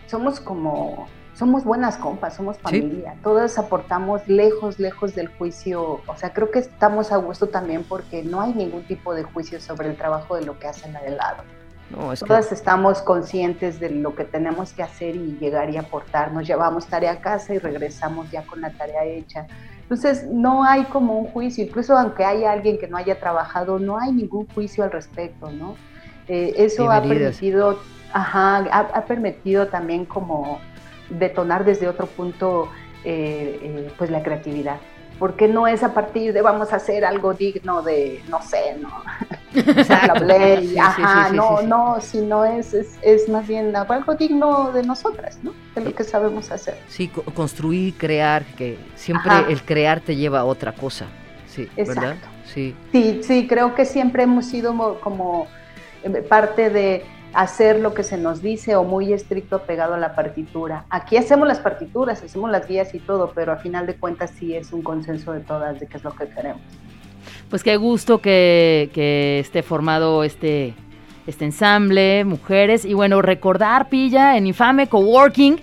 somos 0.08 0.40
como, 0.40 1.08
somos 1.34 1.64
buenas 1.64 1.98
compas, 1.98 2.36
somos 2.36 2.58
familia, 2.58 3.16
todas 3.24 3.58
aportamos 3.58 4.28
lejos, 4.28 4.80
lejos 4.80 5.16
del 5.16 5.28
juicio, 5.28 6.02
o 6.06 6.16
sea, 6.16 6.34
creo 6.34 6.52
que 6.52 6.60
estamos 6.60 7.12
a 7.12 7.18
gusto 7.18 7.48
también 7.48 7.84
porque 7.84 8.24
no 8.24 8.42
hay 8.42 8.54
ningún 8.54 8.84
tipo 8.84 9.14
de 9.14 9.24
juicio 9.24 9.60
sobre 9.60 9.90
el 9.90 9.96
trabajo 9.96 10.36
de 10.36 10.46
lo 10.46 10.60
que 10.60 10.68
hacen 10.68 10.94
de 10.94 11.12
lado. 11.12 11.44
Todas 11.92 12.52
estamos 12.52 13.02
conscientes 13.02 13.80
de 13.80 13.90
lo 13.90 14.16
que 14.16 14.24
tenemos 14.24 14.74
que 14.74 14.84
hacer 14.84 15.16
y 15.16 15.38
llegar 15.40 15.70
y 15.70 15.78
aportar. 15.78 16.32
Nos 16.32 16.48
llevamos 16.48 16.88
tarea 16.88 17.12
a 17.12 17.22
casa 17.22 17.54
y 17.54 17.60
regresamos 17.60 18.30
ya 18.32 18.44
con 18.44 18.62
la 18.62 18.72
tarea 18.72 19.04
hecha. 19.06 19.48
Entonces, 19.82 20.26
no 20.26 20.64
hay 20.64 20.86
como 20.86 21.18
un 21.18 21.26
juicio, 21.28 21.64
incluso 21.64 21.98
aunque 21.98 22.24
haya 22.24 22.52
alguien 22.52 22.78
que 22.78 22.88
no 22.88 22.98
haya 22.98 23.20
trabajado, 23.20 23.78
no 23.78 24.00
hay 24.00 24.12
ningún 24.14 24.48
juicio 24.48 24.84
al 24.84 24.92
respecto, 24.92 25.52
¿no? 25.52 25.76
Eh, 26.28 26.54
eso 26.58 26.90
ha 26.90 27.02
permitido, 27.02 27.80
ajá, 28.14 28.58
ha, 28.72 29.06
permitido 29.06 29.68
también 29.68 30.06
como 30.06 30.60
detonar 31.10 31.66
desde 31.66 31.90
otro 31.90 32.06
punto, 32.08 32.70
eh, 33.04 33.60
eh, 33.62 33.94
pues 33.98 34.10
la 34.10 34.24
creatividad 34.24 34.78
porque 35.22 35.48
no 35.48 35.68
es 35.68 35.84
a 35.84 35.94
partir 35.94 36.34
de 36.34 36.42
vamos 36.42 36.74
a 36.74 36.78
hacer 36.78 37.06
algo 37.06 37.36
digno 37.36 37.84
de, 37.84 38.24
no 38.28 38.42
sé, 38.42 38.76
no, 38.80 38.90
ajá, 40.82 41.30
no, 41.32 41.62
no, 41.62 42.02
sino 42.02 42.44
es, 42.44 42.74
es, 42.74 42.98
es, 43.04 43.30
más 43.30 43.48
bien 43.48 43.76
algo 43.76 44.16
digno 44.16 44.72
de 44.72 44.82
nosotras, 44.82 45.38
¿no? 45.44 45.54
De 45.76 45.82
lo 45.82 45.94
que 45.94 46.04
sabemos 46.04 46.50
hacer. 46.50 46.80
Sí, 46.88 47.08
construir, 47.36 47.96
crear, 48.00 48.44
que 48.58 48.80
siempre 48.96 49.32
el 49.48 49.62
crear 49.62 50.00
te 50.02 50.16
lleva 50.16 50.40
a 50.40 50.46
otra 50.46 50.72
cosa, 50.72 51.06
sí, 51.46 51.70
¿verdad? 51.78 52.16
Sí. 52.52 52.76
sí, 52.92 53.22
sí, 53.22 53.48
creo 53.48 53.76
que 53.76 53.86
siempre 53.86 54.24
hemos 54.24 54.48
sido 54.48 55.00
como 55.02 55.46
eh, 56.02 56.10
parte 56.28 56.72
de 56.72 57.06
hacer 57.34 57.80
lo 57.80 57.94
que 57.94 58.04
se 58.04 58.18
nos 58.18 58.42
dice 58.42 58.76
o 58.76 58.84
muy 58.84 59.14
estricto 59.14 59.60
pegado 59.64 59.94
a 59.94 59.98
la 59.98 60.16
partitura. 60.16 60.86
Aquí 60.90 61.18
hacemos 61.18 61.48
las 61.48 61.60
partituras, 61.60 62.22
hacemos 62.22 62.52
las 62.52 62.68
guías 62.68 62.94
y 62.94 63.00
todo, 63.00 63.32
pero 63.34 63.52
a 63.52 63.58
final 63.58 63.86
de 63.88 63.96
cuentas 63.96 64.32
sí 64.38 64.56
es 64.56 64.74
un 64.74 64.82
consenso 64.82 65.32
de 65.34 65.42
todas 65.42 65.80
de 65.80 65.88
qué 65.88 65.98
es 65.98 66.04
lo 66.04 66.12
que 66.16 66.28
queremos. 66.28 66.62
Pues 67.50 67.64
qué 67.64 67.78
gusto 67.78 68.20
que, 68.20 68.90
que 68.94 69.40
esté 69.40 69.64
formado 69.64 70.24
este, 70.24 70.74
este 71.28 71.46
ensamble, 71.46 72.24
mujeres, 72.26 72.86
y 72.86 72.94
bueno, 72.94 73.22
recordar, 73.22 73.90
Pilla, 73.90 74.38
en 74.38 74.48
Infame 74.48 74.88
Coworking, 74.88 75.62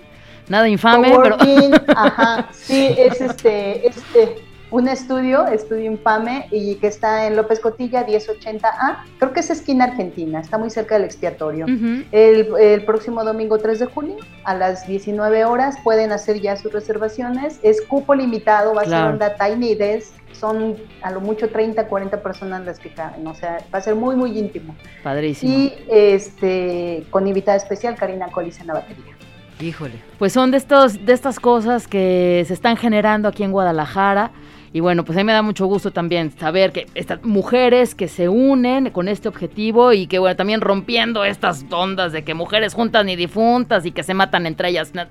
nada 0.48 0.68
infame, 0.68 1.10
Coworking, 1.10 1.72
ajá, 1.88 2.48
sí, 2.52 2.94
es 2.96 3.20
este, 3.20 3.88
este 3.88 4.47
un 4.70 4.88
estudio, 4.88 5.46
Estudio 5.46 5.90
Infame, 5.90 6.46
y 6.50 6.74
que 6.76 6.88
está 6.88 7.26
en 7.26 7.36
López 7.36 7.60
Cotilla 7.60 8.06
1080A. 8.06 8.98
Creo 9.18 9.32
que 9.32 9.40
es 9.40 9.50
esquina 9.50 9.84
argentina, 9.84 10.40
está 10.40 10.58
muy 10.58 10.70
cerca 10.70 10.96
del 10.96 11.04
expiatorio. 11.04 11.66
el, 12.12 12.84
próximo 12.84 13.24
domingo 13.24 13.58
3 13.58 13.78
de 13.78 13.86
junio 13.86 14.16
a 14.44 14.54
las 14.54 14.86
19 14.86 15.44
horas 15.44 15.76
pueden 15.82 16.12
hacer 16.12 16.40
ya 16.40 16.56
sus 16.56 16.72
reservaciones. 16.72 17.58
Es 17.62 17.80
cupo 17.82 18.14
limitado, 18.14 18.74
va 18.74 18.82
a 18.82 18.84
ser 18.84 19.02
onda 19.04 19.34
Tiny 19.34 19.74
Desk. 19.74 20.12
Son 20.32 20.76
a 21.02 21.10
lo 21.10 21.20
mucho 21.20 21.48
30, 21.48 21.88
40 21.88 22.22
personas 22.22 22.64
las 22.64 22.78
que 22.78 22.90
caben, 22.90 23.26
o 23.26 23.34
sea, 23.34 23.58
va 23.74 23.78
a 23.78 23.80
ser 23.80 23.94
muy, 23.94 24.14
muy 24.14 24.38
íntimo. 24.38 24.76
Padrísimo. 25.02 25.52
Y 25.52 25.74
este, 25.88 27.04
con 27.10 27.26
invitada 27.26 27.56
especial, 27.56 27.96
Karina 27.96 28.28
Colis 28.30 28.60
en 28.60 28.68
la 28.68 28.74
batería. 28.74 29.16
Híjole. 29.60 29.94
Pues 30.18 30.32
son 30.32 30.50
de, 30.50 30.58
estos, 30.58 31.04
de 31.04 31.12
estas 31.12 31.40
cosas 31.40 31.88
que 31.88 32.44
se 32.46 32.54
están 32.54 32.76
generando 32.76 33.28
aquí 33.28 33.42
en 33.42 33.50
Guadalajara. 33.50 34.30
Y 34.72 34.80
bueno, 34.80 35.04
pues 35.04 35.16
a 35.16 35.20
mí 35.20 35.24
me 35.24 35.32
da 35.32 35.42
mucho 35.42 35.66
gusto 35.66 35.90
también 35.90 36.32
saber 36.38 36.72
que 36.72 36.86
estas 36.94 37.24
mujeres 37.24 37.94
que 37.94 38.08
se 38.08 38.28
unen 38.28 38.90
con 38.90 39.08
este 39.08 39.28
objetivo 39.28 39.92
y 39.92 40.06
que 40.06 40.18
bueno, 40.18 40.36
también 40.36 40.60
rompiendo 40.60 41.24
estas 41.24 41.64
ondas 41.70 42.12
de 42.12 42.22
que 42.22 42.34
mujeres 42.34 42.74
juntas 42.74 43.04
ni 43.04 43.16
difuntas 43.16 43.86
y 43.86 43.92
que 43.92 44.02
se 44.02 44.14
matan 44.14 44.46
entre 44.46 44.68
ellas. 44.70 44.92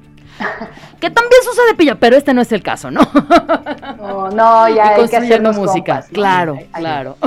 Que 1.00 1.12
también 1.12 1.42
sucede 1.44 1.76
pilla, 1.76 1.96
pero 1.96 2.16
este 2.16 2.34
no 2.34 2.42
es 2.42 2.52
el 2.52 2.64
caso, 2.64 2.90
¿no? 2.90 3.02
No, 3.98 4.30
no 4.30 4.70
ya 4.70 4.96
hay 4.96 5.08
que 5.08 5.18
hacer 5.18 5.42
música. 5.42 6.06
Claro, 6.12 6.60
claro. 6.72 7.18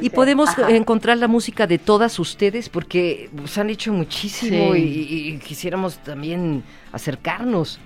y 0.00 0.10
podemos 0.10 0.50
encontrar 0.68 1.18
la 1.18 1.28
música 1.28 1.66
de 1.66 1.78
todas 1.78 2.18
ustedes 2.18 2.68
porque 2.68 3.30
se 3.46 3.60
han 3.60 3.70
hecho 3.70 3.92
muchísimo 3.92 4.74
y 4.74 5.40
quisiéramos 5.44 5.98
también 5.98 6.62
acercarnos. 6.92 7.78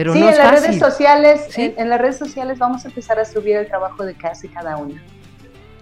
Pero 0.00 0.14
sí, 0.14 0.20
en 0.20 0.38
las 0.38 0.62
redes 0.62 0.78
sociales, 0.78 1.58
en, 1.58 1.88
las 1.90 2.00
redes 2.00 2.16
sociales 2.16 2.58
vamos 2.58 2.86
a 2.86 2.88
empezar 2.88 3.18
a 3.18 3.26
subir 3.26 3.56
el 3.56 3.66
trabajo 3.66 4.06
de 4.06 4.14
casi 4.14 4.48
cada 4.48 4.78
una. 4.78 4.94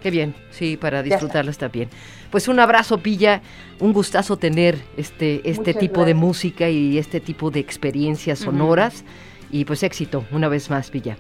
Qué 0.02 0.10
bien, 0.10 0.34
sí, 0.50 0.76
para 0.76 1.04
disfrutarlas 1.04 1.56
también. 1.56 1.88
Pues 2.28 2.48
un 2.48 2.58
abrazo, 2.58 2.98
Pilla, 2.98 3.42
un 3.78 3.92
gustazo 3.92 4.36
tener 4.36 4.76
este, 4.96 5.48
este 5.48 5.72
tipo 5.72 6.04
de 6.04 6.14
música 6.14 6.68
y 6.68 6.98
este 6.98 7.20
tipo 7.20 7.52
de 7.52 7.60
experiencias 7.60 8.40
sonoras. 8.40 9.04
Y 9.52 9.64
pues 9.64 9.84
éxito, 9.84 10.24
una 10.32 10.48
vez 10.48 10.68
más, 10.68 10.90
Pilla. 10.90 11.16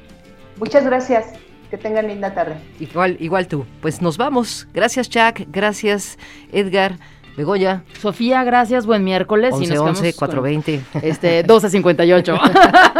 Muchas 0.56 0.84
gracias. 0.84 1.26
Que 1.70 1.78
tengan 1.78 2.08
linda 2.08 2.34
tarde. 2.34 2.56
Igual, 2.80 3.16
igual 3.20 3.46
tú. 3.46 3.64
Pues 3.80 4.02
nos 4.02 4.16
vamos. 4.16 4.66
Gracias, 4.74 5.08
Chuck. 5.08 5.46
Gracias, 5.52 6.18
Edgar. 6.50 6.96
Begoña. 7.38 7.84
Sofía, 8.00 8.42
gracias, 8.42 8.84
buen 8.84 9.04
miércoles. 9.04 9.54
11, 9.54 9.64
y 9.64 9.68
nos 9.68 9.78
11, 9.78 10.12
420. 10.14 10.80
Este, 11.06 11.44
1258. 11.44 12.36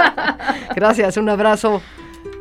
gracias, 0.77 1.17
un 1.17 1.29
abrazo. 1.29 1.83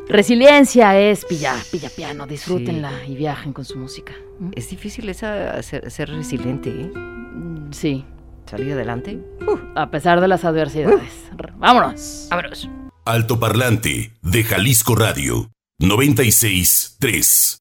Resiliencia 0.08 0.96
es 0.96 1.24
pilla, 1.24 1.56
pilla 1.72 1.90
piano, 1.90 2.24
disfrútenla 2.28 2.92
y 3.08 3.16
viajen 3.16 3.52
con 3.52 3.64
su 3.64 3.76
música. 3.76 4.12
¿Mm? 4.38 4.50
Es 4.54 4.70
difícil 4.70 5.08
esa, 5.08 5.60
ser, 5.64 6.08
resiliente, 6.08 6.70
¿eh? 6.70 6.90
Mm, 6.94 7.72
sí. 7.72 8.04
Salir 8.46 8.74
adelante. 8.74 9.18
Uh, 9.46 9.58
a 9.74 9.90
pesar 9.90 10.20
de 10.20 10.28
las 10.28 10.44
adversidades. 10.44 11.24
Vámonos. 11.56 12.28
Vámonos. 12.30 12.70
Alto 13.04 13.40
Parlante 13.40 14.12
de 14.22 14.44
Jalisco 14.44 14.94
Radio 14.94 15.50
96 15.80 16.96
3. 17.00 17.58